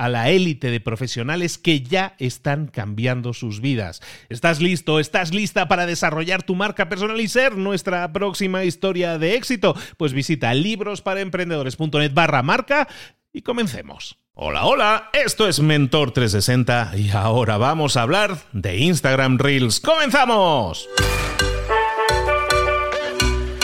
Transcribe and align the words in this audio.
a 0.00 0.08
la 0.08 0.30
élite 0.30 0.70
de 0.70 0.80
profesionales 0.80 1.58
que 1.58 1.82
ya 1.82 2.14
están 2.18 2.68
cambiando 2.68 3.34
sus 3.34 3.60
vidas. 3.60 4.00
¿Estás 4.30 4.62
listo? 4.62 4.98
¿Estás 4.98 5.34
lista 5.34 5.68
para 5.68 5.84
desarrollar 5.84 6.42
tu 6.42 6.54
marca 6.54 6.88
personal 6.88 7.20
y 7.20 7.28
ser 7.28 7.58
nuestra 7.58 8.10
próxima 8.10 8.64
historia 8.64 9.18
de 9.18 9.34
éxito? 9.34 9.76
Pues 9.98 10.14
visita 10.14 10.54
librosparaemprendedores.net 10.54 12.14
barra 12.14 12.42
marca 12.42 12.88
y 13.30 13.42
comencemos. 13.42 14.16
Hola, 14.32 14.64
hola, 14.64 15.10
esto 15.12 15.46
es 15.46 15.60
Mentor 15.60 16.12
360 16.12 16.92
y 16.96 17.10
ahora 17.10 17.58
vamos 17.58 17.98
a 17.98 18.02
hablar 18.02 18.38
de 18.52 18.78
Instagram 18.78 19.36
Reels. 19.36 19.80
¡Comenzamos! 19.80 20.88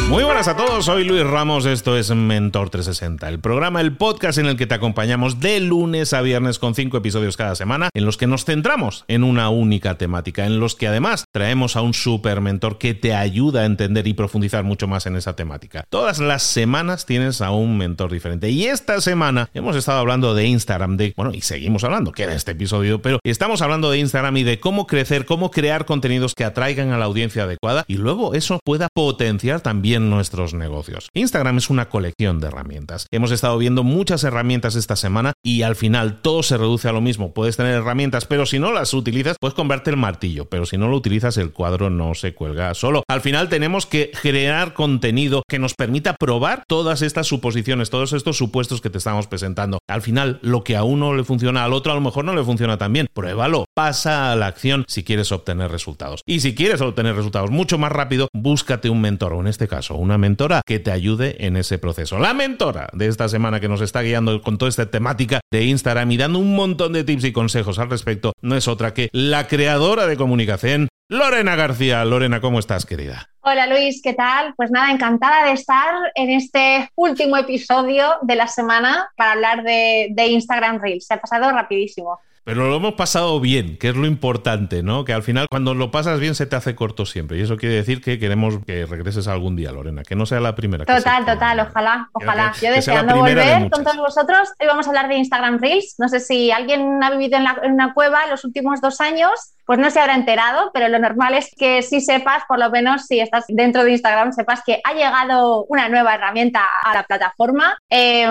Muy 0.09 0.23
buenas 0.23 0.47
a 0.47 0.57
todos, 0.57 0.85
soy 0.85 1.03
Luis 1.03 1.25
Ramos, 1.25 1.67
esto 1.67 1.97
es 1.97 2.15
Mentor 2.15 2.71
360, 2.71 3.29
el 3.29 3.41
programa, 3.41 3.81
el 3.81 3.97
podcast 3.97 4.39
en 4.39 4.47
el 4.47 4.57
que 4.57 4.69
te 4.69 4.77
acompañamos 4.77 5.41
de 5.41 5.59
lunes 5.59 6.13
a 6.13 6.23
viernes 6.23 6.61
con 6.61 6.77
cinco 6.77 6.99
episodios 6.99 7.37
cada 7.37 7.57
semana, 7.57 7.91
en 7.93 8.07
los 8.07 8.17
que 8.17 8.29
nos 8.29 8.45
centramos 8.45 9.05
en 9.09 9.25
una 9.25 9.51
única 9.51 9.99
temática, 9.99 10.47
en 10.47 10.61
los 10.61 10.77
que 10.77 10.87
además 10.87 11.25
traemos 11.33 11.75
a 11.75 11.83
un 11.83 11.93
super 11.93 12.41
mentor 12.41 12.79
que 12.79 12.95
te 12.95 13.15
ayuda 13.15 13.63
a 13.63 13.65
entender 13.65 14.07
y 14.07 14.15
profundizar 14.15 14.63
mucho 14.63 14.87
más 14.87 15.07
en 15.07 15.17
esa 15.17 15.35
temática. 15.35 15.85
Todas 15.91 16.21
las 16.21 16.45
semanas 16.45 17.05
tienes 17.05 17.41
a 17.41 17.51
un 17.51 17.77
mentor 17.77 18.13
diferente 18.13 18.49
y 18.51 18.67
esta 18.67 19.01
semana 19.01 19.51
hemos 19.55 19.75
estado 19.75 19.99
hablando 19.99 20.37
de 20.37 20.47
Instagram, 20.47 20.97
de, 20.99 21.15
bueno, 21.17 21.33
y 21.35 21.41
seguimos 21.41 21.83
hablando, 21.83 22.13
queda 22.13 22.33
este 22.33 22.53
episodio, 22.53 23.03
pero 23.03 23.19
estamos 23.25 23.61
hablando 23.61 23.91
de 23.91 23.99
Instagram 23.99 24.37
y 24.37 24.45
de 24.45 24.61
cómo 24.61 24.87
crecer, 24.87 25.27
cómo 25.27 25.51
crear 25.51 25.85
contenidos 25.85 26.37
que 26.37 26.45
atraigan 26.45 26.93
a 26.93 26.99
la 26.99 27.07
audiencia 27.07 27.43
adecuada 27.43 27.85
y 27.89 27.97
luego 27.97 28.35
eso 28.35 28.61
pueda 28.65 28.89
potenciar 28.95 29.63
también 29.63 29.96
nuestros 30.01 30.55
negocios. 30.55 31.09
Instagram 31.15 31.59
es 31.59 31.71
una 31.71 31.89
colección 31.89 32.41
de 32.41 32.49
herramientas. 32.49 33.07
Hemos 33.11 33.31
estado 33.31 33.59
viendo 33.59 33.83
muchas 33.83 34.25
herramientas 34.25 34.75
esta 34.75 34.97
semana 34.97 35.33
y 35.43 35.63
al 35.63 35.77
final 35.77 36.21
todo 36.23 36.43
se 36.43 36.57
reduce 36.57 36.89
a 36.89 36.93
lo 36.93 37.01
mismo. 37.01 37.33
Puedes 37.33 37.57
tener 37.57 37.75
herramientas, 37.75 38.25
pero 38.25 38.47
si 38.47 38.59
no 38.59 38.73
las 38.73 38.95
utilizas, 38.95 39.37
puedes 39.41 39.55
convertir 39.55 39.95
el 39.95 40.01
martillo, 40.01 40.49
pero 40.49 40.67
si 40.67 40.77
no 40.77 40.89
lo 40.89 40.97
utilizas, 40.97 41.37
el 41.37 41.53
cuadro 41.53 41.91
no 41.91 42.15
se 42.15 42.35
cuelga 42.35 42.75
solo. 42.75 43.03
Al 43.09 43.21
final 43.21 43.49
tenemos 43.49 43.87
que 43.87 44.11
crear 44.23 44.75
contenido 44.75 45.43
que 45.49 45.59
nos 45.59 45.75
permita 45.75 46.15
probar 46.15 46.65
todas 46.67 47.03
estas 47.03 47.27
suposiciones, 47.27 47.91
todos 47.91 48.13
estos 48.13 48.37
supuestos 48.37 48.81
que 48.81 48.91
te 48.91 48.99
estamos 48.99 49.27
presentando. 49.27 49.79
Al 49.89 50.03
final, 50.03 50.39
lo 50.43 50.65
que 50.65 50.77
a 50.77 50.85
uno 50.85 51.15
le 51.15 51.25
funciona, 51.25 51.65
al 51.65 51.73
otro 51.73 51.93
a 51.93 51.95
lo 51.95 52.01
mejor 52.01 52.25
no 52.25 52.35
le 52.35 52.45
funciona 52.45 52.79
tan 52.79 52.93
bien. 52.93 53.07
Pruébalo, 53.13 53.67
pasa 53.75 54.33
a 54.33 54.37
la 54.37 54.47
acción 54.47 54.85
si 54.89 55.05
quieres 55.05 55.33
obtener 55.33 55.71
resultados. 55.71 56.23
Y 56.27 56.41
si 56.41 56.55
quieres 56.55 56.81
obtener 56.81 57.15
resultados 57.15 57.51
mucho 57.51 57.79
más 57.79 57.93
rápido, 57.93 58.29
búscate 58.33 58.91
un 58.91 59.01
mentor, 59.01 59.33
o 59.35 59.41
en 59.41 59.47
este 59.47 59.69
caso, 59.69 59.86
una 59.95 60.19
mentora 60.19 60.63
que 60.67 60.79
te 60.79 60.91
ayude 60.91 61.47
en 61.47 61.57
ese 61.57 61.79
proceso. 61.79 62.19
La 62.19 62.35
mentora 62.35 62.89
de 62.93 63.07
esta 63.07 63.29
semana 63.29 63.61
que 63.61 63.69
nos 63.69 63.81
está 63.81 64.03
guiando 64.03 64.43
con 64.43 64.59
toda 64.59 64.69
esta 64.69 64.91
temática 64.91 65.41
de 65.51 65.65
Instagram 65.65 66.11
y 66.11 66.17
dando 66.17 66.39
un 66.39 66.55
montón 66.57 66.93
de 66.93 67.05
tips 67.05 67.25
y 67.25 67.33
consejos 67.33 67.79
al 67.79 67.91
respecto, 67.91 68.33
no 68.43 68.57
es 68.57 68.69
otra 68.69 68.93
que 68.93 69.09
la 69.13 69.47
creadora 69.47 70.07
de 70.07 70.17
comunicación, 70.17 70.89
Lorena 71.09 71.55
García. 71.55 72.05
Lorena, 72.05 72.41
¿cómo 72.41 72.59
estás, 72.59 72.85
querida? 72.85 73.31
Hola 73.41 73.69
Luis, 73.69 74.01
¿qué 74.03 74.13
tal? 74.13 74.55
Pues 74.57 74.73
nada, 74.73 74.91
encantada 74.91 75.47
de 75.47 75.53
estar 75.53 75.95
en 76.17 76.31
este 76.31 76.91
último 76.97 77.37
episodio 77.37 78.15
de 78.23 78.35
la 78.35 78.49
semana 78.49 79.09
para 79.17 79.33
hablar 79.33 79.63
de, 79.63 80.09
de 80.11 80.27
Instagram 80.27 80.81
Reels. 80.81 81.07
Se 81.07 81.15
ha 81.15 81.21
pasado 81.21 81.53
rapidísimo. 81.53 82.19
Pero 82.47 82.69
lo 82.69 82.77
hemos 82.77 82.95
pasado 82.95 83.41
bien, 83.41 83.77
que 83.77 83.89
es 83.89 83.97
lo 83.97 84.07
importante, 84.07 84.85
¿no? 84.85 85.05
Que 85.05 85.13
al 85.13 85.25
final 85.25 85.49
cuando 85.51 85.75
lo 85.75 85.91
pasas 85.91 86.21
bien 86.21 86.37
se 86.37 86.47
te 86.47 86.55
hace 86.55 86.77
corto 86.77 87.05
siempre. 87.05 87.37
Y 87.37 87.41
eso 87.41 87.57
quiere 87.57 87.75
decir 87.75 88.01
que 88.01 88.21
queremos 88.21 88.61
que 88.65 88.87
regreses 88.87 89.27
algún 89.27 89.57
día, 89.57 89.73
Lorena, 89.73 90.05
que 90.05 90.15
no 90.15 90.27
sea 90.27 90.39
la 90.39 90.55
primera. 90.55 90.85
Total, 90.85 91.27
total, 91.27 91.59
ojalá, 91.59 92.09
ojalá. 92.13 92.53
Yo 92.63 92.71
deseando 92.71 93.17
volver 93.17 93.69
con 93.69 93.83
todos 93.83 93.97
vosotros. 93.97 94.49
Hoy 94.61 94.69
vamos 94.69 94.87
a 94.87 94.91
hablar 94.91 95.09
de 95.09 95.17
Instagram 95.17 95.59
Reels. 95.59 95.97
No 95.99 96.09
sé 96.09 96.21
si 96.21 96.53
alguien 96.53 97.03
ha 97.03 97.11
vivido 97.11 97.37
en, 97.37 97.47
en 97.65 97.73
una 97.73 97.93
cueva 97.93 98.29
los 98.29 98.45
últimos 98.45 98.81
dos 98.81 99.01
años 99.01 99.56
pues 99.67 99.79
no 99.81 99.91
se 99.91 99.99
habrá 99.99 100.15
enterado, 100.15 100.71
pero 100.73 100.89
lo 100.89 100.99
normal 100.99 101.35
es 101.35 101.51
que 101.57 101.83
si 101.83 102.01
sepas, 102.01 102.45
por 102.49 102.59
lo 102.59 102.71
menos 102.71 103.07
si 103.07 103.19
estás 103.19 103.45
dentro 103.49 103.85
de 103.85 103.93
Instagram, 103.93 104.33
sepas 104.33 104.63
que 104.65 104.81
ha 104.85 104.95
llegado 104.95 105.65
una 105.65 105.89
nueva 105.89 106.15
herramienta 106.15 106.65
a 106.85 106.95
la 106.95 107.03
plataforma. 107.03 107.77
Eh, 107.91 108.29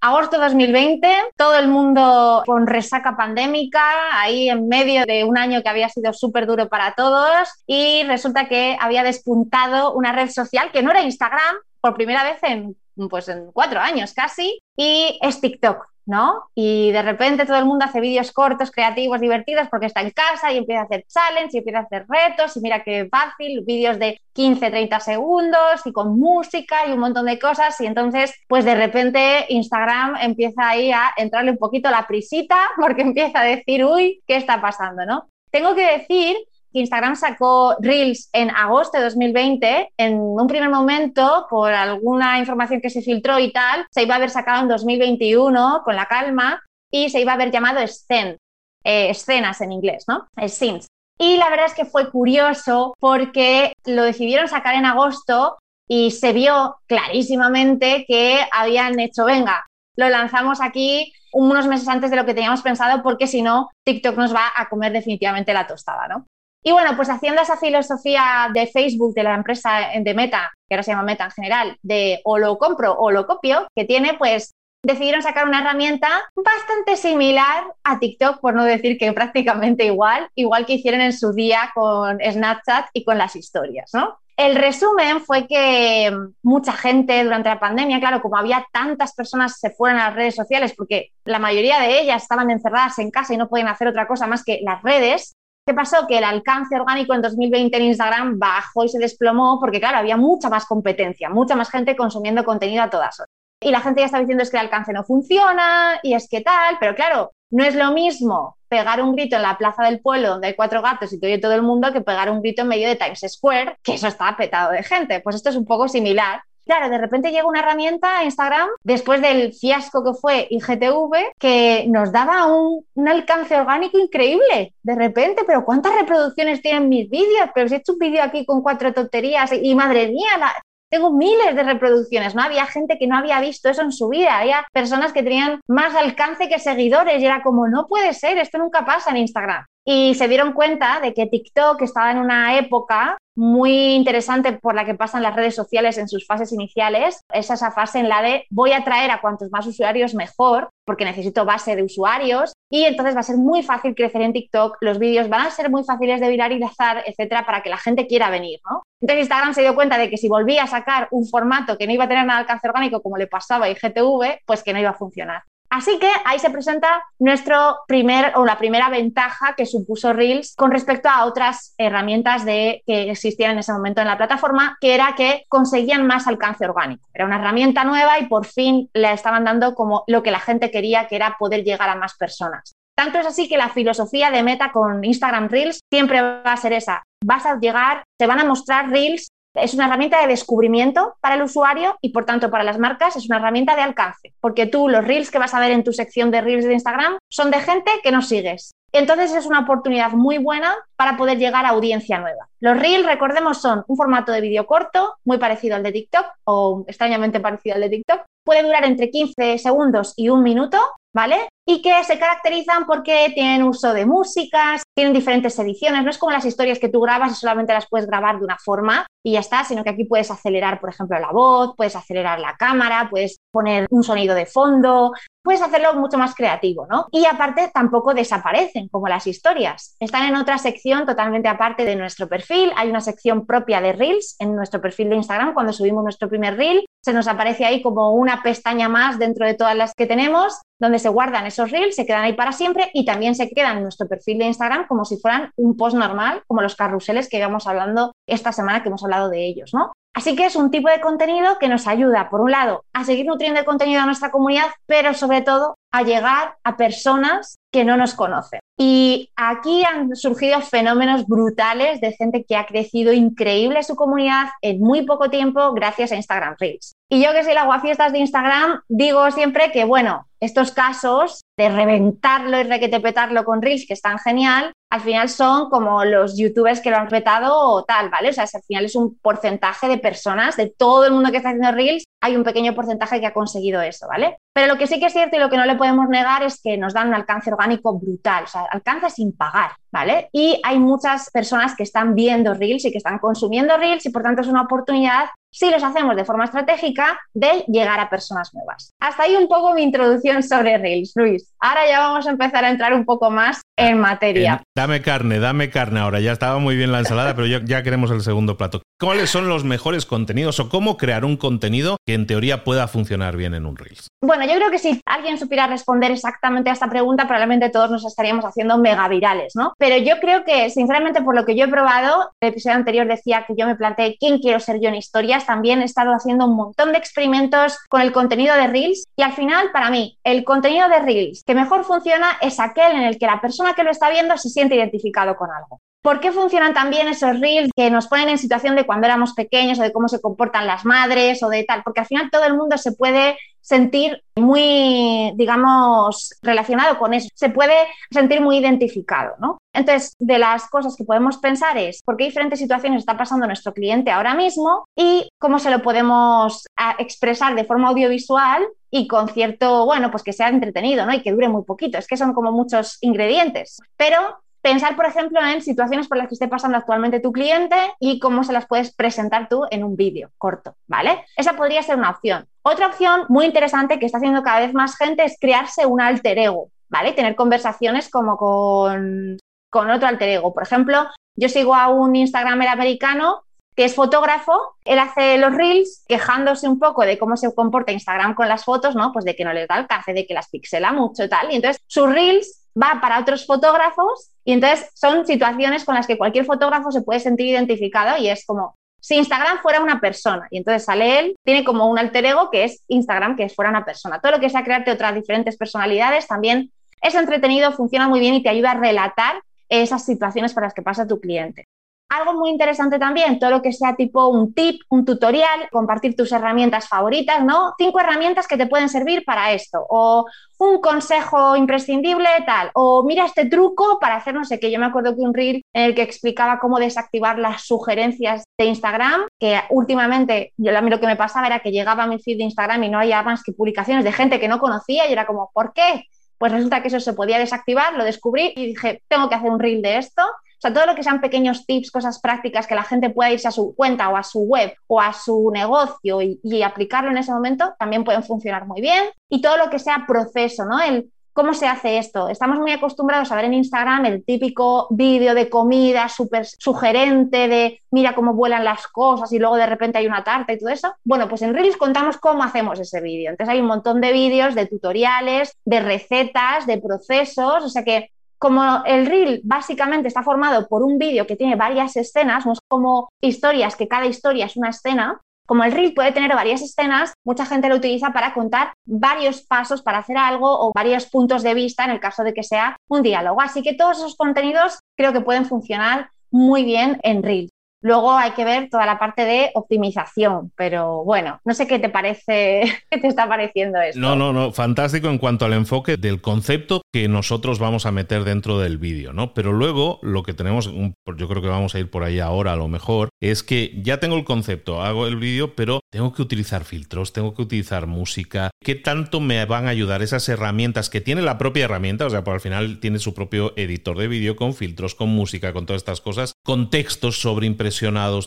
agosto 0.00 0.38
2020, 0.38 1.08
todo 1.36 1.56
el 1.56 1.68
mundo 1.68 2.42
con 2.44 2.66
resaca 2.66 3.16
pandémica, 3.16 4.20
ahí 4.20 4.50
en 4.50 4.68
medio 4.68 5.04
de 5.06 5.24
un 5.24 5.38
año 5.38 5.62
que 5.62 5.68
había 5.68 5.88
sido 5.88 6.12
súper 6.12 6.46
duro 6.46 6.68
para 6.68 6.94
todos 6.94 7.48
y 7.66 8.02
resulta 8.04 8.48
que 8.48 8.76
había 8.80 9.04
despuntado 9.04 9.94
una 9.94 10.12
red 10.12 10.28
social 10.28 10.72
que 10.72 10.82
no 10.82 10.90
era 10.90 11.02
Instagram 11.02 11.56
por 11.80 11.94
primera 11.94 12.24
vez 12.24 12.38
en, 12.42 12.76
pues 13.08 13.28
en 13.28 13.52
cuatro 13.52 13.80
años 13.80 14.12
casi 14.12 14.58
y 14.76 15.18
es 15.22 15.40
TikTok. 15.40 15.93
¿No? 16.06 16.44
Y 16.54 16.92
de 16.92 17.02
repente 17.02 17.46
todo 17.46 17.56
el 17.58 17.64
mundo 17.64 17.84
hace 17.84 18.00
vídeos 18.00 18.32
cortos, 18.32 18.70
creativos, 18.70 19.20
divertidos 19.20 19.68
porque 19.70 19.86
está 19.86 20.02
en 20.02 20.10
casa 20.10 20.52
y 20.52 20.58
empieza 20.58 20.82
a 20.82 20.84
hacer 20.84 21.04
challenge 21.06 21.50
y 21.52 21.58
empieza 21.58 21.78
a 21.80 21.82
hacer 21.82 22.06
retos 22.08 22.56
y 22.56 22.60
mira 22.60 22.82
qué 22.82 23.08
fácil, 23.10 23.62
vídeos 23.64 23.98
de 23.98 24.20
15, 24.32 24.70
30 24.70 25.00
segundos 25.00 25.80
y 25.84 25.92
con 25.92 26.18
música 26.18 26.86
y 26.86 26.92
un 26.92 27.00
montón 27.00 27.26
de 27.26 27.38
cosas 27.38 27.80
y 27.80 27.86
entonces 27.86 28.34
pues 28.48 28.64
de 28.64 28.74
repente 28.74 29.46
Instagram 29.48 30.16
empieza 30.20 30.68
ahí 30.68 30.92
a 30.92 31.12
entrarle 31.16 31.52
un 31.52 31.58
poquito 31.58 31.90
la 31.90 32.06
prisita 32.06 32.58
porque 32.80 33.02
empieza 33.02 33.40
a 33.40 33.44
decir, 33.44 33.84
uy, 33.84 34.22
¿qué 34.26 34.36
está 34.36 34.60
pasando, 34.60 35.06
no? 35.06 35.28
Tengo 35.50 35.74
que 35.74 35.86
decir 35.98 36.36
Instagram 36.74 37.16
sacó 37.16 37.76
Reels 37.80 38.28
en 38.32 38.50
agosto 38.50 38.98
de 38.98 39.04
2020. 39.04 39.92
En 39.96 40.18
un 40.18 40.46
primer 40.46 40.68
momento, 40.68 41.46
por 41.48 41.72
alguna 41.72 42.38
información 42.38 42.80
que 42.80 42.90
se 42.90 43.02
filtró 43.02 43.38
y 43.38 43.52
tal, 43.52 43.86
se 43.90 44.02
iba 44.02 44.14
a 44.14 44.18
haber 44.18 44.30
sacado 44.30 44.62
en 44.62 44.68
2021 44.68 45.82
con 45.84 45.96
la 45.96 46.06
calma 46.06 46.60
y 46.90 47.10
se 47.10 47.20
iba 47.20 47.32
a 47.32 47.34
haber 47.36 47.50
llamado 47.50 47.80
Scene, 47.86 48.38
eh, 48.84 49.10
escenas 49.10 49.60
en 49.60 49.72
inglés, 49.72 50.04
¿no? 50.08 50.28
Scenes. 50.46 50.86
Y 51.18 51.36
la 51.36 51.48
verdad 51.48 51.66
es 51.66 51.74
que 51.74 51.84
fue 51.84 52.10
curioso 52.10 52.94
porque 52.98 53.72
lo 53.84 54.02
decidieron 54.02 54.48
sacar 54.48 54.74
en 54.74 54.84
agosto 54.84 55.58
y 55.88 56.10
se 56.10 56.32
vio 56.32 56.76
clarísimamente 56.86 58.04
que 58.06 58.40
habían 58.52 58.98
hecho, 58.98 59.24
venga, 59.24 59.64
lo 59.96 60.08
lanzamos 60.08 60.60
aquí 60.60 61.12
unos 61.32 61.66
meses 61.66 61.88
antes 61.88 62.10
de 62.10 62.16
lo 62.16 62.24
que 62.24 62.34
teníamos 62.34 62.62
pensado 62.62 63.02
porque 63.02 63.26
si 63.26 63.42
no, 63.42 63.70
TikTok 63.84 64.16
nos 64.16 64.34
va 64.34 64.52
a 64.56 64.68
comer 64.68 64.92
definitivamente 64.92 65.52
la 65.52 65.66
tostada, 65.66 66.08
¿no? 66.08 66.26
Y 66.66 66.72
bueno, 66.72 66.96
pues 66.96 67.10
haciendo 67.10 67.42
esa 67.42 67.58
filosofía 67.58 68.48
de 68.52 68.66
Facebook, 68.66 69.12
de 69.14 69.22
la 69.22 69.34
empresa 69.34 69.90
de 69.94 70.14
Meta, 70.14 70.50
que 70.66 70.74
ahora 70.74 70.82
se 70.82 70.92
llama 70.92 71.02
Meta 71.02 71.24
en 71.26 71.30
general, 71.30 71.76
de 71.82 72.20
o 72.24 72.38
lo 72.38 72.56
compro 72.56 72.94
o 72.94 73.10
lo 73.10 73.26
copio, 73.26 73.68
que 73.76 73.84
tiene, 73.84 74.14
pues 74.14 74.54
decidieron 74.82 75.22
sacar 75.22 75.46
una 75.46 75.60
herramienta 75.60 76.08
bastante 76.34 76.96
similar 76.96 77.64
a 77.84 77.98
TikTok, 77.98 78.40
por 78.40 78.54
no 78.54 78.64
decir 78.64 78.96
que 78.96 79.12
prácticamente 79.14 79.84
igual, 79.84 80.28
igual 80.34 80.64
que 80.64 80.74
hicieron 80.74 81.02
en 81.02 81.12
su 81.12 81.34
día 81.34 81.70
con 81.74 82.18
Snapchat 82.18 82.86
y 82.94 83.04
con 83.04 83.18
las 83.18 83.36
historias, 83.36 83.90
¿no? 83.92 84.18
El 84.36 84.56
resumen 84.56 85.20
fue 85.20 85.46
que 85.46 86.12
mucha 86.42 86.72
gente 86.72 87.22
durante 87.22 87.50
la 87.50 87.60
pandemia, 87.60 88.00
claro, 88.00 88.20
como 88.20 88.36
había 88.36 88.66
tantas 88.72 89.14
personas 89.14 89.60
se 89.60 89.70
fueron 89.70 90.00
a 90.00 90.08
las 90.08 90.16
redes 90.16 90.34
sociales 90.34 90.74
porque 90.76 91.10
la 91.24 91.38
mayoría 91.38 91.78
de 91.78 92.00
ellas 92.00 92.22
estaban 92.22 92.50
encerradas 92.50 92.98
en 92.98 93.12
casa 93.12 93.32
y 93.32 93.36
no 93.36 93.48
podían 93.48 93.68
hacer 93.68 93.86
otra 93.86 94.08
cosa 94.08 94.26
más 94.26 94.42
que 94.42 94.58
las 94.64 94.82
redes, 94.82 95.36
¿Qué 95.66 95.72
pasó? 95.72 96.06
Que 96.06 96.18
el 96.18 96.24
alcance 96.24 96.78
orgánico 96.78 97.14
en 97.14 97.22
2020 97.22 97.76
en 97.76 97.84
Instagram 97.84 98.38
bajó 98.38 98.84
y 98.84 98.88
se 98.90 98.98
desplomó 98.98 99.58
porque, 99.58 99.80
claro, 99.80 99.96
había 99.98 100.16
mucha 100.16 100.50
más 100.50 100.66
competencia, 100.66 101.30
mucha 101.30 101.56
más 101.56 101.70
gente 101.70 101.96
consumiendo 101.96 102.44
contenido 102.44 102.82
a 102.82 102.90
todas 102.90 103.18
horas. 103.18 103.30
Y 103.60 103.70
la 103.70 103.80
gente 103.80 104.00
ya 104.00 104.06
está 104.06 104.18
diciendo 104.18 104.42
es 104.42 104.50
que 104.50 104.58
el 104.58 104.64
alcance 104.64 104.92
no 104.92 105.04
funciona 105.04 105.98
y 106.02 106.12
es 106.12 106.28
que 106.28 106.42
tal, 106.42 106.76
pero 106.78 106.94
claro, 106.94 107.32
no 107.50 107.64
es 107.64 107.74
lo 107.74 107.92
mismo 107.92 108.58
pegar 108.68 109.00
un 109.00 109.14
grito 109.14 109.36
en 109.36 109.42
la 109.42 109.56
plaza 109.56 109.84
del 109.84 110.00
pueblo 110.00 110.28
donde 110.28 110.48
hay 110.48 110.54
cuatro 110.54 110.82
gatos 110.82 111.12
y 111.12 111.20
te 111.20 111.38
todo 111.38 111.54
el 111.54 111.62
mundo 111.62 111.92
que 111.92 112.02
pegar 112.02 112.30
un 112.30 112.42
grito 112.42 112.62
en 112.62 112.68
medio 112.68 112.88
de 112.88 112.96
Times 112.96 113.24
Square, 113.26 113.78
que 113.82 113.94
eso 113.94 114.08
está 114.08 114.36
petado 114.36 114.72
de 114.72 114.82
gente. 114.82 115.20
Pues 115.20 115.36
esto 115.36 115.48
es 115.48 115.56
un 115.56 115.64
poco 115.64 115.88
similar. 115.88 116.42
Claro, 116.64 116.88
de 116.88 116.98
repente 116.98 117.30
llega 117.30 117.46
una 117.46 117.60
herramienta 117.60 118.18
a 118.18 118.24
Instagram, 118.24 118.68
después 118.82 119.20
del 119.20 119.52
fiasco 119.52 120.02
que 120.02 120.18
fue 120.18 120.46
IGTV, 120.50 121.32
que 121.38 121.84
nos 121.88 122.10
daba 122.10 122.46
un, 122.46 122.84
alcance 123.06 123.54
orgánico 123.56 123.98
increíble. 123.98 124.74
De 124.82 124.94
repente, 124.94 125.42
pero 125.46 125.64
¿cuántas 125.64 125.94
reproducciones 125.94 126.62
tienen 126.62 126.88
mis 126.88 127.10
vídeos? 127.10 127.50
Pero 127.54 127.68
si 127.68 127.74
he 127.74 127.78
hecho 127.78 127.92
un 127.92 127.98
vídeo 127.98 128.22
aquí 128.22 128.46
con 128.46 128.62
cuatro 128.62 128.92
tonterías 128.94 129.52
y, 129.52 129.70
y 129.70 129.74
madre 129.74 130.08
mía, 130.08 130.38
la, 130.38 130.54
tengo 130.94 131.10
miles 131.10 131.56
de 131.56 131.62
reproducciones, 131.64 132.36
¿no? 132.36 132.42
Había 132.42 132.66
gente 132.66 132.98
que 132.98 133.08
no 133.08 133.16
había 133.16 133.40
visto 133.40 133.68
eso 133.68 133.82
en 133.82 133.90
su 133.90 134.08
vida, 134.08 134.38
había 134.38 134.64
personas 134.72 135.12
que 135.12 135.24
tenían 135.24 135.60
más 135.66 135.92
alcance 135.94 136.48
que 136.48 136.60
seguidores 136.60 137.20
y 137.20 137.26
era 137.26 137.42
como, 137.42 137.66
no 137.66 137.88
puede 137.88 138.12
ser, 138.12 138.38
esto 138.38 138.58
nunca 138.58 138.84
pasa 138.84 139.10
en 139.10 139.16
Instagram. 139.16 139.66
Y 139.84 140.14
se 140.14 140.28
dieron 140.28 140.52
cuenta 140.52 141.00
de 141.00 141.12
que 141.12 141.26
TikTok 141.26 141.82
estaba 141.82 142.12
en 142.12 142.18
una 142.18 142.56
época 142.58 143.18
muy 143.36 143.94
interesante 143.94 144.52
por 144.52 144.74
la 144.74 144.84
que 144.84 144.94
pasan 144.94 145.22
las 145.22 145.34
redes 145.34 145.54
sociales 145.54 145.98
en 145.98 146.08
sus 146.08 146.26
fases 146.26 146.52
iniciales. 146.52 147.20
Es 147.32 147.50
esa 147.50 147.70
fase 147.70 147.98
en 147.98 148.08
la 148.08 148.22
de 148.22 148.46
voy 148.50 148.72
a 148.72 148.84
traer 148.84 149.10
a 149.10 149.20
cuantos 149.20 149.50
más 149.50 149.66
usuarios 149.66 150.14
mejor, 150.14 150.70
porque 150.84 151.04
necesito 151.04 151.44
base 151.44 151.76
de 151.76 151.82
usuarios 151.82 152.52
y 152.70 152.84
entonces 152.84 153.14
va 153.14 153.20
a 153.20 153.24
ser 153.24 153.36
muy 153.36 153.62
fácil 153.62 153.94
crecer 153.94 154.22
en 154.22 154.32
TikTok, 154.32 154.78
los 154.80 154.98
vídeos 154.98 155.28
van 155.28 155.46
a 155.46 155.50
ser 155.50 155.70
muy 155.70 155.84
fáciles 155.84 156.20
de 156.20 156.28
viralizar, 156.28 157.02
etcétera, 157.06 157.46
para 157.46 157.62
que 157.62 157.70
la 157.70 157.78
gente 157.78 158.06
quiera 158.06 158.30
venir, 158.30 158.60
¿no? 158.68 158.82
Entonces 159.00 159.22
Instagram 159.22 159.54
se 159.54 159.62
dio 159.62 159.74
cuenta 159.74 159.98
de 159.98 160.10
que 160.10 160.16
si 160.16 160.28
volvía 160.28 160.64
a 160.64 160.66
sacar 160.66 161.08
un 161.10 161.26
formato 161.26 161.76
que 161.76 161.86
no 161.86 161.92
iba 161.92 162.04
a 162.04 162.08
tener 162.08 162.26
nada 162.26 162.40
de 162.40 162.42
alcance 162.42 162.68
orgánico 162.68 163.02
como 163.02 163.16
le 163.16 163.26
pasaba 163.26 163.66
a 163.66 163.70
IGTV, 163.70 164.40
pues 164.46 164.62
que 164.62 164.72
no 164.72 164.80
iba 164.80 164.90
a 164.90 164.94
funcionar. 164.94 165.42
Así 165.74 165.98
que 165.98 166.08
ahí 166.24 166.38
se 166.38 166.50
presenta 166.50 167.02
nuestro 167.18 167.80
primer 167.88 168.34
o 168.36 168.44
la 168.44 168.58
primera 168.58 168.88
ventaja 168.90 169.56
que 169.56 169.66
supuso 169.66 170.12
Reels 170.12 170.54
con 170.56 170.70
respecto 170.70 171.08
a 171.08 171.24
otras 171.24 171.74
herramientas 171.78 172.44
de, 172.44 172.84
que 172.86 173.10
existían 173.10 173.50
en 173.50 173.58
ese 173.58 173.72
momento 173.72 174.00
en 174.00 174.06
la 174.06 174.16
plataforma, 174.16 174.78
que 174.80 174.94
era 174.94 175.16
que 175.16 175.42
conseguían 175.48 176.06
más 176.06 176.28
alcance 176.28 176.64
orgánico. 176.64 177.08
Era 177.12 177.26
una 177.26 177.40
herramienta 177.40 177.82
nueva 177.82 178.20
y 178.20 178.26
por 178.26 178.46
fin 178.46 178.88
le 178.94 179.12
estaban 179.12 179.42
dando 179.42 179.74
como 179.74 180.04
lo 180.06 180.22
que 180.22 180.30
la 180.30 180.38
gente 180.38 180.70
quería, 180.70 181.08
que 181.08 181.16
era 181.16 181.34
poder 181.40 181.64
llegar 181.64 181.90
a 181.90 181.96
más 181.96 182.14
personas. 182.14 182.74
Tanto 182.96 183.18
es 183.18 183.26
así 183.26 183.48
que 183.48 183.56
la 183.56 183.70
filosofía 183.70 184.30
de 184.30 184.44
Meta 184.44 184.70
con 184.70 185.02
Instagram 185.02 185.48
Reels 185.48 185.80
siempre 185.90 186.22
va 186.22 186.52
a 186.52 186.56
ser 186.56 186.72
esa. 186.72 187.02
Vas 187.24 187.46
a 187.46 187.58
llegar, 187.58 188.04
te 188.16 188.28
van 188.28 188.38
a 188.38 188.44
mostrar 188.44 188.90
Reels 188.90 189.26
es 189.54 189.74
una 189.74 189.86
herramienta 189.86 190.20
de 190.20 190.26
descubrimiento 190.26 191.16
para 191.20 191.36
el 191.36 191.42
usuario 191.42 191.96
y 192.00 192.10
por 192.10 192.24
tanto 192.24 192.50
para 192.50 192.64
las 192.64 192.78
marcas 192.78 193.16
es 193.16 193.26
una 193.26 193.36
herramienta 193.36 193.76
de 193.76 193.82
alcance, 193.82 194.34
porque 194.40 194.66
tú 194.66 194.88
los 194.88 195.04
reels 195.04 195.30
que 195.30 195.38
vas 195.38 195.54
a 195.54 195.60
ver 195.60 195.72
en 195.72 195.84
tu 195.84 195.92
sección 195.92 196.30
de 196.30 196.40
reels 196.40 196.64
de 196.64 196.74
Instagram 196.74 197.18
son 197.30 197.50
de 197.50 197.60
gente 197.60 197.90
que 198.02 198.10
no 198.10 198.22
sigues. 198.22 198.72
Entonces 198.92 199.34
es 199.34 199.46
una 199.46 199.60
oportunidad 199.60 200.12
muy 200.12 200.38
buena 200.38 200.74
para 200.96 201.16
poder 201.16 201.38
llegar 201.38 201.66
a 201.66 201.70
audiencia 201.70 202.20
nueva. 202.20 202.48
Los 202.60 202.78
reels, 202.78 203.06
recordemos, 203.06 203.60
son 203.60 203.84
un 203.88 203.96
formato 203.96 204.30
de 204.30 204.40
vídeo 204.40 204.66
corto, 204.66 205.16
muy 205.24 205.38
parecido 205.38 205.74
al 205.74 205.82
de 205.82 205.92
TikTok 205.92 206.26
o 206.44 206.84
extrañamente 206.86 207.40
parecido 207.40 207.74
al 207.74 207.80
de 207.80 207.88
TikTok. 207.88 208.20
Puede 208.44 208.62
durar 208.62 208.84
entre 208.84 209.10
15 209.10 209.58
segundos 209.58 210.14
y 210.16 210.28
un 210.28 210.42
minuto 210.42 210.78
¿vale? 211.14 211.48
Y 211.66 211.80
que 211.80 212.04
se 212.04 212.18
caracterizan 212.18 212.86
porque 212.86 213.32
tienen 213.34 213.62
uso 213.62 213.94
de 213.94 214.04
músicas, 214.04 214.82
tienen 214.94 215.14
diferentes 215.14 215.58
ediciones, 215.58 216.04
no 216.04 216.10
es 216.10 216.18
como 216.18 216.32
las 216.32 216.44
historias 216.44 216.78
que 216.78 216.88
tú 216.88 217.00
grabas 217.00 217.32
y 217.32 217.34
solamente 217.34 217.72
las 217.72 217.88
puedes 217.88 218.06
grabar 218.06 218.38
de 218.38 218.44
una 218.44 218.58
forma 218.58 219.06
y 219.26 219.32
ya 219.32 219.40
está, 219.40 219.64
sino 219.64 219.82
que 219.82 219.90
aquí 219.90 220.04
puedes 220.04 220.30
acelerar, 220.30 220.78
por 220.80 220.90
ejemplo, 220.90 221.18
la 221.18 221.32
voz, 221.32 221.74
puedes 221.76 221.96
acelerar 221.96 222.38
la 222.38 222.56
cámara, 222.56 223.08
puedes 223.10 223.38
poner 223.50 223.86
un 223.90 224.04
sonido 224.04 224.34
de 224.34 224.44
fondo, 224.44 225.12
puedes 225.42 225.62
hacerlo 225.62 225.94
mucho 225.94 226.18
más 226.18 226.34
creativo, 226.34 226.86
¿no? 226.86 227.06
Y 227.10 227.24
aparte 227.24 227.70
tampoco 227.72 228.12
desaparecen 228.12 228.88
como 228.88 229.08
las 229.08 229.26
historias, 229.26 229.96
están 229.98 230.28
en 230.28 230.36
otra 230.36 230.58
sección 230.58 231.06
totalmente 231.06 231.48
aparte 231.48 231.86
de 231.86 231.96
nuestro 231.96 232.28
perfil, 232.28 232.70
hay 232.76 232.90
una 232.90 233.00
sección 233.00 233.46
propia 233.46 233.80
de 233.80 233.92
Reels 233.92 234.36
en 234.38 234.54
nuestro 234.54 234.80
perfil 234.80 235.08
de 235.08 235.16
Instagram. 235.16 235.54
Cuando 235.54 235.72
subimos 235.72 236.02
nuestro 236.02 236.28
primer 236.28 236.56
Reel, 236.56 236.84
se 237.02 237.12
nos 237.12 237.26
aparece 237.26 237.64
ahí 237.64 237.82
como 237.82 238.12
una 238.12 238.42
pestaña 238.42 238.88
más 238.88 239.18
dentro 239.18 239.46
de 239.46 239.54
todas 239.54 239.76
las 239.76 239.92
que 239.94 240.06
tenemos 240.06 240.60
donde 240.80 240.98
se 240.98 241.08
guardan 241.08 241.46
esos 241.54 241.70
reels, 241.70 241.96
se 241.96 242.04
quedan 242.04 242.24
ahí 242.24 242.34
para 242.34 242.52
siempre 242.52 242.90
y 242.92 243.04
también 243.04 243.34
se 243.34 243.48
quedan 243.48 243.78
en 243.78 243.84
nuestro 243.84 244.06
perfil 244.06 244.38
de 244.38 244.46
Instagram 244.46 244.86
como 244.86 245.04
si 245.04 245.16
fueran 245.16 245.52
un 245.56 245.76
post 245.76 245.96
normal, 245.96 246.42
como 246.46 246.60
los 246.60 246.76
carruseles 246.76 247.28
que 247.28 247.38
íbamos 247.38 247.66
hablando 247.66 248.12
esta 248.26 248.52
semana 248.52 248.82
que 248.82 248.88
hemos 248.88 249.04
hablado 249.04 249.30
de 249.30 249.46
ellos, 249.46 249.72
¿no? 249.72 249.92
Así 250.14 250.36
que 250.36 250.46
es 250.46 250.54
un 250.54 250.70
tipo 250.70 250.88
de 250.88 251.00
contenido 251.00 251.58
que 251.58 251.68
nos 251.68 251.88
ayuda, 251.88 252.30
por 252.30 252.40
un 252.40 252.52
lado, 252.52 252.84
a 252.92 253.04
seguir 253.04 253.26
nutriendo 253.26 253.58
el 253.58 253.66
contenido 253.66 254.00
a 254.00 254.06
nuestra 254.06 254.30
comunidad, 254.30 254.66
pero 254.86 255.12
sobre 255.12 255.42
todo 255.42 255.74
a 255.92 256.02
llegar 256.02 256.56
a 256.64 256.76
personas 256.76 257.56
que 257.72 257.84
no 257.84 257.96
nos 257.96 258.14
conocen. 258.14 258.60
Y 258.78 259.30
aquí 259.36 259.84
han 259.84 260.14
surgido 260.16 260.60
fenómenos 260.60 261.26
brutales 261.26 262.00
de 262.00 262.12
gente 262.12 262.44
que 262.44 262.56
ha 262.56 262.66
crecido 262.66 263.12
increíble 263.12 263.82
su 263.82 263.96
comunidad 263.96 264.46
en 264.62 264.80
muy 264.80 265.02
poco 265.02 265.30
tiempo 265.30 265.72
gracias 265.72 266.12
a 266.12 266.16
Instagram 266.16 266.56
Reels. 266.58 266.94
Y 267.10 267.22
yo 267.22 267.32
que 267.32 267.44
soy 267.44 267.54
la 267.54 267.66
guafiestas 267.66 268.12
de 268.12 268.18
Instagram, 268.18 268.80
digo 268.88 269.30
siempre 269.30 269.70
que, 269.70 269.84
bueno, 269.84 270.26
estos 270.40 270.72
casos 270.72 271.42
de 271.56 271.68
reventarlo 271.68 272.58
y 272.58 272.64
requetepetarlo 272.64 273.44
con 273.44 273.62
Reels, 273.62 273.86
que 273.86 273.94
están 273.94 274.18
genial, 274.18 274.72
al 274.94 275.00
final 275.00 275.28
son 275.28 275.70
como 275.70 276.04
los 276.04 276.38
youtubers 276.38 276.80
que 276.80 276.88
lo 276.88 276.98
han 276.98 277.08
petado 277.08 277.52
o 277.52 277.82
tal, 277.82 278.10
¿vale? 278.10 278.28
O 278.28 278.32
sea, 278.32 278.44
al 278.44 278.62
final 278.62 278.84
es 278.84 278.94
un 278.94 279.18
porcentaje 279.18 279.88
de 279.88 279.98
personas, 279.98 280.56
de 280.56 280.70
todo 280.70 281.04
el 281.04 281.12
mundo 281.12 281.32
que 281.32 281.38
está 281.38 281.48
haciendo 281.48 281.72
Reels, 281.72 282.04
hay 282.22 282.36
un 282.36 282.44
pequeño 282.44 282.76
porcentaje 282.76 283.18
que 283.18 283.26
ha 283.26 283.34
conseguido 283.34 283.82
eso, 283.82 284.06
¿vale? 284.06 284.38
Pero 284.54 284.72
lo 284.72 284.78
que 284.78 284.86
sí 284.86 285.00
que 285.00 285.06
es 285.06 285.12
cierto 285.12 285.36
y 285.36 285.40
lo 285.40 285.50
que 285.50 285.56
no 285.56 285.66
le 285.66 285.74
podemos 285.74 286.08
negar 286.08 286.44
es 286.44 286.60
que 286.62 286.78
nos 286.78 286.94
dan 286.94 287.08
un 287.08 287.14
alcance 287.14 287.50
orgánico 287.50 287.98
brutal, 287.98 288.44
o 288.44 288.46
sea, 288.46 288.62
alcance 288.70 289.10
sin 289.10 289.36
pagar, 289.36 289.72
¿vale? 289.92 290.28
Y 290.32 290.60
hay 290.62 290.78
muchas 290.78 291.28
personas 291.32 291.74
que 291.74 291.82
están 291.82 292.14
viendo 292.14 292.54
Reels 292.54 292.84
y 292.84 292.92
que 292.92 292.98
están 292.98 293.18
consumiendo 293.18 293.76
Reels 293.76 294.06
y 294.06 294.10
por 294.10 294.22
tanto 294.22 294.42
es 294.42 294.48
una 294.48 294.62
oportunidad 294.62 295.26
si 295.54 295.70
los 295.70 295.84
hacemos 295.84 296.16
de 296.16 296.24
forma 296.24 296.44
estratégica, 296.44 297.20
de 297.32 297.64
llegar 297.68 298.00
a 298.00 298.10
personas 298.10 298.52
nuevas. 298.52 298.92
Hasta 299.00 299.22
ahí 299.22 299.36
un 299.36 299.46
poco 299.46 299.72
mi 299.72 299.82
introducción 299.82 300.42
sobre 300.42 300.78
Reels, 300.78 301.12
Luis. 301.14 301.54
Ahora 301.60 301.86
ya 301.86 302.00
vamos 302.00 302.26
a 302.26 302.30
empezar 302.30 302.64
a 302.64 302.70
entrar 302.70 302.92
un 302.92 303.04
poco 303.04 303.30
más 303.30 303.60
en 303.76 304.00
materia. 304.00 304.62
dame 304.76 305.00
carne, 305.00 305.38
dame 305.38 305.70
carne 305.70 306.00
ahora. 306.00 306.18
Ya 306.18 306.32
estaba 306.32 306.58
muy 306.58 306.76
bien 306.76 306.90
la 306.90 306.98
ensalada, 306.98 307.36
pero 307.36 307.46
ya, 307.46 307.82
queremos 307.84 308.10
el 308.10 308.22
segundo 308.22 308.56
plato. 308.56 308.82
¿Cuáles 309.00 309.30
son 309.30 309.48
los 309.48 309.62
mejores 309.64 310.06
contenidos 310.06 310.58
o 310.58 310.68
cómo 310.68 310.96
crear 310.96 311.24
un 311.24 311.36
contenido 311.36 311.98
que 312.04 312.14
en 312.14 312.26
teoría 312.26 312.64
pueda 312.64 312.88
funcionar 312.88 313.36
bien 313.36 313.54
en 313.54 313.66
un 313.66 313.76
Reels? 313.76 314.08
Bueno, 314.22 314.43
yo 314.46 314.54
creo 314.54 314.70
que 314.70 314.78
si 314.78 315.00
alguien 315.06 315.38
supiera 315.38 315.66
responder 315.66 316.10
exactamente 316.10 316.70
a 316.70 316.72
esta 316.72 316.88
pregunta, 316.88 317.24
probablemente 317.24 317.70
todos 317.70 317.90
nos 317.90 318.04
estaríamos 318.04 318.44
haciendo 318.44 318.78
mega 318.78 319.08
virales, 319.08 319.54
¿no? 319.56 319.72
Pero 319.78 319.96
yo 319.98 320.20
creo 320.20 320.44
que, 320.44 320.70
sinceramente, 320.70 321.22
por 321.22 321.34
lo 321.34 321.44
que 321.44 321.56
yo 321.56 321.64
he 321.64 321.68
probado, 321.68 322.30
el 322.40 322.50
episodio 322.50 322.76
anterior 322.76 323.06
decía 323.06 323.44
que 323.46 323.54
yo 323.56 323.66
me 323.66 323.76
planteé 323.76 324.16
quién 324.18 324.38
quiero 324.38 324.60
ser 324.60 324.80
yo 324.80 324.88
en 324.88 324.94
historias, 324.96 325.46
también 325.46 325.82
he 325.82 325.84
estado 325.84 326.12
haciendo 326.12 326.46
un 326.46 326.56
montón 326.56 326.92
de 326.92 326.98
experimentos 326.98 327.78
con 327.88 328.00
el 328.00 328.12
contenido 328.12 328.54
de 328.54 328.66
Reels 328.66 329.04
y 329.16 329.22
al 329.22 329.32
final, 329.32 329.70
para 329.72 329.90
mí, 329.90 330.18
el 330.24 330.44
contenido 330.44 330.88
de 330.88 330.98
Reels 331.00 331.44
que 331.44 331.54
mejor 331.54 331.84
funciona 331.84 332.26
es 332.40 332.60
aquel 332.60 332.92
en 332.92 333.02
el 333.02 333.18
que 333.18 333.26
la 333.26 333.40
persona 333.40 333.74
que 333.74 333.84
lo 333.84 333.90
está 333.90 334.10
viendo 334.10 334.36
se 334.36 334.48
siente 334.48 334.76
identificado 334.76 335.36
con 335.36 335.50
algo. 335.50 335.80
¿Por 336.04 336.20
qué 336.20 336.32
funcionan 336.32 336.74
también 336.74 337.08
esos 337.08 337.40
reels 337.40 337.70
que 337.74 337.90
nos 337.90 338.08
ponen 338.08 338.28
en 338.28 338.36
situación 338.36 338.76
de 338.76 338.84
cuando 338.84 339.06
éramos 339.06 339.32
pequeños 339.32 339.78
o 339.78 339.82
de 339.82 339.90
cómo 339.90 340.06
se 340.06 340.20
comportan 340.20 340.66
las 340.66 340.84
madres 340.84 341.42
o 341.42 341.48
de 341.48 341.64
tal? 341.64 341.82
Porque 341.82 342.00
al 342.00 342.06
final 342.06 342.28
todo 342.30 342.44
el 342.44 342.58
mundo 342.58 342.76
se 342.76 342.92
puede 342.92 343.38
sentir 343.62 344.22
muy, 344.36 345.32
digamos, 345.36 346.34
relacionado 346.42 346.98
con 346.98 347.14
eso, 347.14 347.30
se 347.34 347.48
puede 347.48 347.74
sentir 348.10 348.42
muy 348.42 348.58
identificado, 348.58 349.36
¿no? 349.38 349.56
Entonces, 349.72 350.12
de 350.18 350.36
las 350.36 350.68
cosas 350.68 350.94
que 350.94 351.04
podemos 351.04 351.38
pensar 351.38 351.78
es 351.78 352.02
por 352.04 352.18
qué 352.18 352.24
diferentes 352.24 352.58
situaciones 352.58 352.98
está 352.98 353.16
pasando 353.16 353.46
nuestro 353.46 353.72
cliente 353.72 354.10
ahora 354.10 354.34
mismo 354.34 354.84
y 354.94 355.30
cómo 355.40 355.58
se 355.58 355.70
lo 355.70 355.80
podemos 355.80 356.66
ah, 356.76 356.96
expresar 356.98 357.54
de 357.54 357.64
forma 357.64 357.88
audiovisual 357.88 358.62
y 358.90 359.08
con 359.08 359.28
cierto, 359.28 359.86
bueno, 359.86 360.10
pues 360.10 360.22
que 360.22 360.34
sea 360.34 360.50
entretenido, 360.50 361.06
¿no? 361.06 361.14
Y 361.14 361.22
que 361.22 361.32
dure 361.32 361.48
muy 361.48 361.64
poquito. 361.64 361.96
Es 361.96 362.06
que 362.06 362.18
son 362.18 362.34
como 362.34 362.52
muchos 362.52 362.98
ingredientes. 363.00 363.78
Pero 363.96 364.43
pensar, 364.64 364.96
por 364.96 365.04
ejemplo, 365.04 365.38
en 365.44 365.60
situaciones 365.60 366.08
por 366.08 366.16
las 366.16 366.26
que 366.26 366.34
esté 366.36 366.48
pasando 366.48 366.78
actualmente 366.78 367.20
tu 367.20 367.32
cliente 367.32 367.76
y 368.00 368.18
cómo 368.18 368.44
se 368.44 368.52
las 368.54 368.66
puedes 368.66 368.94
presentar 368.94 369.46
tú 369.46 369.64
en 369.70 369.84
un 369.84 369.94
vídeo 369.94 370.30
corto, 370.38 370.74
¿vale? 370.86 371.22
Esa 371.36 371.52
podría 371.52 371.82
ser 371.82 371.96
una 371.96 372.08
opción. 372.08 372.48
Otra 372.62 372.86
opción 372.86 373.26
muy 373.28 373.44
interesante 373.44 373.98
que 373.98 374.06
está 374.06 374.16
haciendo 374.16 374.42
cada 374.42 374.60
vez 374.60 374.72
más 374.72 374.96
gente 374.96 375.22
es 375.22 375.36
crearse 375.38 375.84
un 375.84 376.00
alter 376.00 376.38
ego, 376.38 376.70
¿vale? 376.88 377.12
Tener 377.12 377.36
conversaciones 377.36 378.08
como 378.08 378.38
con, 378.38 379.36
con 379.68 379.90
otro 379.90 380.08
alter 380.08 380.30
ego. 380.30 380.54
Por 380.54 380.62
ejemplo, 380.62 381.08
yo 381.36 381.50
sigo 381.50 381.74
a 381.74 381.88
un 381.88 382.16
Instagramer 382.16 382.68
americano 382.68 383.44
que 383.76 383.84
es 383.84 383.94
fotógrafo, 383.94 384.76
él 384.86 384.98
hace 384.98 385.36
los 385.36 385.54
reels 385.54 386.04
quejándose 386.08 386.66
un 386.66 386.78
poco 386.78 387.02
de 387.02 387.18
cómo 387.18 387.36
se 387.36 387.54
comporta 387.54 387.92
Instagram 387.92 388.34
con 388.34 388.48
las 388.48 388.64
fotos, 388.64 388.96
¿no? 388.96 389.12
Pues 389.12 389.26
de 389.26 389.36
que 389.36 389.44
no 389.44 389.52
les 389.52 389.68
da 389.68 389.74
alcance, 389.74 390.14
de 390.14 390.26
que 390.26 390.32
las 390.32 390.48
pixela 390.48 390.92
mucho 390.92 391.28
tal. 391.28 391.52
Y 391.52 391.56
entonces 391.56 391.82
sus 391.86 392.10
reels 392.10 392.63
va 392.80 393.00
para 393.00 393.20
otros 393.20 393.46
fotógrafos 393.46 394.30
y 394.44 394.52
entonces 394.52 394.90
son 394.94 395.26
situaciones 395.26 395.84
con 395.84 395.94
las 395.94 396.06
que 396.06 396.18
cualquier 396.18 396.44
fotógrafo 396.44 396.90
se 396.90 397.02
puede 397.02 397.20
sentir 397.20 397.46
identificado 397.46 398.16
y 398.18 398.28
es 398.28 398.44
como 398.44 398.74
si 399.00 399.16
Instagram 399.16 399.58
fuera 399.58 399.82
una 399.82 400.00
persona 400.00 400.48
y 400.50 400.58
entonces 400.58 400.84
sale 400.84 401.18
él, 401.18 401.36
tiene 401.44 401.62
como 401.62 401.90
un 401.90 401.98
alter 401.98 402.24
ego 402.24 402.50
que 402.50 402.64
es 402.64 402.82
Instagram, 402.88 403.36
que 403.36 403.44
es 403.44 403.54
fuera 403.54 403.70
una 403.70 403.84
persona. 403.84 404.18
Todo 404.20 404.32
lo 404.32 404.40
que 404.40 404.48
sea 404.48 404.64
crearte 404.64 404.90
otras 404.90 405.14
diferentes 405.14 405.56
personalidades 405.58 406.26
también 406.26 406.72
es 407.02 407.14
entretenido, 407.14 407.72
funciona 407.72 408.08
muy 408.08 408.18
bien 408.18 408.34
y 408.34 408.42
te 408.42 408.48
ayuda 408.48 408.70
a 408.70 408.80
relatar 408.80 409.42
esas 409.68 410.04
situaciones 410.04 410.54
para 410.54 410.68
las 410.68 410.74
que 410.74 410.82
pasa 410.82 411.06
tu 411.06 411.20
cliente. 411.20 411.66
Algo 412.10 412.34
muy 412.34 412.50
interesante 412.50 412.98
también, 412.98 413.38
todo 413.38 413.50
lo 413.50 413.62
que 413.62 413.72
sea 413.72 413.96
tipo 413.96 414.28
un 414.28 414.54
tip, 414.54 414.82
un 414.90 415.04
tutorial, 415.04 415.68
compartir 415.72 416.14
tus 416.14 416.30
herramientas 416.32 416.86
favoritas, 416.86 417.42
¿no? 417.42 417.74
Cinco 417.78 417.98
herramientas 417.98 418.46
que 418.46 418.58
te 418.58 418.66
pueden 418.66 418.88
servir 418.88 419.24
para 419.24 419.52
esto, 419.52 419.84
o 419.88 420.26
un 420.58 420.80
consejo 420.80 421.56
imprescindible, 421.56 422.28
tal, 422.46 422.70
o 422.74 423.02
mira 423.02 423.24
este 423.24 423.46
truco 423.46 423.98
para 423.98 424.16
hacer 424.16 424.34
no 424.34 424.44
sé 424.44 424.60
qué. 424.60 424.70
Yo 424.70 424.78
me 424.78 424.86
acuerdo 424.86 425.16
que 425.16 425.22
un 425.22 425.34
reel 425.34 425.62
en 425.72 425.82
el 425.82 425.94
que 425.94 426.02
explicaba 426.02 426.58
cómo 426.58 426.78
desactivar 426.78 427.38
las 427.38 427.62
sugerencias 427.62 428.44
de 428.58 428.66
Instagram, 428.66 429.22
que 429.40 429.60
últimamente 429.70 430.52
yo 430.56 430.76
a 430.76 430.80
lo 430.80 431.00
que 431.00 431.06
me 431.06 431.16
pasaba 431.16 431.46
era 431.46 431.60
que 431.60 431.72
llegaba 431.72 432.04
a 432.04 432.06
mi 432.06 432.20
feed 432.20 432.36
de 432.36 432.44
Instagram 432.44 432.84
y 432.84 432.90
no 432.90 432.98
había 432.98 433.22
más 433.22 433.42
que 433.42 433.52
publicaciones 433.52 434.04
de 434.04 434.12
gente 434.12 434.38
que 434.38 434.48
no 434.48 434.60
conocía 434.60 435.08
y 435.08 435.12
era 435.12 435.26
como, 435.26 435.50
¿por 435.52 435.72
qué? 435.72 436.04
Pues 436.38 436.52
resulta 436.52 436.82
que 436.82 436.88
eso 436.88 437.00
se 437.00 437.14
podía 437.14 437.38
desactivar, 437.38 437.94
lo 437.94 438.04
descubrí 438.04 438.52
y 438.54 438.66
dije, 438.66 439.02
tengo 439.08 439.28
que 439.28 439.36
hacer 439.36 439.50
un 439.50 439.58
reel 439.58 439.82
de 439.82 439.96
esto 439.98 440.22
sea, 440.64 440.74
todo 440.74 440.86
lo 440.86 440.94
que 440.94 441.02
sean 441.02 441.20
pequeños 441.20 441.66
tips, 441.66 441.90
cosas 441.90 442.20
prácticas 442.20 442.66
que 442.66 442.74
la 442.74 442.82
gente 442.82 443.10
pueda 443.10 443.30
irse 443.30 443.48
a 443.48 443.52
su 443.52 443.74
cuenta 443.74 444.08
o 444.08 444.16
a 444.16 444.22
su 444.22 444.40
web 444.40 444.74
o 444.86 445.00
a 445.00 445.12
su 445.12 445.50
negocio 445.52 446.22
y, 446.22 446.40
y 446.42 446.62
aplicarlo 446.62 447.10
en 447.10 447.18
ese 447.18 447.32
momento, 447.32 447.74
también 447.78 448.04
pueden 448.04 448.22
funcionar 448.22 448.66
muy 448.66 448.80
bien. 448.80 449.04
Y 449.28 449.40
todo 449.40 449.56
lo 449.56 449.70
que 449.70 449.78
sea 449.78 450.04
proceso, 450.06 450.64
¿no? 450.64 450.80
El 450.80 451.10
¿Cómo 451.34 451.52
se 451.52 451.66
hace 451.66 451.98
esto? 451.98 452.28
Estamos 452.28 452.60
muy 452.60 452.70
acostumbrados 452.70 453.32
a 453.32 453.34
ver 453.34 453.46
en 453.46 453.54
Instagram 453.54 454.06
el 454.06 454.24
típico 454.24 454.86
vídeo 454.90 455.34
de 455.34 455.50
comida 455.50 456.08
súper 456.08 456.46
sugerente 456.46 457.48
de 457.48 457.82
mira 457.90 458.14
cómo 458.14 458.34
vuelan 458.34 458.62
las 458.62 458.86
cosas 458.86 459.32
y 459.32 459.40
luego 459.40 459.56
de 459.56 459.66
repente 459.66 459.98
hay 459.98 460.06
una 460.06 460.22
tarta 460.22 460.52
y 460.52 460.58
todo 460.60 460.68
eso. 460.68 460.94
Bueno, 461.02 461.28
pues 461.28 461.42
en 461.42 461.52
Reels 461.52 461.76
contamos 461.76 462.18
cómo 462.18 462.44
hacemos 462.44 462.78
ese 462.78 463.00
vídeo. 463.00 463.30
Entonces 463.30 463.52
hay 463.52 463.60
un 463.60 463.66
montón 463.66 464.00
de 464.00 464.12
vídeos, 464.12 464.54
de 464.54 464.66
tutoriales, 464.66 465.58
de 465.64 465.80
recetas, 465.80 466.68
de 466.68 466.80
procesos. 466.80 467.64
O 467.64 467.68
sea 467.68 467.82
que 467.82 468.12
como 468.44 468.84
el 468.84 469.06
reel 469.06 469.40
básicamente 469.42 470.08
está 470.08 470.22
formado 470.22 470.68
por 470.68 470.82
un 470.82 470.98
vídeo 470.98 471.26
que 471.26 471.34
tiene 471.34 471.56
varias 471.56 471.96
escenas, 471.96 472.44
no 472.44 472.52
es 472.52 472.58
como 472.68 473.08
historias, 473.22 473.74
que 473.74 473.88
cada 473.88 474.04
historia 474.04 474.44
es 474.44 474.58
una 474.58 474.68
escena, 474.68 475.18
como 475.46 475.64
el 475.64 475.72
reel 475.72 475.94
puede 475.94 476.12
tener 476.12 476.34
varias 476.34 476.60
escenas, 476.60 477.14
mucha 477.24 477.46
gente 477.46 477.70
lo 477.70 477.76
utiliza 477.76 478.12
para 478.12 478.34
contar 478.34 478.74
varios 478.86 479.40
pasos 479.40 479.80
para 479.80 479.96
hacer 479.96 480.18
algo 480.18 480.46
o 480.46 480.72
varios 480.74 481.06
puntos 481.06 481.42
de 481.42 481.54
vista 481.54 481.86
en 481.86 481.92
el 481.92 482.00
caso 482.00 482.22
de 482.22 482.34
que 482.34 482.42
sea 482.42 482.76
un 482.90 483.00
diálogo. 483.00 483.40
Así 483.40 483.62
que 483.62 483.72
todos 483.72 483.96
esos 483.96 484.14
contenidos 484.14 484.78
creo 484.94 485.14
que 485.14 485.22
pueden 485.22 485.46
funcionar 485.46 486.10
muy 486.30 486.64
bien 486.64 487.00
en 487.02 487.22
reel. 487.22 487.48
Luego 487.84 488.12
hay 488.16 488.30
que 488.30 488.46
ver 488.46 488.70
toda 488.70 488.86
la 488.86 488.98
parte 488.98 489.26
de 489.26 489.50
optimización, 489.52 490.50
pero 490.56 491.04
bueno, 491.04 491.42
no 491.44 491.52
sé 491.52 491.66
qué 491.66 491.78
te 491.78 491.90
parece, 491.90 492.62
qué 492.90 492.98
te 492.98 493.08
está 493.08 493.28
pareciendo 493.28 493.78
esto. 493.78 494.00
No, 494.00 494.16
no, 494.16 494.32
no, 494.32 494.52
fantástico 494.52 495.10
en 495.10 495.18
cuanto 495.18 495.44
al 495.44 495.52
enfoque 495.52 495.98
del 495.98 496.22
concepto 496.22 496.80
que 496.90 497.08
nosotros 497.08 497.58
vamos 497.58 497.84
a 497.84 497.92
meter 497.92 498.24
dentro 498.24 498.58
del 498.58 498.78
vídeo, 498.78 499.12
¿no? 499.12 499.34
Pero 499.34 499.52
luego 499.52 499.98
lo 500.00 500.22
que 500.22 500.32
tenemos, 500.32 500.72
yo 500.72 501.28
creo 501.28 501.42
que 501.42 501.48
vamos 501.48 501.74
a 501.74 501.78
ir 501.78 501.90
por 501.90 502.04
ahí 502.04 502.20
ahora 502.20 502.54
a 502.54 502.56
lo 502.56 502.68
mejor, 502.68 503.10
es 503.20 503.42
que 503.42 503.78
ya 503.82 504.00
tengo 504.00 504.16
el 504.16 504.24
concepto, 504.24 504.80
hago 504.80 505.06
el 505.06 505.16
vídeo, 505.16 505.54
pero 505.54 505.80
tengo 505.90 506.14
que 506.14 506.22
utilizar 506.22 506.64
filtros, 506.64 507.12
tengo 507.12 507.34
que 507.34 507.42
utilizar 507.42 507.86
música. 507.86 508.50
¿Qué 508.64 508.76
tanto 508.76 509.20
me 509.20 509.44
van 509.44 509.66
a 509.66 509.70
ayudar 509.70 510.00
esas 510.00 510.26
herramientas 510.30 510.88
que 510.88 511.02
tiene 511.02 511.20
la 511.20 511.36
propia 511.36 511.66
herramienta? 511.66 512.06
O 512.06 512.10
sea, 512.10 512.24
por 512.24 512.32
al 512.32 512.40
final 512.40 512.80
tiene 512.80 512.98
su 512.98 513.12
propio 513.12 513.52
editor 513.56 513.98
de 513.98 514.08
vídeo 514.08 514.36
con 514.36 514.54
filtros, 514.54 514.94
con 514.94 515.10
música, 515.10 515.52
con 515.52 515.66
todas 515.66 515.82
estas 515.82 516.00
cosas, 516.00 516.32
con 516.42 516.70
textos 516.70 517.20
sobre 517.20 517.46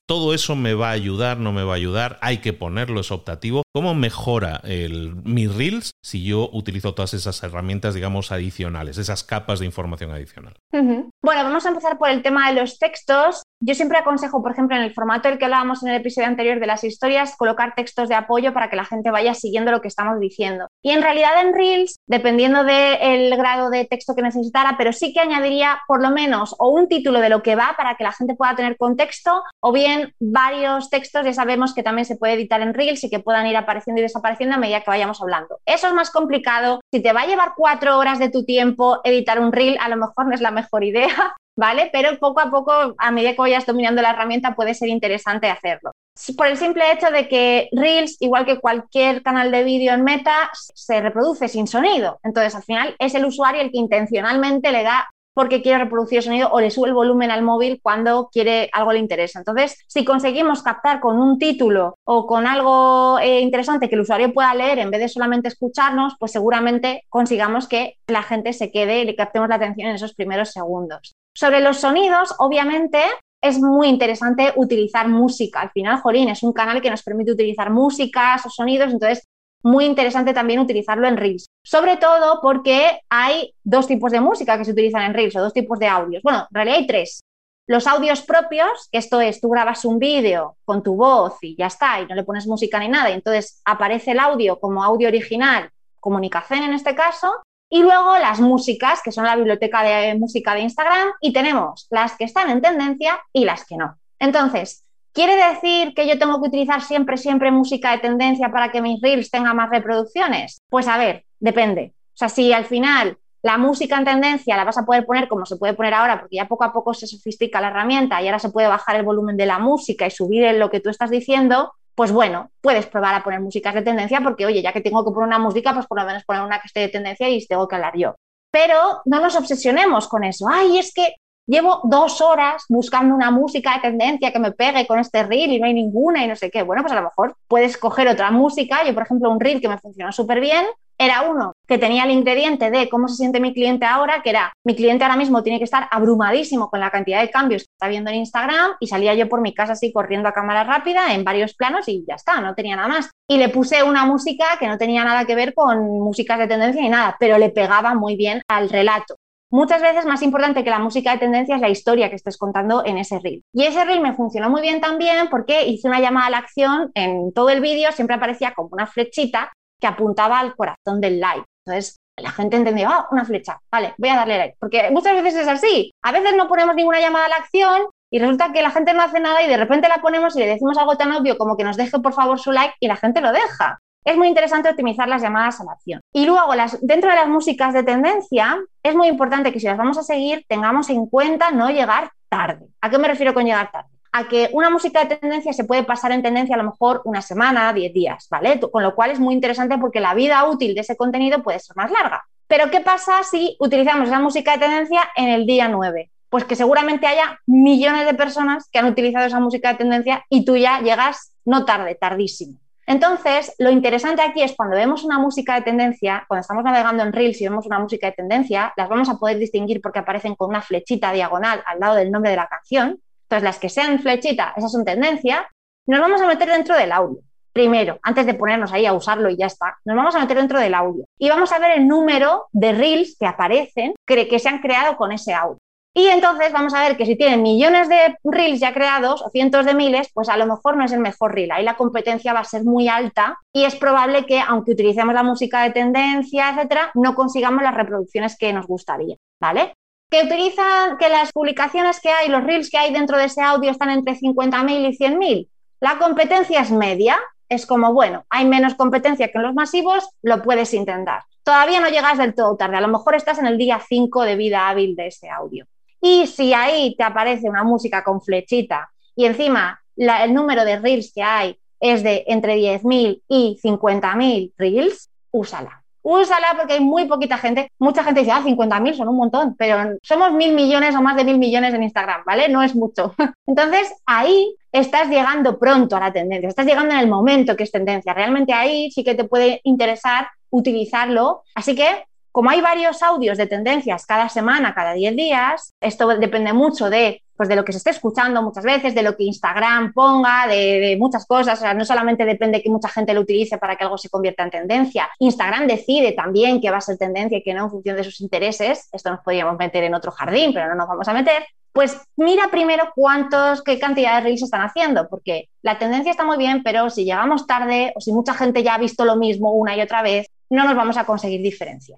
todo 0.06 0.34
eso 0.34 0.56
me 0.56 0.74
va 0.74 0.90
a 0.90 0.94
ayudar, 0.94 1.40
no 1.40 1.52
me 1.54 1.64
va 1.64 1.74
a 1.74 1.76
ayudar, 1.76 2.18
hay 2.22 2.40
que 2.40 2.54
ponerlo, 2.54 3.02
es 3.02 3.12
optativo. 3.12 3.64
¿Cómo 3.78 3.94
mejora 3.94 4.60
el, 4.64 5.18
mis 5.24 5.54
Reels 5.56 5.92
si 6.02 6.26
yo 6.26 6.50
utilizo 6.52 6.96
todas 6.96 7.14
esas 7.14 7.44
herramientas, 7.44 7.94
digamos, 7.94 8.32
adicionales, 8.32 8.98
esas 8.98 9.24
capas 9.24 9.60
de 9.60 9.68
información 9.68 10.10
adicional? 10.10 10.56
Bueno, 10.72 11.44
vamos 11.44 11.64
a 11.64 11.70
empezar 11.70 12.00
por 12.00 12.10
el 12.10 12.24
tema 12.24 12.50
de 12.50 12.60
los 12.60 12.80
textos. 12.80 13.44
Yo 13.60 13.76
siempre 13.76 14.00
aconsejo, 14.00 14.42
por 14.42 14.52
ejemplo, 14.52 14.76
en 14.76 14.82
el 14.82 14.94
formato 14.94 15.30
del 15.30 15.38
que 15.38 15.46
hablábamos 15.46 15.84
en 15.84 15.90
el 15.90 15.96
episodio 15.98 16.28
anterior 16.28 16.60
de 16.60 16.66
las 16.66 16.84
historias, 16.84 17.36
colocar 17.38 17.76
textos 17.76 18.10
de 18.10 18.16
apoyo 18.16 18.54
para 18.54 18.70
que 18.70 18.76
la 18.76 18.86
gente 18.86 19.12
vaya 19.12 19.36
siguiendo 19.36 19.72
lo 19.72 19.82
que 19.82 19.90
estamos 19.90 20.20
diciendo. 20.20 20.68
Y 20.82 20.92
en 20.92 21.02
realidad 21.04 21.40
en 21.42 21.54
Reels, 21.54 21.98
dependiendo 22.08 22.64
del 22.64 23.36
grado 23.36 23.70
de 23.70 23.86
texto 23.86 24.16
que 24.16 24.22
necesitara, 24.24 24.76
pero 24.78 24.94
sí 24.94 25.14
que 25.14 25.20
añadiría 25.20 25.82
por 25.88 26.02
lo 26.02 26.10
menos 26.10 26.56
o 26.58 26.70
un 26.70 26.88
título 26.88 27.20
de 27.20 27.30
lo 27.30 27.44
que 27.44 27.56
va 27.56 27.76
para 27.78 27.96
que 27.96 28.04
la 28.04 28.12
gente 28.12 28.34
pueda 28.36 28.56
tener 28.56 28.78
contexto, 28.78 29.44
o 29.60 29.72
bien 29.72 30.14
varios 30.20 30.90
textos, 30.90 31.26
ya 31.26 31.34
sabemos 31.34 31.76
que 31.76 31.84
también 31.84 32.06
se 32.06 32.16
puede 32.16 32.34
editar 32.34 32.62
en 32.62 32.74
Reels 32.74 33.04
y 33.04 33.10
que 33.10 33.20
puedan 33.20 33.46
ir 33.46 33.58
apareciendo 33.68 34.00
y 34.00 34.04
desapareciendo 34.04 34.56
a 34.56 34.60
medida 34.60 34.80
que 34.80 34.90
vayamos 34.90 35.22
hablando. 35.22 35.60
Eso 35.66 35.88
es 35.88 35.94
más 35.94 36.10
complicado. 36.10 36.80
Si 36.94 37.02
te 37.02 37.12
va 37.12 37.22
a 37.22 37.28
llevar 37.28 37.54
cuatro 37.56 37.98
horas 37.98 38.18
de 38.18 38.30
tu 38.30 38.46
tiempo 38.46 39.02
editar 39.04 39.40
un 39.40 39.52
Reel, 39.52 39.78
a 39.82 39.90
lo 39.90 39.98
mejor 39.98 40.28
no 40.28 40.34
es 40.34 40.42
la 40.42 40.52
mejor 40.52 40.86
idea, 40.86 41.36
¿vale? 41.58 41.90
Pero 41.92 42.18
poco 42.18 42.40
a 42.40 42.50
poco, 42.50 42.96
a 42.98 43.12
medida 43.12 43.32
que 43.32 43.42
vayas 43.42 43.66
dominando 43.66 44.02
la 44.02 44.12
herramienta, 44.12 44.56
puede 44.56 44.74
ser 44.74 44.88
interesante 44.88 45.50
hacerlo. 45.50 45.92
Por 46.36 46.48
el 46.48 46.58
simple 46.58 46.92
hecho 46.92 47.12
de 47.12 47.28
que 47.28 47.70
Reels, 47.72 48.18
igual 48.20 48.46
que 48.46 48.60
cualquier 48.60 49.22
canal 49.22 49.52
de 49.52 49.64
vídeo 49.64 49.94
en 49.94 50.04
Meta, 50.04 50.50
se 50.54 51.00
reproduce 51.00 51.48
sin 51.48 51.68
sonido. 51.68 52.20
Entonces, 52.24 52.56
al 52.56 52.64
final, 52.64 52.96
es 52.98 53.14
el 53.14 53.26
usuario 53.26 53.62
el 53.62 53.72
que 53.72 53.78
intencionalmente 53.78 54.72
le 54.72 54.84
da 54.84 55.08
porque 55.38 55.62
quiere 55.62 55.84
reproducir 55.84 56.18
el 56.18 56.24
sonido 56.24 56.50
o 56.52 56.60
le 56.60 56.72
sube 56.72 56.88
el 56.88 56.96
volumen 56.96 57.30
al 57.30 57.44
móvil 57.44 57.80
cuando 57.80 58.28
quiere 58.34 58.72
algo 58.74 58.92
le 58.92 58.98
interesa. 58.98 59.38
Entonces, 59.38 59.78
si 59.86 60.04
conseguimos 60.04 60.64
captar 60.64 61.00
con 61.00 61.20
un 61.20 61.38
título 61.38 61.96
o 62.06 62.26
con 62.26 62.48
algo 62.48 63.20
eh, 63.20 63.42
interesante 63.42 63.88
que 63.88 63.94
el 63.94 64.02
usuario 64.02 64.34
pueda 64.34 64.56
leer 64.56 64.80
en 64.80 64.90
vez 64.90 65.00
de 65.00 65.10
solamente 65.10 65.50
escucharnos, 65.50 66.16
pues 66.20 66.32
seguramente 66.32 67.04
consigamos 67.08 67.68
que 67.68 67.98
la 68.08 68.24
gente 68.24 68.52
se 68.52 68.72
quede 68.72 69.02
y 69.02 69.06
le 69.06 69.16
captemos 69.16 69.48
la 69.48 69.58
atención 69.58 69.90
en 69.90 69.96
esos 69.98 70.16
primeros 70.16 70.50
segundos. 70.50 71.14
Sobre 71.36 71.60
los 71.60 71.78
sonidos, 71.78 72.34
obviamente, 72.40 72.98
es 73.40 73.60
muy 73.60 73.90
interesante 73.90 74.54
utilizar 74.56 75.08
música. 75.08 75.62
Al 75.62 75.70
final, 75.70 76.02
Jolín, 76.02 76.30
es 76.30 76.42
un 76.42 76.52
canal 76.52 76.82
que 76.82 76.90
nos 76.90 77.04
permite 77.04 77.32
utilizar 77.32 77.70
músicas 77.70 78.44
o 78.48 78.50
sonidos, 78.50 78.92
entonces 78.92 79.28
muy 79.64 79.86
interesante 79.86 80.34
también 80.34 80.60
utilizarlo 80.60 81.08
en 81.08 81.18
Reels. 81.18 81.48
Sobre 81.64 81.98
todo 81.98 82.40
porque 82.42 83.02
hay 83.10 83.54
dos 83.64 83.88
tipos 83.88 84.12
de 84.12 84.22
música 84.22 84.58
que 84.58 84.66
se 84.66 84.72
utilizan 84.72 85.04
en 85.04 85.14
Reels 85.14 85.36
o 85.36 85.42
dos 85.42 85.54
tipos 85.54 85.80
de 85.80 85.88
audios. 85.88 86.24
Bueno, 86.24 86.48
en 86.50 86.56
realidad 86.56 86.78
hay 86.78 86.88
tres. 86.88 87.22
Los 87.68 87.86
audios 87.86 88.22
propios, 88.22 88.88
que 88.92 88.98
esto 88.98 89.20
es, 89.20 89.42
tú 89.42 89.50
grabas 89.50 89.84
un 89.84 90.00
vídeo 90.00 90.56
con 90.64 90.82
tu 90.82 90.96
voz 90.96 91.36
y 91.42 91.58
ya 91.58 91.68
está, 91.68 92.00
y 92.00 92.06
no 92.06 92.16
le 92.16 92.24
pones 92.24 92.48
música 92.48 92.80
ni 92.80 92.88
nada, 92.88 93.10
y 93.10 93.14
entonces 93.14 93.62
aparece 93.66 94.12
el 94.12 94.20
audio 94.20 94.58
como 94.58 94.82
audio 94.82 95.10
original, 95.10 95.70
comunicación 96.00 96.64
en 96.64 96.72
este 96.72 96.96
caso, 96.96 97.30
y 97.70 97.82
luego 97.82 98.18
las 98.20 98.40
músicas, 98.40 99.02
que 99.04 99.12
son 99.12 99.26
la 99.26 99.36
biblioteca 99.36 99.84
de 99.84 100.16
música 100.16 100.54
de 100.54 100.62
Instagram, 100.62 101.10
y 101.20 101.34
tenemos 101.34 101.88
las 101.90 102.16
que 102.16 102.24
están 102.24 102.50
en 102.50 102.62
tendencia 102.62 103.20
y 103.34 103.44
las 103.44 103.66
que 103.66 103.76
no. 103.76 103.98
Entonces, 104.18 104.86
¿Quiere 105.18 105.36
decir 105.36 105.96
que 105.96 106.08
yo 106.08 106.20
tengo 106.20 106.40
que 106.40 106.50
utilizar 106.50 106.84
siempre, 106.84 107.18
siempre 107.18 107.50
música 107.50 107.90
de 107.90 107.98
tendencia 107.98 108.52
para 108.52 108.72
que 108.72 108.84
mis 108.84 109.02
reels 109.02 109.32
tengan 109.32 109.56
más 109.56 109.72
reproducciones? 109.72 110.62
Pues 110.70 110.88
a 110.88 110.96
ver, 111.00 111.26
depende. 111.40 111.96
O 112.10 112.18
sea, 112.18 112.30
si 112.30 112.54
al 112.54 112.66
final 112.66 113.18
la 113.42 113.58
música 113.58 113.98
en 113.98 114.06
tendencia 114.06 114.56
la 114.56 114.64
vas 114.64 114.78
a 114.78 114.86
poder 114.86 115.08
poner 115.08 115.28
como 115.28 115.48
se 115.48 115.56
puede 115.56 115.74
poner 115.74 115.96
ahora, 115.96 116.20
porque 116.20 116.36
ya 116.36 116.48
poco 116.48 116.66
a 116.66 116.72
poco 116.72 116.94
se 116.94 117.08
sofistica 117.08 117.60
la 117.60 117.70
herramienta 117.70 118.22
y 118.22 118.28
ahora 118.28 118.38
se 118.38 118.52
puede 118.52 118.68
bajar 118.68 118.96
el 118.96 119.02
volumen 119.02 119.38
de 119.38 119.48
la 119.48 119.58
música 119.58 120.06
y 120.06 120.12
subir 120.12 120.44
en 120.44 120.60
lo 120.60 120.70
que 120.70 120.82
tú 120.82 120.92
estás 120.92 121.10
diciendo, 121.10 121.74
pues 121.96 122.12
bueno, 122.12 122.52
puedes 122.62 122.86
probar 122.86 123.16
a 123.16 123.24
poner 123.24 123.42
músicas 123.42 123.74
de 123.74 123.82
tendencia 123.82 124.22
porque, 124.22 124.46
oye, 124.46 124.62
ya 124.62 124.72
que 124.72 124.82
tengo 124.82 125.04
que 125.04 125.10
poner 125.10 125.30
una 125.30 125.40
música, 125.40 125.74
pues 125.74 125.88
por 125.88 126.00
lo 126.00 126.06
menos 126.06 126.26
poner 126.26 126.44
una 126.44 126.60
que 126.60 126.68
esté 126.68 126.82
de 126.82 126.90
tendencia 126.90 127.28
y 127.28 127.44
tengo 127.48 127.68
que 127.68 127.76
hablar 127.76 127.98
yo. 127.98 128.14
Pero 128.52 129.02
no 129.06 129.20
nos 129.20 129.36
obsesionemos 129.36 130.08
con 130.08 130.24
eso. 130.24 130.46
Ay, 130.48 130.78
es 130.78 130.94
que 130.94 131.16
llevo 131.48 131.80
dos 131.84 132.22
horas 132.22 132.66
buscando 132.70 133.16
una 133.16 133.32
música 133.32 133.76
de 133.76 133.82
tendencia 133.82 134.32
que 134.32 134.40
me 134.40 134.52
pegue 134.52 134.86
con 134.86 135.00
este 135.00 135.24
reel 135.24 135.52
y 135.52 135.60
no 135.60 135.66
hay 135.66 135.74
ninguna 135.74 136.24
y 136.24 136.28
no 136.28 136.36
sé 136.36 136.52
qué. 136.52 136.62
Bueno, 136.62 136.84
pues 136.84 136.94
a 136.94 136.98
lo 136.98 137.04
mejor 137.04 137.36
puedes 137.48 137.78
coger 137.78 138.08
otra 138.08 138.30
música. 138.30 138.86
Yo, 138.86 138.94
por 138.94 139.04
ejemplo, 139.04 139.32
un 139.32 139.40
reel 139.40 139.62
que 139.62 139.70
me 139.70 139.80
funcionó 139.80 140.12
súper 140.12 140.40
bien 140.40 140.66
era 141.00 141.22
uno 141.22 141.54
que 141.68 141.78
tenía 141.78 142.06
el 142.06 142.12
ingrediente 142.12 142.72
de 142.72 142.90
cómo 142.90 143.08
se 143.08 143.16
siente 143.16 143.40
mi 143.40 143.54
cliente 143.54 143.86
ahora, 143.86 144.22
que 144.24 144.32
era 144.32 144.54
mi 144.66 144.76
cliente 144.76 145.04
ahora 145.04 145.16
mismo 145.16 145.44
tiene 145.44 145.60
que 145.60 145.66
estar 145.66 145.88
abrumadísimo 145.92 146.70
con 146.70 146.80
la 146.80 146.90
cantidad 146.90 147.22
de 147.22 147.30
cambios 147.30 147.64
que 147.64 147.70
está 147.72 147.88
viendo 147.88 148.10
en 148.10 148.18
Instagram 148.18 148.72
y 148.80 148.88
salía 148.88 149.14
yo 149.14 149.30
por 149.30 149.42
mi 149.42 149.54
casa 149.54 149.74
así 149.74 149.92
corriendo 149.92 150.28
a 150.28 150.34
cámara 150.34 150.64
rápida 150.64 151.14
en 151.14 151.24
varios 151.24 151.54
planos 151.54 151.88
y 151.88 152.04
ya 152.08 152.16
está, 152.16 152.42
no 152.42 152.56
tenía 152.56 152.76
nada 152.76 152.88
más. 152.88 153.12
Y 153.28 153.38
le 153.38 153.50
puse 153.50 153.84
una 153.84 154.06
música 154.06 154.46
que 154.60 154.68
no 154.68 154.78
tenía 154.78 155.04
nada 155.04 155.26
que 155.26 155.36
ver 155.36 155.54
con 155.54 155.86
músicas 156.00 156.40
de 156.40 156.48
tendencia 156.48 156.82
ni 156.82 156.90
nada, 156.90 157.16
pero 157.20 157.38
le 157.38 157.50
pegaba 157.50 157.94
muy 157.94 158.16
bien 158.16 158.42
al 158.48 158.70
relato. 158.70 159.16
Muchas 159.50 159.82
veces 159.82 160.06
más 160.06 160.22
importante 160.24 160.64
que 160.64 160.70
la 160.70 160.80
música 160.80 161.12
de 161.12 161.20
tendencia 161.20 161.56
es 161.56 161.62
la 161.62 161.70
historia 161.70 162.10
que 162.10 162.18
estés 162.18 162.38
contando 162.38 162.84
en 162.86 162.98
ese 162.98 163.20
reel. 163.20 163.44
Y 163.54 163.64
ese 163.64 163.86
reel 163.86 164.02
me 164.02 164.14
funcionó 164.14 164.50
muy 164.50 164.62
bien 164.62 164.82
también 164.82 165.30
porque 165.30 165.66
hice 165.68 165.88
una 165.88 166.02
llamada 166.02 166.28
a 166.28 166.30
la 166.32 166.38
acción 166.40 166.92
en 166.96 167.32
todo 167.32 167.50
el 167.50 167.62
vídeo, 167.62 167.92
siempre 167.94 168.18
aparecía 168.18 168.54
como 168.54 168.70
una 168.74 168.88
flechita 168.88 169.54
que 169.80 169.88
apuntaba 169.88 170.40
al 170.40 170.54
corazón 170.54 171.00
del 171.00 171.22
like. 171.22 171.46
Entonces, 171.66 171.96
la 172.18 172.32
gente 172.32 172.58
entendió, 172.58 172.90
ah, 172.90 173.08
una 173.12 173.24
flecha, 173.24 173.60
vale, 173.72 173.94
voy 173.98 174.10
a 174.10 174.18
darle 174.18 174.38
like. 174.38 174.58
Porque 174.60 174.90
muchas 174.92 175.22
veces 175.24 175.42
es 175.42 175.48
así. 175.48 175.92
A 176.04 176.12
veces 176.12 176.36
no 176.36 176.50
ponemos 176.50 176.76
ninguna 176.76 177.00
llamada 177.00 177.28
a 177.28 177.30
la 177.30 177.36
acción 177.36 177.84
y 178.12 178.20
resulta 178.20 178.52
que 178.52 178.62
la 178.62 178.72
gente 178.72 178.94
no 178.94 179.02
hace 179.02 179.22
nada 179.22 179.42
y 179.44 179.48
de 179.48 179.58
repente 179.58 179.88
la 179.88 180.02
ponemos 180.02 180.36
y 180.36 180.40
le 180.40 180.48
decimos 180.48 180.78
algo 180.78 180.98
tan 180.98 181.12
obvio 181.14 181.38
como 181.38 181.56
que 181.56 181.64
nos 181.64 181.78
deje 181.78 182.00
por 182.00 182.14
favor 182.14 182.38
su 182.40 182.52
like 182.52 182.76
y 182.82 182.88
la 182.88 182.98
gente 182.98 183.22
lo 183.22 183.32
deja. 183.32 183.80
Es 184.08 184.16
muy 184.16 184.30
interesante 184.30 184.70
optimizar 184.70 185.10
las 185.10 185.22
llamadas 185.22 185.60
a 185.60 185.66
la 185.66 185.74
acción. 185.74 186.00
Y 186.14 186.26
luego, 186.26 186.56
las, 186.56 186.80
dentro 186.80 187.10
de 187.10 187.18
las 187.18 187.28
músicas 187.28 187.74
de 187.74 187.84
tendencia, 187.84 188.58
es 188.82 188.96
muy 188.96 189.10
importante 189.10 189.52
que 189.52 189.60
si 189.60 189.66
las 189.66 189.78
vamos 189.78 189.98
a 189.98 190.02
seguir, 190.02 190.46
tengamos 190.48 190.90
en 190.90 191.08
cuenta 191.08 191.52
no 191.52 191.70
llegar 191.70 192.12
tarde. 192.30 192.68
¿A 192.80 192.90
qué 192.90 193.00
me 193.00 193.10
refiero 193.10 193.34
con 193.34 193.44
llegar 193.44 193.70
tarde? 193.70 193.90
a 194.14 194.30
que 194.30 194.50
una 194.54 194.70
música 194.70 195.04
de 195.04 195.18
tendencia 195.18 195.52
se 195.52 195.66
puede 195.66 195.84
pasar 195.84 196.14
en 196.14 196.24
tendencia 196.24 196.56
a 196.56 196.58
lo 196.58 196.64
mejor 196.64 197.02
una 197.04 197.22
semana, 197.22 197.72
10 197.74 197.94
días, 197.94 198.28
¿vale? 198.32 198.60
Con 198.60 198.82
lo 198.82 198.96
cual 198.96 199.12
es 199.12 199.20
muy 199.20 199.36
interesante 199.36 199.78
porque 199.78 200.00
la 200.00 200.16
vida 200.16 200.44
útil 200.46 200.74
de 200.74 200.82
ese 200.82 200.96
contenido 200.96 201.44
puede 201.44 201.60
ser 201.60 201.76
más 201.76 201.92
larga. 201.92 202.26
Pero 202.48 202.72
¿qué 202.72 202.80
pasa 202.80 203.22
si 203.30 203.58
utilizamos 203.60 204.08
esa 204.08 204.20
música 204.20 204.54
de 204.54 204.60
tendencia 204.60 205.02
en 205.18 205.28
el 205.28 205.46
día 205.46 205.68
9? 205.68 206.10
Pues 206.30 206.46
que 206.46 206.56
seguramente 206.56 207.06
haya 207.06 207.40
millones 207.46 208.06
de 208.06 208.14
personas 208.14 208.70
que 208.72 208.80
han 208.80 208.86
utilizado 208.86 209.26
esa 209.26 209.42
música 209.42 209.74
de 209.74 209.80
tendencia 209.80 210.26
y 210.30 210.46
tú 210.46 210.56
ya 210.56 210.80
llegas 210.80 211.34
no 211.46 211.66
tarde, 211.66 211.94
tardísimo. 211.94 212.58
Entonces, 212.88 213.54
lo 213.58 213.70
interesante 213.70 214.22
aquí 214.22 214.42
es 214.42 214.56
cuando 214.56 214.78
vemos 214.78 215.04
una 215.04 215.20
música 215.20 215.56
de 215.56 215.62
tendencia, 215.62 216.24
cuando 216.26 216.42
estamos 216.42 216.64
navegando 216.64 217.04
en 217.04 217.12
Reels 217.12 217.42
y 217.42 217.44
vemos 217.44 217.66
una 217.66 217.80
música 217.80 218.08
de 218.08 218.14
tendencia, 218.14 218.74
las 218.78 218.88
vamos 218.88 219.10
a 219.10 219.18
poder 219.18 219.38
distinguir 219.38 219.82
porque 219.82 220.00
aparecen 220.00 220.36
con 220.36 220.50
una 220.50 220.62
flechita 220.62 221.12
diagonal 221.12 221.62
al 221.66 221.80
lado 221.82 221.96
del 221.96 222.12
nombre 222.12 222.32
de 222.32 222.38
la 222.38 222.48
canción. 222.48 223.02
Entonces, 223.24 223.44
las 223.44 223.60
que 223.60 223.68
sean 223.68 224.00
flechita, 224.00 224.54
esas 224.56 224.72
son 224.72 224.86
tendencia, 224.86 225.50
nos 225.86 226.00
vamos 226.00 226.22
a 226.22 226.28
meter 226.28 226.48
dentro 226.50 226.78
del 226.78 226.94
audio. 226.94 227.20
Primero, 227.52 228.00
antes 228.04 228.26
de 228.26 228.36
ponernos 228.36 228.72
ahí 228.72 228.86
a 228.86 228.94
usarlo 228.94 229.30
y 229.30 229.36
ya 229.36 229.48
está, 229.48 229.78
nos 229.84 229.98
vamos 229.98 230.16
a 230.16 230.20
meter 230.20 230.38
dentro 230.38 230.60
del 230.60 230.74
audio 230.74 231.06
y 231.18 231.28
vamos 231.28 231.52
a 231.52 231.60
ver 231.60 231.78
el 231.78 231.88
número 231.88 232.46
de 232.54 232.72
reels 232.72 233.18
que 233.20 233.26
aparecen 233.26 233.96
que 234.06 234.40
se 234.40 234.48
han 234.48 234.60
creado 234.60 234.96
con 234.96 235.12
ese 235.12 235.34
audio. 235.34 235.58
Y 235.98 236.06
entonces 236.10 236.54
vamos 236.54 236.76
a 236.76 236.82
ver 236.82 236.96
que 236.96 237.08
si 237.08 237.16
tienen 237.16 237.42
millones 237.42 237.90
de 237.90 238.20
reels 238.24 238.60
ya 238.60 238.72
creados 238.72 239.24
o 239.24 239.32
cientos 239.32 239.66
de 239.66 239.74
miles, 239.74 240.12
pues 240.14 240.30
a 240.30 240.38
lo 240.38 240.46
mejor 240.46 240.78
no 240.78 240.86
es 240.86 240.92
el 240.92 241.00
mejor 241.00 241.34
reel. 241.34 241.52
Ahí 241.52 241.64
la 241.64 241.76
competencia 241.76 242.34
va 242.34 242.42
a 242.42 242.44
ser 242.44 242.66
muy 242.66 242.88
alta 242.88 243.40
y 243.52 243.64
es 243.64 243.76
probable 243.76 244.28
que, 244.28 244.40
aunque 244.40 244.74
utilicemos 244.74 245.16
la 245.16 245.24
música 245.24 245.64
de 245.64 245.72
tendencia, 245.72 246.52
etcétera, 246.52 246.92
no 246.94 247.16
consigamos 247.16 247.64
las 247.64 247.74
reproducciones 247.74 248.38
que 248.38 248.54
nos 248.54 248.68
gustaría. 248.68 249.16
¿Vale? 249.42 249.74
que 250.12 250.24
utilizan, 250.24 250.98
que 250.98 251.10
las 251.10 251.32
publicaciones 251.32 252.00
que 252.00 252.10
hay, 252.10 252.30
los 252.30 252.44
reels 252.44 252.70
que 252.70 252.78
hay 252.78 252.94
dentro 252.94 253.18
de 253.18 253.26
ese 253.26 253.42
audio 253.42 253.72
están 253.72 253.90
entre 253.90 254.14
50.000 254.14 254.90
y 254.90 254.98
100.000. 254.98 255.50
La 255.80 255.98
competencia 255.98 256.62
es 256.62 256.70
media, 256.70 257.20
es 257.50 257.66
como, 257.66 257.92
bueno, 257.92 258.24
hay 258.30 258.46
menos 258.46 258.76
competencia 258.76 259.30
que 259.30 259.40
en 259.40 259.44
los 259.44 259.56
masivos, 259.56 260.08
lo 260.22 260.44
puedes 260.44 260.76
intentar. 260.76 261.24
Todavía 261.44 261.80
no 261.80 261.90
llegas 261.90 262.20
del 262.20 262.36
todo 262.36 262.56
tarde, 262.56 262.78
a 262.78 262.82
lo 262.82 262.88
mejor 262.88 263.16
estás 263.16 263.40
en 263.40 263.48
el 263.48 263.58
día 263.58 263.82
5 263.86 264.22
de 264.22 264.36
vida 264.36 264.70
hábil 264.70 264.96
de 264.96 265.08
ese 265.08 265.28
audio. 265.30 265.66
Y 266.02 266.28
si 266.28 266.54
ahí 266.54 266.96
te 266.96 267.04
aparece 267.04 267.50
una 267.50 267.64
música 267.64 268.04
con 268.04 268.22
flechita 268.22 268.90
y 269.16 269.26
encima 269.26 269.82
el 269.96 270.34
número 270.34 270.64
de 270.64 270.80
reels 270.80 271.12
que 271.14 271.24
hay 271.24 271.58
es 271.80 272.04
de 272.04 272.24
entre 272.28 272.56
10.000 272.56 273.24
y 273.28 273.60
50.000 273.62 274.54
reels, 274.58 275.10
úsala 275.32 275.84
úsala 276.08 276.48
porque 276.58 276.74
hay 276.74 276.80
muy 276.80 277.06
poquita 277.06 277.38
gente. 277.38 277.70
Mucha 277.80 278.02
gente 278.02 278.22
dice, 278.22 278.32
ah, 278.32 278.42
50.000 278.42 278.96
son 278.96 279.10
un 279.10 279.18
montón, 279.18 279.56
pero 279.58 279.98
somos 280.02 280.32
mil 280.32 280.54
millones 280.54 280.96
o 280.96 281.02
más 281.02 281.18
de 281.18 281.26
mil 281.26 281.38
millones 281.38 281.74
en 281.74 281.84
Instagram, 281.84 282.22
¿vale? 282.26 282.48
No 282.48 282.64
es 282.64 282.76
mucho. 282.76 283.14
Entonces, 283.46 283.94
ahí 284.06 284.56
estás 284.72 285.10
llegando 285.10 285.60
pronto 285.60 285.98
a 285.98 286.00
la 286.00 286.14
tendencia, 286.14 286.48
estás 286.48 286.66
llegando 286.66 286.94
en 286.94 287.02
el 287.02 287.10
momento 287.10 287.58
que 287.58 287.64
es 287.64 287.72
tendencia. 287.72 288.14
Realmente 288.14 288.54
ahí 288.54 288.90
sí 288.92 289.04
que 289.04 289.16
te 289.16 289.26
puede 289.26 289.60
interesar 289.66 290.30
utilizarlo. 290.50 291.44
Así 291.54 291.76
que 291.76 292.06
como 292.38 292.52
hay 292.52 292.62
varios 292.62 293.02
audios 293.02 293.36
de 293.36 293.48
tendencias 293.48 294.06
cada 294.06 294.30
semana, 294.30 294.76
cada 294.76 294.94
10 294.94 295.16
días, 295.16 295.74
esto 295.82 296.08
depende 296.20 296.54
mucho 296.54 296.88
de, 296.88 297.24
pues 297.36 297.50
de 297.50 297.56
lo 297.56 297.66
que 297.66 297.72
se 297.72 297.80
esté 297.80 297.90
escuchando 297.90 298.44
muchas 298.44 298.64
veces, 298.64 298.94
de 298.94 299.02
lo 299.02 299.18
que 299.18 299.24
Instagram 299.24 299.92
ponga, 299.92 300.46
de, 300.46 300.96
muchas 301.00 301.26
cosas. 301.26 301.58
O 301.58 301.62
sea, 301.64 301.74
no 301.74 301.84
solamente 301.84 302.26
depende 302.26 302.62
que 302.62 302.70
mucha 302.70 302.90
gente 302.90 303.16
lo 303.16 303.22
utilice 303.22 303.58
para 303.58 303.76
que 303.76 303.86
algo 303.86 303.98
se 303.98 304.12
convierta 304.12 304.44
en 304.44 304.52
tendencia. 304.52 305.10
Instagram 305.18 305.66
decide 305.66 306.12
también 306.12 306.62
qué 306.62 306.70
va 306.70 306.78
a 306.78 306.82
ser 306.82 307.00
tendencia 307.00 307.40
y 307.40 307.42
qué 307.42 307.56
no 307.56 307.64
en 307.64 307.72
función 307.72 307.96
de 307.96 308.04
sus 308.04 308.22
intereses. 308.22 308.88
Esto 308.92 309.10
nos 309.10 309.22
podríamos 309.22 309.58
meter 309.58 309.86
en 309.86 309.96
otro 309.96 310.12
jardín, 310.12 310.54
pero 310.54 310.70
no 310.70 310.76
nos 310.76 310.88
vamos 310.88 311.08
a 311.08 311.14
meter. 311.14 311.44
Pues 311.74 312.00
mira 312.18 312.50
primero 312.52 312.92
cuántos, 312.96 313.64
qué 313.64 313.80
cantidad 313.80 314.18
de 314.18 314.22
reels 314.22 314.44
están 314.44 314.62
haciendo, 314.62 315.10
porque 315.10 315.50
la 315.64 315.80
tendencia 315.80 316.12
está 316.12 316.24
muy 316.24 316.38
bien, 316.38 316.62
pero 316.62 316.92
si 316.92 317.04
llegamos 317.04 317.48
tarde 317.48 317.94
o 317.96 318.00
si 318.00 318.14
mucha 318.14 318.36
gente 318.36 318.62
ya 318.62 318.76
ha 318.76 318.78
visto 318.78 319.06
lo 319.06 319.16
mismo 319.16 319.54
una 319.54 319.76
y 319.76 319.82
otra 319.82 320.04
vez, 320.04 320.28
no 320.52 320.66
nos 320.66 320.76
vamos 320.76 320.98
a 320.98 321.04
conseguir 321.04 321.42
diferencia. 321.42 321.98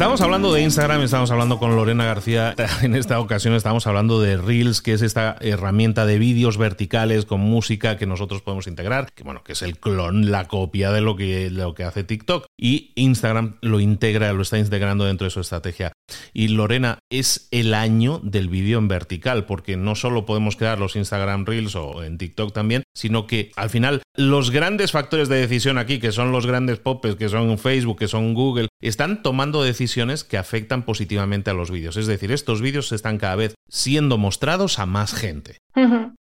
Estamos 0.00 0.22
hablando 0.22 0.50
de 0.54 0.62
Instagram, 0.62 1.02
estamos 1.02 1.30
hablando 1.30 1.58
con 1.58 1.76
Lorena 1.76 2.06
García. 2.06 2.54
En 2.82 2.94
esta 2.94 3.20
ocasión 3.20 3.52
estamos 3.52 3.86
hablando 3.86 4.18
de 4.18 4.38
Reels, 4.38 4.80
que 4.80 4.94
es 4.94 5.02
esta 5.02 5.36
herramienta 5.40 6.06
de 6.06 6.18
vídeos 6.18 6.56
verticales 6.56 7.26
con 7.26 7.40
música 7.40 7.98
que 7.98 8.06
nosotros 8.06 8.40
podemos 8.40 8.66
integrar, 8.66 9.12
que 9.12 9.24
bueno, 9.24 9.44
que 9.44 9.52
es 9.52 9.60
el 9.60 9.78
clon, 9.78 10.30
la 10.30 10.48
copia 10.48 10.90
de 10.90 11.02
lo 11.02 11.16
que, 11.16 11.50
lo 11.50 11.74
que 11.74 11.84
hace 11.84 12.02
TikTok. 12.02 12.46
Y 12.58 12.92
Instagram 12.94 13.58
lo 13.60 13.78
integra, 13.78 14.32
lo 14.32 14.40
está 14.40 14.58
integrando 14.58 15.04
dentro 15.04 15.26
de 15.26 15.32
su 15.32 15.40
estrategia. 15.40 15.92
Y 16.32 16.48
Lorena, 16.48 16.98
es 17.10 17.48
el 17.50 17.74
año 17.74 18.20
del 18.22 18.48
vídeo 18.48 18.78
en 18.78 18.88
vertical, 18.88 19.44
porque 19.44 19.76
no 19.76 19.96
solo 19.96 20.24
podemos 20.24 20.56
crear 20.56 20.78
los 20.78 20.96
Instagram 20.96 21.44
Reels 21.44 21.76
o 21.76 22.02
en 22.04 22.16
TikTok 22.16 22.54
también, 22.54 22.84
sino 22.94 23.26
que 23.26 23.52
al 23.56 23.70
final 23.70 24.02
los 24.16 24.50
grandes 24.50 24.92
factores 24.92 25.28
de 25.28 25.36
decisión 25.36 25.78
aquí, 25.78 25.98
que 25.98 26.12
son 26.12 26.32
los 26.32 26.46
grandes 26.46 26.78
popes, 26.78 27.16
que 27.16 27.28
son 27.28 27.58
Facebook, 27.58 27.98
que 27.98 28.08
son 28.08 28.34
Google, 28.34 28.68
están 28.80 29.22
tomando 29.22 29.62
decisiones 29.62 30.24
que 30.24 30.38
afectan 30.38 30.84
positivamente 30.84 31.50
a 31.50 31.54
los 31.54 31.70
vídeos. 31.70 31.96
Es 31.96 32.06
decir, 32.06 32.32
estos 32.32 32.60
vídeos 32.60 32.92
están 32.92 33.18
cada 33.18 33.36
vez 33.36 33.54
siendo 33.68 34.18
mostrados 34.18 34.78
a 34.78 34.86
más 34.86 35.14
gente. 35.14 35.58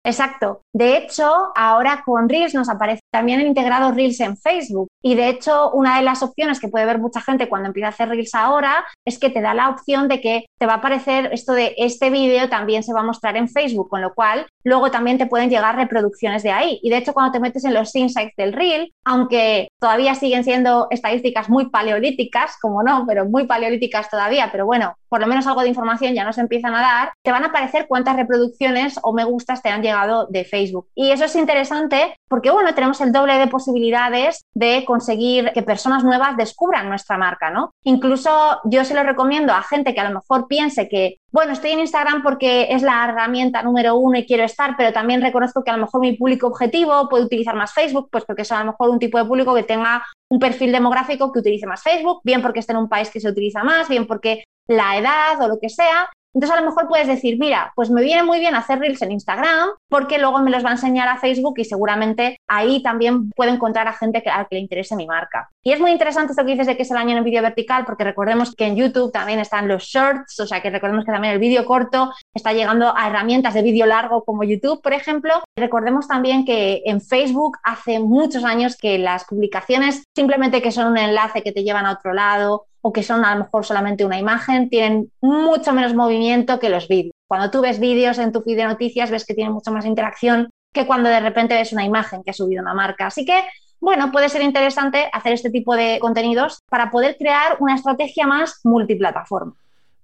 Exacto. 0.04 0.62
De 0.74 0.98
hecho, 0.98 1.52
ahora 1.56 2.04
con 2.06 2.30
Reels 2.30 2.54
nos 2.54 2.70
aparece 2.70 3.02
también 3.12 3.42
integrado 3.42 3.92
Reels 3.92 4.20
en 4.20 4.38
Facebook. 4.38 4.88
Y 5.02 5.16
de 5.16 5.30
hecho, 5.30 5.72
una 5.72 5.98
de 5.98 6.04
las 6.04 6.22
opciones 6.24 6.60
que 6.60 6.68
puede 6.68 6.86
ver 6.86 7.00
mucha 7.00 7.22
gente 7.22 7.50
cuando 7.50 7.68
empieza 7.68 7.88
a 7.88 7.90
hacer 7.92 8.10
Reels 8.10 8.36
ahora 8.36 8.86
es 9.06 9.20
que 9.20 9.30
te 9.30 9.42
da 9.42 9.54
la 9.54 9.70
opción 9.70 10.08
de 10.08 10.22
que 10.22 10.46
te 10.60 10.66
va 10.66 10.74
a 10.74 10.78
aparecer 10.78 11.30
esto 11.34 11.54
de 11.54 11.74
este 11.78 12.10
vídeo 12.10 12.50
también 12.50 12.84
se 12.84 12.94
va 12.94 13.02
a 13.02 13.04
mostrar 13.04 13.38
en 13.38 13.50
Facebook, 13.50 13.90
con 13.90 14.02
lo 14.02 14.14
cual 14.14 14.48
luego 14.64 14.92
también 14.92 15.18
te 15.18 15.26
pueden 15.26 15.50
llegar 15.50 15.76
reproducciones 15.76 16.44
de 16.44 16.52
ahí. 16.52 16.80
Y 16.84 16.90
de 16.90 16.98
hecho, 16.98 17.14
cuando 17.14 17.32
te 17.32 17.40
metes 17.40 17.64
en 17.66 17.74
los 17.74 17.96
insights 17.96 18.36
del 18.36 18.54
Reel, 18.54 18.94
aunque 19.06 19.70
todavía 19.80 20.16
siguen 20.16 20.44
siendo 20.44 20.88
estadísticas 20.90 21.50
muy 21.50 21.70
paleolíticas, 21.70 22.58
como 22.62 22.84
no, 22.84 23.06
pero 23.08 23.26
muy 23.26 23.46
paleolíticas 23.46 24.10
todavía, 24.10 24.50
pero 24.52 24.66
bueno, 24.66 24.96
por 25.10 25.22
lo 25.22 25.28
menos 25.28 25.48
algo 25.48 25.62
de 25.62 25.70
información 25.70 26.14
ya 26.14 26.24
nos 26.24 26.38
empiezan 26.38 26.76
a 26.76 26.82
dar, 26.82 27.14
te 27.24 27.32
van 27.32 27.44
a 27.44 27.48
aparecer 27.48 27.88
cuántas 27.88 28.16
reproducciones 28.16 29.00
o 29.04 29.14
me 29.14 29.24
te 29.46 29.70
han 29.70 29.82
llegado 29.82 30.28
de 30.28 30.46
Facebook. 30.46 30.88
Y 30.96 31.12
eso 31.12 31.26
es 31.26 31.36
interesante 31.36 32.16
porque, 32.28 32.52
bueno, 32.52 32.74
tenemos 32.74 33.00
el 33.02 33.12
doble 33.12 33.38
de 33.38 33.48
posibilidades 33.48 34.46
de 34.54 34.84
conseguir 34.86 35.52
que 35.54 35.64
personas 35.64 36.04
nuevas 36.04 36.36
descubran 36.38 36.90
nuestra 36.90 37.18
marca, 37.18 37.50
¿no? 37.50 37.72
Incluso 37.84 38.60
yo 38.66 38.84
se 38.84 38.94
lo 38.94 39.04
recomiendo 39.04 39.54
a 39.54 39.62
gente 39.62 39.94
que 39.94 40.02
a 40.02 40.10
lo 40.10 40.16
mejor 40.16 40.48
piense 40.48 40.90
que, 40.90 41.18
bueno, 41.32 41.54
estoy 41.54 41.72
en 41.72 41.80
Instagram 41.80 42.24
porque 42.24 42.68
es 42.70 42.82
la 42.82 43.06
herramienta 43.06 43.64
número 43.64 43.96
uno 43.96 44.18
y 44.18 44.26
quiero 44.26 44.44
estar, 44.44 44.76
pero 44.78 44.94
también 44.94 45.22
reconozco 45.22 45.64
que 45.64 45.72
a 45.72 45.78
lo 45.78 45.86
mejor 45.86 46.02
mi 46.02 46.14
público 46.14 46.48
objetivo 46.48 47.08
puede 47.10 47.26
utilizar 47.26 47.56
más 47.56 47.74
Facebook, 47.74 48.10
pues 48.12 48.26
porque 48.26 48.42
es 48.42 48.52
a 48.52 48.60
lo 48.60 48.72
mejor 48.72 48.90
un 48.90 49.00
tipo 49.00 49.18
de 49.18 49.26
público 49.26 49.54
que 49.54 49.64
tenga 49.64 50.04
un 50.30 50.40
perfil 50.40 50.72
demográfico 50.72 51.32
que 51.32 51.40
utilice 51.40 51.68
más 51.68 51.84
Facebook, 51.84 52.22
bien 52.24 52.42
porque 52.42 52.60
esté 52.60 52.74
en 52.74 52.80
un 52.80 52.90
país 52.90 53.10
que 53.10 53.20
se 53.20 53.30
utiliza 53.30 53.64
más, 53.64 53.88
bien 53.88 54.08
porque 54.08 54.44
la 54.68 54.98
edad 54.98 55.42
o 55.42 55.48
lo 55.48 55.60
que 55.60 55.70
sea, 55.70 56.10
Entonces 56.34 56.58
a 56.58 56.62
lo 56.62 56.68
mejor 56.68 56.88
puedes 56.88 57.08
decir, 57.08 57.38
mira, 57.40 57.72
pues 57.76 57.90
me 57.90 58.02
viene 58.02 58.24
muy 58.24 58.40
bien 58.40 58.54
hacer 58.54 58.80
reels 58.80 59.02
en 59.02 59.12
Instagram 59.12 59.70
porque 59.90 60.20
luego 60.20 60.40
me 60.40 60.52
los 60.52 60.64
va 60.64 60.70
a 60.70 60.74
enseñar 60.74 61.08
a 61.08 61.18
Facebook 61.18 61.56
y 61.58 61.66
seguramente 61.66 62.38
ahí 62.48 62.84
también 62.84 63.32
puedo 63.32 63.52
encontrar 63.52 63.88
a 63.88 63.94
gente 63.94 64.22
que, 64.22 64.30
a 64.30 64.46
que 64.46 64.56
le 64.56 64.62
interese 64.62 64.96
mi 64.96 65.08
marca. 65.08 65.50
Y 65.64 65.72
es 65.72 65.80
muy 65.80 65.92
interesante 65.92 66.34
esto 66.34 66.46
que 66.46 66.52
dices 66.52 66.68
de 66.68 66.78
que 66.78 66.84
es 66.84 66.92
el 66.92 66.98
año 66.98 67.18
en 67.18 67.24
vídeo 67.24 67.42
vertical 67.42 67.86
porque 67.86 68.04
recordemos 68.04 68.54
que 68.56 68.66
en 68.66 68.76
YouTube 68.76 69.12
también 69.12 69.40
están 69.40 69.68
los 69.68 69.84
shorts, 69.84 70.40
o 70.40 70.46
sea 70.46 70.62
que 70.62 70.70
recordemos 70.70 71.06
que 71.06 71.12
también 71.12 71.34
el 71.34 71.40
vídeo 71.40 71.66
corto 71.66 72.14
está 72.34 72.54
llegando 72.54 72.96
a 72.96 73.08
herramientas 73.08 73.54
de 73.54 73.64
vídeo 73.64 73.86
largo 73.86 74.24
como 74.24 74.44
YouTube, 74.44 74.82
por 74.82 74.94
ejemplo. 74.94 75.34
Recordemos 75.58 76.08
también 76.08 76.46
que 76.46 76.84
en 76.86 77.02
Facebook 77.02 77.58
hace 77.64 78.00
muchos 78.00 78.44
años 78.44 78.78
que 78.78 78.98
las 78.98 79.26
publicaciones 79.26 80.04
simplemente 80.16 80.62
que 80.62 80.72
son 80.72 80.88
un 80.88 80.98
enlace 80.98 81.42
que 81.42 81.52
te 81.52 81.64
llevan 81.64 81.86
a 81.86 81.94
otro 81.94 82.14
lado 82.14 82.68
o 82.82 82.94
que 82.94 83.04
son 83.04 83.26
a 83.26 83.34
lo 83.36 83.44
mejor 83.44 83.66
solamente 83.66 84.06
una 84.06 84.20
imagen, 84.20 84.70
tienen 84.70 85.12
mucho 85.22 85.74
menos 85.74 85.94
movimiento 85.94 86.60
que 86.60 86.70
los 86.70 86.88
vídeos. 86.88 87.14
Cuando 87.28 87.52
tú 87.52 87.62
ves 87.62 87.80
vídeos 87.80 88.18
en 88.20 88.32
tu 88.32 88.42
feed 88.42 88.58
de 88.58 88.66
noticias, 88.66 89.12
ves 89.12 89.26
que 89.26 89.34
tienen 89.34 89.54
mucho 89.54 89.72
más 89.72 89.86
interacción 89.86 90.50
que 90.74 90.86
cuando 90.86 91.10
de 91.10 91.20
repente 91.20 91.56
ves 91.56 91.74
una 91.74 91.84
imagen 91.84 92.24
que 92.24 92.32
ha 92.32 92.34
subido 92.34 92.62
una 92.62 92.74
marca. 92.74 93.08
Así 93.08 93.26
que, 93.26 93.44
bueno, 93.80 94.12
puede 94.12 94.30
ser 94.30 94.42
interesante 94.42 95.10
hacer 95.12 95.34
este 95.34 95.50
tipo 95.50 95.76
de 95.76 96.00
contenidos 96.00 96.60
para 96.70 96.92
poder 96.92 97.18
crear 97.18 97.58
una 97.60 97.76
estrategia 97.76 98.28
más 98.28 98.60
multiplataforma. 98.64 99.54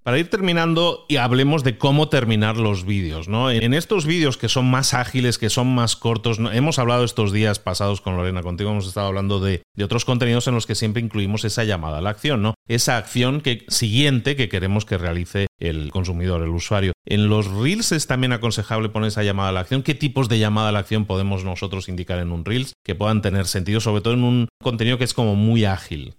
Para 0.03 0.19
ir 0.19 0.29
terminando 0.29 1.05
y 1.07 1.15
hablemos 1.15 1.63
de 1.63 1.77
cómo 1.77 2.09
terminar 2.09 2.57
los 2.57 2.85
vídeos, 2.85 3.29
¿no? 3.29 3.49
En 3.49 3.73
estos 3.73 4.05
vídeos 4.05 4.35
que 4.35 4.49
son 4.49 4.69
más 4.69 4.93
ágiles, 4.93 5.37
que 5.37 5.49
son 5.49 5.73
más 5.73 5.95
cortos, 5.95 6.39
hemos 6.51 6.77
hablado 6.77 7.05
estos 7.05 7.31
días 7.31 7.59
pasados 7.59 8.01
con 8.01 8.17
Lorena, 8.17 8.43
contigo 8.43 8.71
hemos 8.71 8.85
estado 8.85 9.07
hablando 9.07 9.39
de, 9.39 9.63
otros 9.81 10.03
contenidos 10.03 10.47
en 10.47 10.55
los 10.55 10.65
que 10.65 10.75
siempre 10.75 11.01
incluimos 11.01 11.45
esa 11.45 11.63
llamada 11.63 11.99
a 11.99 12.01
la 12.01 12.09
acción, 12.09 12.41
¿no? 12.41 12.53
Esa 12.67 12.97
acción 12.97 13.39
que, 13.39 13.65
siguiente 13.69 14.35
que 14.35 14.49
queremos 14.49 14.83
que 14.83 14.97
realice 14.97 15.47
el 15.57 15.89
consumidor, 15.91 16.41
el 16.41 16.49
usuario. 16.49 16.91
En 17.05 17.29
los 17.29 17.47
reels 17.47 17.93
es 17.93 18.05
también 18.05 18.33
aconsejable 18.33 18.89
poner 18.89 19.07
esa 19.07 19.23
llamada 19.23 19.49
a 19.49 19.51
la 19.53 19.61
acción. 19.61 19.83
¿Qué 19.83 19.95
tipos 19.95 20.27
de 20.27 20.39
llamada 20.39 20.69
a 20.69 20.71
la 20.73 20.79
acción 20.79 21.05
podemos 21.05 21.45
nosotros 21.45 21.87
indicar 21.87 22.19
en 22.19 22.33
un 22.33 22.43
reels 22.43 22.73
que 22.83 22.95
puedan 22.95 23.21
tener 23.21 23.45
sentido, 23.47 23.79
sobre 23.79 24.01
todo 24.01 24.13
en 24.13 24.23
un 24.23 24.47
contenido 24.61 24.97
que 24.97 25.05
es 25.05 25.13
como 25.13 25.35
muy 25.35 25.63
ágil? 25.63 26.15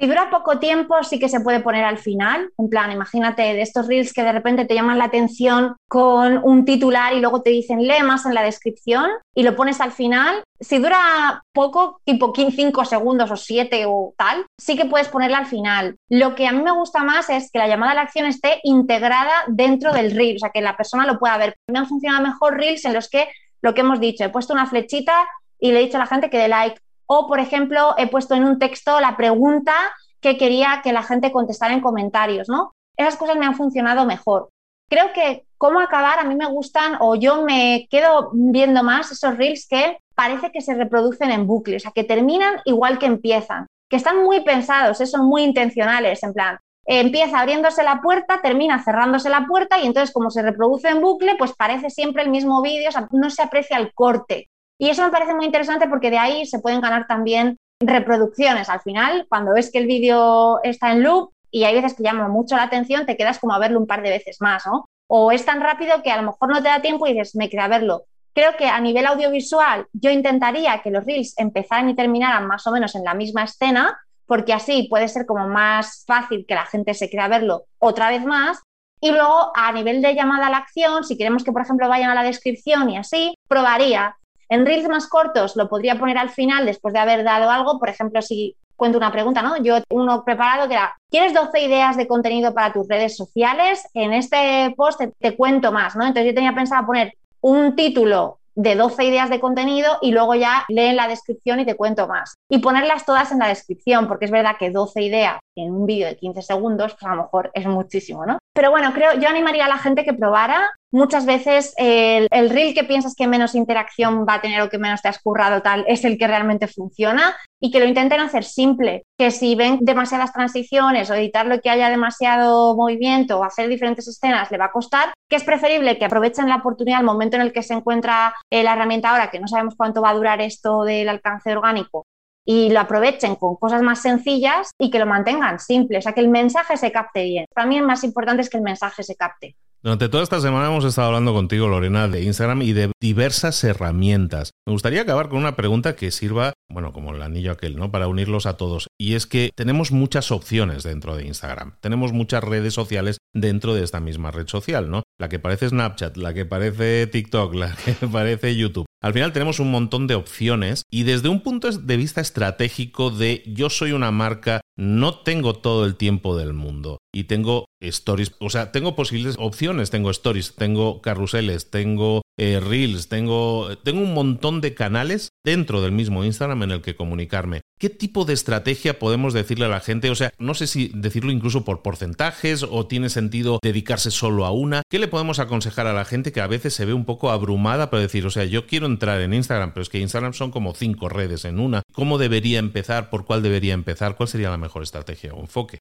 Si 0.00 0.06
dura 0.06 0.30
poco 0.30 0.58
tiempo, 0.58 1.02
sí 1.02 1.18
que 1.18 1.28
se 1.28 1.40
puede 1.40 1.60
poner 1.60 1.84
al 1.84 1.98
final. 1.98 2.50
En 2.56 2.70
plan, 2.70 2.90
imagínate 2.90 3.42
de 3.42 3.60
estos 3.60 3.86
reels 3.86 4.14
que 4.14 4.22
de 4.22 4.32
repente 4.32 4.64
te 4.64 4.74
llaman 4.74 4.96
la 4.96 5.04
atención 5.04 5.76
con 5.88 6.40
un 6.42 6.64
titular 6.64 7.12
y 7.12 7.20
luego 7.20 7.42
te 7.42 7.50
dicen 7.50 7.86
lee 7.86 8.02
más 8.02 8.24
en 8.24 8.32
la 8.32 8.42
descripción 8.42 9.10
y 9.34 9.42
lo 9.42 9.54
pones 9.54 9.78
al 9.78 9.92
final. 9.92 10.42
Si 10.58 10.78
dura 10.78 11.44
poco, 11.52 12.00
tipo 12.06 12.32
5 12.34 12.86
segundos 12.86 13.30
o 13.30 13.36
7 13.36 13.84
o 13.86 14.14
tal, 14.16 14.46
sí 14.58 14.74
que 14.74 14.86
puedes 14.86 15.08
ponerla 15.08 15.36
al 15.36 15.46
final. 15.46 15.96
Lo 16.08 16.34
que 16.34 16.46
a 16.46 16.52
mí 16.52 16.62
me 16.62 16.72
gusta 16.72 17.04
más 17.04 17.28
es 17.28 17.50
que 17.52 17.58
la 17.58 17.68
llamada 17.68 17.92
a 17.92 17.96
la 17.96 18.00
acción 18.00 18.24
esté 18.24 18.58
integrada 18.62 19.34
dentro 19.48 19.92
del 19.92 20.12
reel, 20.12 20.36
o 20.36 20.38
sea, 20.38 20.50
que 20.50 20.62
la 20.62 20.78
persona 20.78 21.04
lo 21.04 21.18
pueda 21.18 21.36
ver. 21.36 21.56
Me 21.70 21.78
han 21.78 21.86
funcionado 21.86 22.22
mejor 22.22 22.56
reels 22.56 22.86
en 22.86 22.94
los 22.94 23.10
que 23.10 23.28
lo 23.60 23.74
que 23.74 23.82
hemos 23.82 24.00
dicho, 24.00 24.24
he 24.24 24.30
puesto 24.30 24.54
una 24.54 24.64
flechita 24.64 25.12
y 25.58 25.72
le 25.72 25.80
he 25.80 25.82
dicho 25.82 25.98
a 25.98 26.00
la 26.00 26.06
gente 26.06 26.30
que 26.30 26.38
dé 26.38 26.48
like 26.48 26.80
o, 27.12 27.26
por 27.26 27.40
ejemplo, 27.40 27.96
he 27.98 28.06
puesto 28.06 28.36
en 28.36 28.44
un 28.44 28.60
texto 28.60 29.00
la 29.00 29.16
pregunta 29.16 29.74
que 30.20 30.36
quería 30.36 30.80
que 30.84 30.92
la 30.92 31.02
gente 31.02 31.32
contestara 31.32 31.74
en 31.74 31.80
comentarios, 31.80 32.48
¿no? 32.48 32.72
Esas 32.96 33.16
cosas 33.16 33.36
me 33.36 33.46
han 33.46 33.56
funcionado 33.56 34.04
mejor. 34.04 34.50
Creo 34.88 35.12
que 35.12 35.44
cómo 35.58 35.80
acabar, 35.80 36.20
a 36.20 36.24
mí 36.24 36.36
me 36.36 36.46
gustan 36.46 36.98
o 37.00 37.16
yo 37.16 37.42
me 37.42 37.88
quedo 37.90 38.30
viendo 38.32 38.84
más 38.84 39.10
esos 39.10 39.36
reels 39.36 39.66
que 39.68 39.98
parece 40.14 40.52
que 40.52 40.60
se 40.60 40.74
reproducen 40.74 41.32
en 41.32 41.48
bucle, 41.48 41.78
o 41.78 41.80
sea, 41.80 41.90
que 41.92 42.04
terminan 42.04 42.60
igual 42.64 43.00
que 43.00 43.06
empiezan, 43.06 43.66
que 43.88 43.96
están 43.96 44.22
muy 44.22 44.44
pensados, 44.44 45.00
¿eh? 45.00 45.06
son 45.06 45.26
muy 45.26 45.42
intencionales, 45.42 46.22
en 46.22 46.32
plan, 46.32 46.58
empieza 46.86 47.40
abriéndose 47.40 47.82
la 47.82 48.00
puerta, 48.00 48.40
termina 48.40 48.84
cerrándose 48.84 49.30
la 49.30 49.46
puerta 49.46 49.80
y 49.80 49.86
entonces 49.86 50.14
como 50.14 50.30
se 50.30 50.42
reproduce 50.42 50.88
en 50.88 51.00
bucle, 51.00 51.34
pues 51.36 51.54
parece 51.54 51.90
siempre 51.90 52.22
el 52.22 52.30
mismo 52.30 52.62
vídeo, 52.62 52.88
o 52.88 52.92
sea, 52.92 53.08
no 53.10 53.30
se 53.30 53.42
aprecia 53.42 53.78
el 53.78 53.92
corte. 53.94 54.48
Y 54.80 54.88
eso 54.88 55.04
me 55.04 55.10
parece 55.10 55.34
muy 55.34 55.44
interesante 55.44 55.86
porque 55.88 56.10
de 56.10 56.16
ahí 56.16 56.46
se 56.46 56.58
pueden 56.58 56.80
ganar 56.80 57.06
también 57.06 57.58
reproducciones. 57.80 58.70
Al 58.70 58.80
final, 58.80 59.26
cuando 59.28 59.52
ves 59.52 59.70
que 59.70 59.76
el 59.76 59.86
vídeo 59.86 60.58
está 60.62 60.90
en 60.90 61.02
loop 61.02 61.32
y 61.50 61.64
hay 61.64 61.74
veces 61.74 61.92
que 61.92 62.02
llama 62.02 62.28
mucho 62.28 62.56
la 62.56 62.62
atención, 62.62 63.04
te 63.04 63.18
quedas 63.18 63.38
como 63.38 63.52
a 63.52 63.58
verlo 63.58 63.78
un 63.78 63.86
par 63.86 64.00
de 64.02 64.08
veces 64.08 64.38
más, 64.40 64.66
¿no? 64.66 64.86
O 65.06 65.32
es 65.32 65.44
tan 65.44 65.60
rápido 65.60 66.02
que 66.02 66.10
a 66.10 66.16
lo 66.16 66.22
mejor 66.22 66.48
no 66.48 66.62
te 66.62 66.68
da 66.70 66.80
tiempo 66.80 67.06
y 67.06 67.12
dices, 67.12 67.36
me 67.36 67.50
queda 67.50 67.68
verlo. 67.68 68.04
Creo 68.32 68.56
que 68.56 68.68
a 68.68 68.80
nivel 68.80 69.04
audiovisual 69.04 69.86
yo 69.92 70.10
intentaría 70.10 70.80
que 70.80 70.90
los 70.90 71.04
reels 71.04 71.34
empezaran 71.36 71.90
y 71.90 71.94
terminaran 71.94 72.46
más 72.46 72.66
o 72.66 72.72
menos 72.72 72.94
en 72.94 73.04
la 73.04 73.12
misma 73.12 73.44
escena, 73.44 74.00
porque 74.24 74.54
así 74.54 74.86
puede 74.88 75.08
ser 75.08 75.26
como 75.26 75.46
más 75.46 76.04
fácil 76.06 76.46
que 76.48 76.54
la 76.54 76.64
gente 76.64 76.94
se 76.94 77.10
quiera 77.10 77.28
verlo 77.28 77.64
otra 77.78 78.08
vez 78.08 78.24
más. 78.24 78.62
Y 78.98 79.10
luego 79.10 79.52
a 79.54 79.72
nivel 79.72 80.00
de 80.00 80.14
llamada 80.14 80.46
a 80.46 80.50
la 80.50 80.56
acción, 80.56 81.04
si 81.04 81.18
queremos 81.18 81.44
que 81.44 81.52
por 81.52 81.60
ejemplo 81.60 81.86
vayan 81.86 82.10
a 82.10 82.14
la 82.14 82.22
descripción 82.22 82.88
y 82.88 82.96
así, 82.96 83.34
probaría 83.46 84.16
en 84.50 84.66
reels 84.66 84.88
más 84.88 85.06
cortos 85.06 85.56
lo 85.56 85.68
podría 85.68 85.98
poner 85.98 86.18
al 86.18 86.30
final 86.30 86.66
después 86.66 86.92
de 86.92 87.00
haber 87.00 87.24
dado 87.24 87.50
algo, 87.50 87.78
por 87.78 87.88
ejemplo, 87.88 88.20
si 88.20 88.56
cuento 88.76 88.98
una 88.98 89.12
pregunta, 89.12 89.42
¿no? 89.42 89.58
Yo 89.58 89.76
uno 89.90 90.24
preparado 90.24 90.66
que 90.66 90.74
era, 90.74 90.96
¿quieres 91.10 91.34
12 91.34 91.60
ideas 91.60 91.96
de 91.96 92.08
contenido 92.08 92.52
para 92.54 92.72
tus 92.72 92.88
redes 92.88 93.16
sociales? 93.16 93.86
En 93.94 94.12
este 94.12 94.74
post 94.76 95.02
te, 95.18 95.36
cuento 95.36 95.70
más, 95.70 95.96
¿no? 95.96 96.02
Entonces 96.02 96.26
yo 96.26 96.34
tenía 96.34 96.54
pensado 96.54 96.86
poner 96.86 97.14
un 97.42 97.76
título 97.76 98.38
de 98.54 98.74
12 98.74 99.04
ideas 99.04 99.30
de 99.30 99.38
contenido 99.38 99.98
y 100.00 100.12
luego 100.12 100.34
ya 100.34 100.64
leen 100.68 100.96
la 100.96 101.08
descripción 101.08 101.60
y 101.60 101.66
te 101.66 101.76
cuento 101.76 102.08
más. 102.08 102.34
Y 102.48 102.58
ponerlas 102.58 103.04
todas 103.04 103.30
en 103.32 103.38
la 103.38 103.48
descripción, 103.48 104.08
porque 104.08 104.24
es 104.24 104.30
verdad 104.30 104.56
que 104.58 104.70
12 104.70 105.02
ideas 105.02 105.38
en 105.56 105.72
un 105.72 105.86
vídeo 105.86 106.08
de 106.08 106.16
15 106.16 106.42
segundos, 106.42 106.96
pues 106.98 107.04
a 107.04 107.14
lo 107.14 107.22
mejor 107.22 107.50
es 107.54 107.66
muchísimo, 107.66 108.26
¿no? 108.26 108.38
Pero 108.54 108.70
bueno, 108.70 108.92
creo, 108.92 109.14
yo 109.14 109.28
animaría 109.28 109.66
a 109.66 109.68
la 109.68 109.78
gente 109.78 110.04
que 110.04 110.14
probara. 110.14 110.70
Muchas 110.92 111.24
veces 111.24 111.72
el, 111.76 112.26
el 112.30 112.50
reel 112.50 112.74
que 112.74 112.82
piensas 112.82 113.14
que 113.14 113.28
menos 113.28 113.54
interacción 113.54 114.26
va 114.28 114.34
a 114.34 114.40
tener 114.40 114.60
o 114.60 114.68
que 114.68 114.78
menos 114.78 115.02
te 115.02 115.08
has 115.08 115.20
currado 115.20 115.62
tal 115.62 115.84
es 115.86 116.04
el 116.04 116.18
que 116.18 116.26
realmente 116.26 116.66
funciona 116.66 117.36
y 117.60 117.70
que 117.70 117.78
lo 117.78 117.86
intenten 117.86 118.20
hacer 118.20 118.42
simple, 118.42 119.04
que 119.16 119.30
si 119.30 119.54
ven 119.54 119.78
demasiadas 119.82 120.32
transiciones 120.32 121.08
o 121.08 121.14
editarlo 121.14 121.60
que 121.60 121.70
haya 121.70 121.90
demasiado 121.90 122.74
movimiento 122.74 123.38
o 123.38 123.44
hacer 123.44 123.68
diferentes 123.68 124.08
escenas 124.08 124.50
le 124.50 124.58
va 124.58 124.66
a 124.66 124.72
costar, 124.72 125.12
que 125.28 125.36
es 125.36 125.44
preferible 125.44 125.98
que 125.98 126.06
aprovechen 126.06 126.48
la 126.48 126.56
oportunidad, 126.56 127.00
el 127.00 127.06
momento 127.06 127.36
en 127.36 127.42
el 127.42 127.52
que 127.52 127.62
se 127.62 127.74
encuentra 127.74 128.34
eh, 128.50 128.62
la 128.64 128.72
herramienta 128.72 129.10
ahora, 129.10 129.30
que 129.30 129.38
no 129.38 129.46
sabemos 129.46 129.74
cuánto 129.76 130.02
va 130.02 130.10
a 130.10 130.14
durar 130.14 130.40
esto 130.40 130.82
del 130.82 131.08
alcance 131.08 131.52
orgánico, 131.52 132.06
y 132.50 132.68
lo 132.68 132.80
aprovechen 132.80 133.36
con 133.36 133.54
cosas 133.54 133.80
más 133.80 134.02
sencillas 134.02 134.72
y 134.76 134.90
que 134.90 134.98
lo 134.98 135.06
mantengan 135.06 135.60
simple, 135.60 135.98
o 135.98 136.02
sea, 136.02 136.14
que 136.14 136.20
el 136.20 136.28
mensaje 136.28 136.76
se 136.76 136.90
capte 136.90 137.22
bien. 137.22 137.44
Para 137.54 137.68
mí, 137.68 137.80
más 137.80 138.02
importante 138.02 138.42
es 138.42 138.50
que 138.50 138.56
el 138.56 138.64
mensaje 138.64 139.04
se 139.04 139.14
capte. 139.14 139.54
Durante 139.84 140.08
toda 140.08 140.24
esta 140.24 140.40
semana 140.40 140.66
hemos 140.66 140.84
estado 140.84 141.06
hablando 141.06 141.32
contigo, 141.32 141.68
Lorena, 141.68 142.08
de 142.08 142.22
Instagram 142.22 142.62
y 142.62 142.72
de 142.72 142.90
diversas 143.00 143.62
herramientas. 143.62 144.50
Me 144.66 144.72
gustaría 144.72 145.02
acabar 145.02 145.28
con 145.28 145.38
una 145.38 145.54
pregunta 145.54 145.94
que 145.94 146.10
sirva, 146.10 146.52
bueno, 146.68 146.92
como 146.92 147.14
el 147.14 147.22
anillo 147.22 147.52
aquel, 147.52 147.76
¿no? 147.76 147.92
Para 147.92 148.08
unirlos 148.08 148.46
a 148.46 148.56
todos. 148.56 148.88
Y 148.98 149.14
es 149.14 149.28
que 149.28 149.50
tenemos 149.54 149.92
muchas 149.92 150.32
opciones 150.32 150.82
dentro 150.82 151.16
de 151.16 151.26
Instagram. 151.26 151.76
Tenemos 151.80 152.12
muchas 152.12 152.42
redes 152.42 152.74
sociales 152.74 153.18
dentro 153.32 153.74
de 153.74 153.84
esta 153.84 154.00
misma 154.00 154.32
red 154.32 154.48
social, 154.48 154.90
¿no? 154.90 155.04
La 155.20 155.28
que 155.28 155.38
parece 155.38 155.68
Snapchat, 155.68 156.16
la 156.16 156.32
que 156.32 156.46
parece 156.46 157.06
TikTok, 157.06 157.54
la 157.54 157.76
que 157.76 157.92
parece 158.10 158.56
YouTube. 158.56 158.86
Al 159.02 159.12
final 159.12 159.34
tenemos 159.34 159.60
un 159.60 159.70
montón 159.70 160.06
de 160.06 160.14
opciones 160.14 160.84
y 160.90 161.02
desde 161.02 161.28
un 161.28 161.42
punto 161.42 161.70
de 161.70 161.96
vista 161.98 162.22
estratégico 162.22 163.10
de 163.10 163.42
yo 163.46 163.68
soy 163.68 163.92
una 163.92 164.12
marca, 164.12 164.62
no 164.78 165.18
tengo 165.18 165.52
todo 165.52 165.84
el 165.84 165.96
tiempo 165.96 166.38
del 166.38 166.54
mundo 166.54 166.98
y 167.12 167.24
tengo 167.24 167.66
stories, 167.80 168.32
o 168.40 168.48
sea, 168.48 168.72
tengo 168.72 168.96
posibles 168.96 169.36
opciones, 169.38 169.90
tengo 169.90 170.10
stories, 170.10 170.54
tengo 170.54 171.02
carruseles, 171.02 171.70
tengo 171.70 172.22
eh, 172.42 172.58
reels, 172.58 173.10
tengo, 173.10 173.68
tengo 173.84 174.00
un 174.00 174.14
montón 174.14 174.62
de 174.62 174.72
canales 174.72 175.28
dentro 175.44 175.82
del 175.82 175.92
mismo 175.92 176.24
Instagram 176.24 176.62
en 176.62 176.70
el 176.70 176.80
que 176.80 176.96
comunicarme. 176.96 177.60
¿Qué 177.78 177.90
tipo 177.90 178.24
de 178.24 178.32
estrategia 178.32 178.98
podemos 178.98 179.34
decirle 179.34 179.66
a 179.66 179.68
la 179.68 179.80
gente? 179.80 180.08
O 180.08 180.14
sea, 180.14 180.32
no 180.38 180.54
sé 180.54 180.66
si 180.66 180.90
decirlo 180.94 181.32
incluso 181.32 181.66
por 181.66 181.82
porcentajes 181.82 182.62
o 182.62 182.86
tiene 182.86 183.10
sentido 183.10 183.58
dedicarse 183.62 184.10
solo 184.10 184.46
a 184.46 184.52
una. 184.52 184.80
¿Qué 184.88 184.98
le 184.98 185.08
podemos 185.08 185.38
aconsejar 185.38 185.86
a 185.86 185.92
la 185.92 186.06
gente 186.06 186.32
que 186.32 186.40
a 186.40 186.46
veces 186.46 186.72
se 186.72 186.86
ve 186.86 186.94
un 186.94 187.04
poco 187.04 187.30
abrumada 187.30 187.90
para 187.90 188.02
decir, 188.02 188.24
o 188.24 188.30
sea, 188.30 188.46
yo 188.46 188.66
quiero 188.66 188.86
entrar 188.86 189.20
en 189.20 189.34
Instagram, 189.34 189.72
pero 189.74 189.82
es 189.82 189.90
que 189.90 189.98
Instagram 189.98 190.32
son 190.32 190.50
como 190.50 190.72
cinco 190.72 191.10
redes 191.10 191.44
en 191.44 191.60
una. 191.60 191.82
¿Cómo 191.92 192.16
debería 192.16 192.58
empezar? 192.58 193.10
¿Por 193.10 193.26
cuál 193.26 193.42
debería 193.42 193.74
empezar? 193.74 194.16
¿Cuál 194.16 194.30
sería 194.30 194.48
la 194.48 194.56
mejor 194.56 194.82
estrategia 194.82 195.34
o 195.34 195.40
enfoque? 195.40 195.78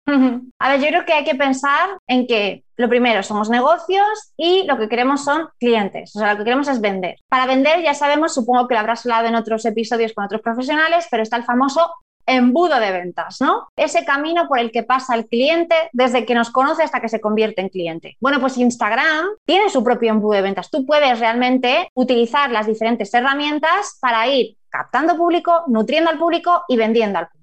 A 0.60 0.70
ver, 0.70 0.82
yo 0.82 0.88
creo 0.88 1.06
que 1.06 1.14
hay 1.14 1.24
que 1.24 1.36
pensar 1.36 1.90
en 2.08 2.28
que 2.28 2.64
lo 2.80 2.88
primero 2.88 3.22
somos 3.24 3.50
negocios 3.50 4.08
y 4.38 4.64
lo 4.64 4.78
que 4.78 4.88
queremos 4.88 5.26
son 5.26 5.50
clientes, 5.60 6.16
o 6.16 6.20
sea, 6.20 6.32
lo 6.32 6.38
que 6.38 6.46
queremos 6.46 6.70
es 6.70 6.80
vender. 6.80 7.18
Para 7.28 7.46
vender 7.46 7.84
ya 7.84 7.94
sabemos, 7.94 8.34
supongo 8.34 8.70
que 8.70 8.74
lo 8.74 8.80
habrás 8.80 9.06
hablado 9.06 9.28
en 9.28 9.36
otros 9.36 9.66
episodios 9.66 10.14
con 10.14 10.24
otros 10.24 10.42
profesionales, 10.42 11.06
pero 11.12 11.22
está 11.22 11.36
el 11.36 11.44
famoso 11.44 11.92
embudo 12.26 12.80
de 12.80 12.92
ventas, 12.92 13.42
¿no? 13.42 13.68
Ese 13.76 14.06
camino 14.06 14.48
por 14.48 14.60
el 14.60 14.72
que 14.72 14.84
pasa 14.84 15.16
el 15.16 15.28
cliente 15.28 15.76
desde 15.92 16.26
que 16.26 16.36
nos 16.36 16.52
conoce 16.52 16.84
hasta 16.84 17.02
que 17.02 17.10
se 17.10 17.20
convierte 17.20 17.60
en 17.60 17.68
cliente. 17.68 18.16
Bueno, 18.22 18.40
pues 18.40 18.58
Instagram 18.58 19.26
tiene 19.46 19.70
su 19.70 19.84
propio 19.84 20.12
embudo 20.12 20.36
de 20.36 20.44
ventas. 20.44 20.70
Tú 20.70 20.86
puedes 20.86 21.20
realmente 21.20 21.90
utilizar 21.96 22.50
las 22.50 22.66
diferentes 22.66 23.14
herramientas 23.14 23.98
para 24.00 24.26
ir 24.28 24.56
captando 24.70 25.18
público, 25.18 25.64
nutriendo 25.68 26.12
al 26.12 26.18
público 26.18 26.64
y 26.70 26.78
vendiendo 26.78 27.20
al 27.20 27.28
público. 27.28 27.39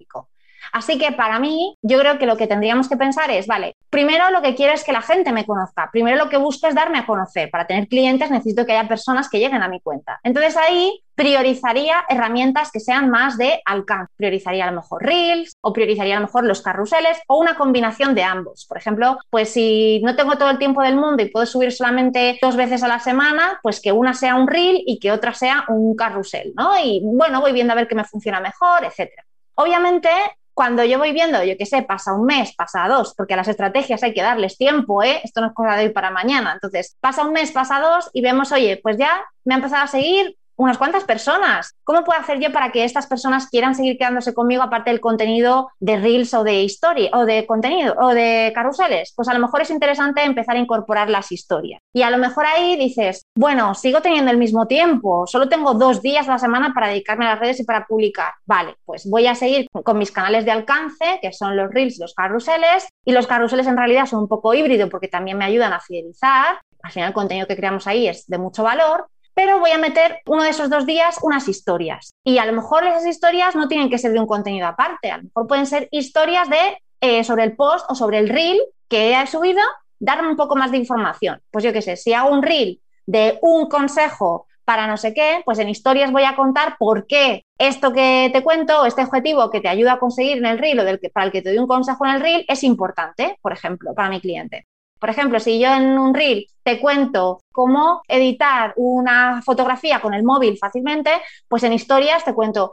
Así 0.72 0.98
que 0.98 1.12
para 1.12 1.38
mí, 1.38 1.74
yo 1.82 1.98
creo 1.98 2.18
que 2.18 2.26
lo 2.26 2.36
que 2.36 2.46
tendríamos 2.46 2.88
que 2.88 2.96
pensar 2.96 3.30
es, 3.30 3.46
vale, 3.46 3.74
primero 3.90 4.30
lo 4.30 4.42
que 4.42 4.54
quiero 4.54 4.72
es 4.72 4.84
que 4.84 4.92
la 4.92 5.02
gente 5.02 5.32
me 5.32 5.46
conozca, 5.46 5.90
primero 5.92 6.16
lo 6.16 6.28
que 6.28 6.36
busco 6.36 6.66
es 6.66 6.74
darme 6.74 6.98
a 6.98 7.06
conocer. 7.06 7.50
Para 7.50 7.66
tener 7.66 7.88
clientes 7.88 8.30
necesito 8.30 8.66
que 8.66 8.72
haya 8.72 8.88
personas 8.88 9.28
que 9.28 9.38
lleguen 9.38 9.62
a 9.62 9.68
mi 9.68 9.80
cuenta. 9.80 10.20
Entonces 10.22 10.56
ahí 10.56 11.02
priorizaría 11.16 12.04
herramientas 12.08 12.70
que 12.70 12.78
sean 12.78 13.10
más 13.10 13.38
de 13.38 13.62
alcance. 13.64 14.12
Priorizaría 14.16 14.64
a 14.64 14.70
lo 14.70 14.76
mejor 14.76 15.02
Reels 15.02 15.56
o 15.62 15.72
priorizaría 15.72 16.16
a 16.16 16.20
lo 16.20 16.26
mejor 16.26 16.44
los 16.44 16.60
carruseles 16.60 17.18
o 17.26 17.38
una 17.38 17.56
combinación 17.56 18.14
de 18.14 18.22
ambos. 18.22 18.66
Por 18.66 18.76
ejemplo, 18.76 19.18
pues 19.30 19.48
si 19.48 20.00
no 20.04 20.14
tengo 20.14 20.36
todo 20.36 20.50
el 20.50 20.58
tiempo 20.58 20.82
del 20.82 20.96
mundo 20.96 21.22
y 21.22 21.30
puedo 21.30 21.46
subir 21.46 21.72
solamente 21.72 22.38
dos 22.40 22.54
veces 22.54 22.82
a 22.82 22.88
la 22.88 23.00
semana, 23.00 23.58
pues 23.62 23.80
que 23.80 23.92
una 23.92 24.12
sea 24.12 24.36
un 24.36 24.46
Reel 24.46 24.82
y 24.86 24.98
que 24.98 25.10
otra 25.10 25.32
sea 25.32 25.64
un 25.68 25.96
carrusel, 25.96 26.52
¿no? 26.54 26.78
Y 26.78 27.00
bueno, 27.02 27.40
voy 27.40 27.52
viendo 27.52 27.72
a 27.72 27.76
ver 27.76 27.88
qué 27.88 27.94
me 27.94 28.04
funciona 28.04 28.38
mejor, 28.40 28.84
etcétera. 28.84 29.24
Obviamente, 29.54 30.10
cuando 30.56 30.82
yo 30.84 30.98
voy 30.98 31.12
viendo, 31.12 31.44
yo 31.44 31.54
qué 31.58 31.66
sé, 31.66 31.82
pasa 31.82 32.14
un 32.14 32.24
mes, 32.24 32.54
pasa 32.56 32.88
dos, 32.88 33.12
porque 33.14 33.34
a 33.34 33.36
las 33.36 33.46
estrategias 33.46 34.02
hay 34.02 34.14
que 34.14 34.22
darles 34.22 34.56
tiempo, 34.56 35.02
¿eh? 35.02 35.20
Esto 35.22 35.42
no 35.42 35.48
es 35.48 35.52
cosa 35.52 35.76
de 35.76 35.84
hoy 35.84 35.90
para 35.90 36.10
mañana. 36.10 36.54
Entonces, 36.54 36.96
pasa 36.98 37.26
un 37.26 37.34
mes, 37.34 37.52
pasa 37.52 37.78
dos 37.78 38.08
y 38.14 38.22
vemos, 38.22 38.52
oye, 38.52 38.80
pues 38.82 38.96
ya 38.96 39.22
me 39.44 39.52
ha 39.52 39.58
empezado 39.58 39.84
a 39.84 39.86
seguir 39.86 40.34
unas 40.56 40.78
cuantas 40.78 41.04
personas. 41.04 41.74
¿Cómo 41.84 42.04
puedo 42.04 42.18
hacer 42.18 42.40
yo 42.40 42.52
para 42.52 42.72
que 42.72 42.84
estas 42.84 43.06
personas 43.06 43.48
quieran 43.48 43.74
seguir 43.74 43.98
quedándose 43.98 44.34
conmigo 44.34 44.62
aparte 44.62 44.90
del 44.90 45.00
contenido 45.00 45.70
de 45.78 45.98
reels 45.98 46.34
o 46.34 46.44
de 46.44 46.62
historia 46.62 47.10
o 47.12 47.24
de 47.24 47.46
contenido 47.46 47.94
o 48.00 48.08
de 48.08 48.52
carruseles? 48.54 49.12
Pues 49.14 49.28
a 49.28 49.34
lo 49.34 49.40
mejor 49.40 49.62
es 49.62 49.70
interesante 49.70 50.24
empezar 50.24 50.56
a 50.56 50.60
incorporar 50.60 51.10
las 51.10 51.30
historias. 51.32 51.80
Y 51.92 52.02
a 52.02 52.10
lo 52.10 52.18
mejor 52.18 52.46
ahí 52.46 52.76
dices, 52.76 53.22
bueno, 53.34 53.74
sigo 53.74 54.00
teniendo 54.00 54.30
el 54.30 54.38
mismo 54.38 54.66
tiempo, 54.66 55.26
solo 55.26 55.48
tengo 55.48 55.74
dos 55.74 56.02
días 56.02 56.28
a 56.28 56.32
la 56.32 56.38
semana 56.38 56.72
para 56.74 56.88
dedicarme 56.88 57.26
a 57.26 57.30
las 57.30 57.40
redes 57.40 57.60
y 57.60 57.64
para 57.64 57.86
publicar. 57.86 58.32
Vale, 58.44 58.76
pues 58.84 59.08
voy 59.08 59.26
a 59.26 59.34
seguir 59.34 59.66
con 59.70 59.98
mis 59.98 60.10
canales 60.10 60.44
de 60.44 60.50
alcance, 60.50 61.18
que 61.20 61.32
son 61.32 61.56
los 61.56 61.70
reels, 61.70 61.98
los 61.98 62.14
carruseles, 62.14 62.88
y 63.04 63.12
los 63.12 63.26
carruseles 63.26 63.66
en 63.66 63.76
realidad 63.76 64.06
son 64.06 64.20
un 64.20 64.28
poco 64.28 64.54
híbrido 64.54 64.88
porque 64.88 65.08
también 65.08 65.38
me 65.38 65.44
ayudan 65.44 65.72
a 65.72 65.80
fidelizar. 65.80 66.58
Al 66.82 66.92
final 66.92 67.08
el 67.08 67.14
contenido 67.14 67.46
que 67.46 67.56
creamos 67.56 67.86
ahí 67.86 68.06
es 68.06 68.26
de 68.26 68.38
mucho 68.38 68.62
valor, 68.62 69.08
pero 69.36 69.60
voy 69.60 69.70
a 69.70 69.78
meter 69.78 70.20
uno 70.24 70.42
de 70.44 70.48
esos 70.48 70.70
dos 70.70 70.86
días 70.86 71.18
unas 71.20 71.46
historias. 71.46 72.14
Y 72.24 72.38
a 72.38 72.46
lo 72.46 72.54
mejor 72.54 72.84
esas 72.84 73.04
historias 73.04 73.54
no 73.54 73.68
tienen 73.68 73.90
que 73.90 73.98
ser 73.98 74.12
de 74.12 74.18
un 74.18 74.26
contenido 74.26 74.66
aparte, 74.66 75.10
a 75.10 75.18
lo 75.18 75.24
mejor 75.24 75.46
pueden 75.46 75.66
ser 75.66 75.88
historias 75.90 76.48
de 76.48 76.78
eh, 77.02 77.22
sobre 77.22 77.44
el 77.44 77.54
post 77.54 77.84
o 77.90 77.94
sobre 77.94 78.18
el 78.18 78.30
reel 78.30 78.58
que 78.88 79.12
he 79.12 79.26
subido, 79.26 79.60
darme 79.98 80.30
un 80.30 80.36
poco 80.36 80.56
más 80.56 80.70
de 80.70 80.78
información. 80.78 81.42
Pues 81.50 81.64
yo 81.64 81.72
qué 81.74 81.82
sé, 81.82 81.96
si 81.96 82.14
hago 82.14 82.30
un 82.30 82.42
reel 82.42 82.80
de 83.04 83.38
un 83.42 83.68
consejo 83.68 84.46
para 84.64 84.86
no 84.86 84.96
sé 84.96 85.12
qué, 85.12 85.42
pues 85.44 85.58
en 85.58 85.68
historias 85.68 86.10
voy 86.10 86.24
a 86.24 86.34
contar 86.34 86.76
por 86.78 87.06
qué 87.06 87.44
esto 87.58 87.92
que 87.92 88.30
te 88.32 88.42
cuento, 88.42 88.86
este 88.86 89.02
objetivo 89.02 89.50
que 89.50 89.60
te 89.60 89.68
ayuda 89.68 89.92
a 89.92 89.98
conseguir 89.98 90.38
en 90.38 90.46
el 90.46 90.58
reel 90.58 90.80
o 90.80 90.84
del 90.84 90.98
que, 90.98 91.10
para 91.10 91.26
el 91.26 91.32
que 91.32 91.42
te 91.42 91.50
doy 91.50 91.58
un 91.58 91.68
consejo 91.68 92.06
en 92.06 92.12
el 92.12 92.20
reel 92.22 92.44
es 92.48 92.64
importante, 92.64 93.38
por 93.42 93.52
ejemplo, 93.52 93.94
para 93.94 94.08
mi 94.08 94.20
cliente. 94.20 94.66
Por 94.98 95.10
ejemplo, 95.10 95.40
si 95.40 95.60
yo 95.60 95.72
en 95.74 95.98
un 95.98 96.14
reel 96.14 96.46
te 96.62 96.80
cuento 96.80 97.40
cómo 97.52 98.02
editar 98.08 98.72
una 98.76 99.42
fotografía 99.42 100.00
con 100.00 100.14
el 100.14 100.24
móvil 100.24 100.58
fácilmente, 100.58 101.10
pues 101.48 101.62
en 101.62 101.72
historias 101.72 102.24
te 102.24 102.34
cuento 102.34 102.72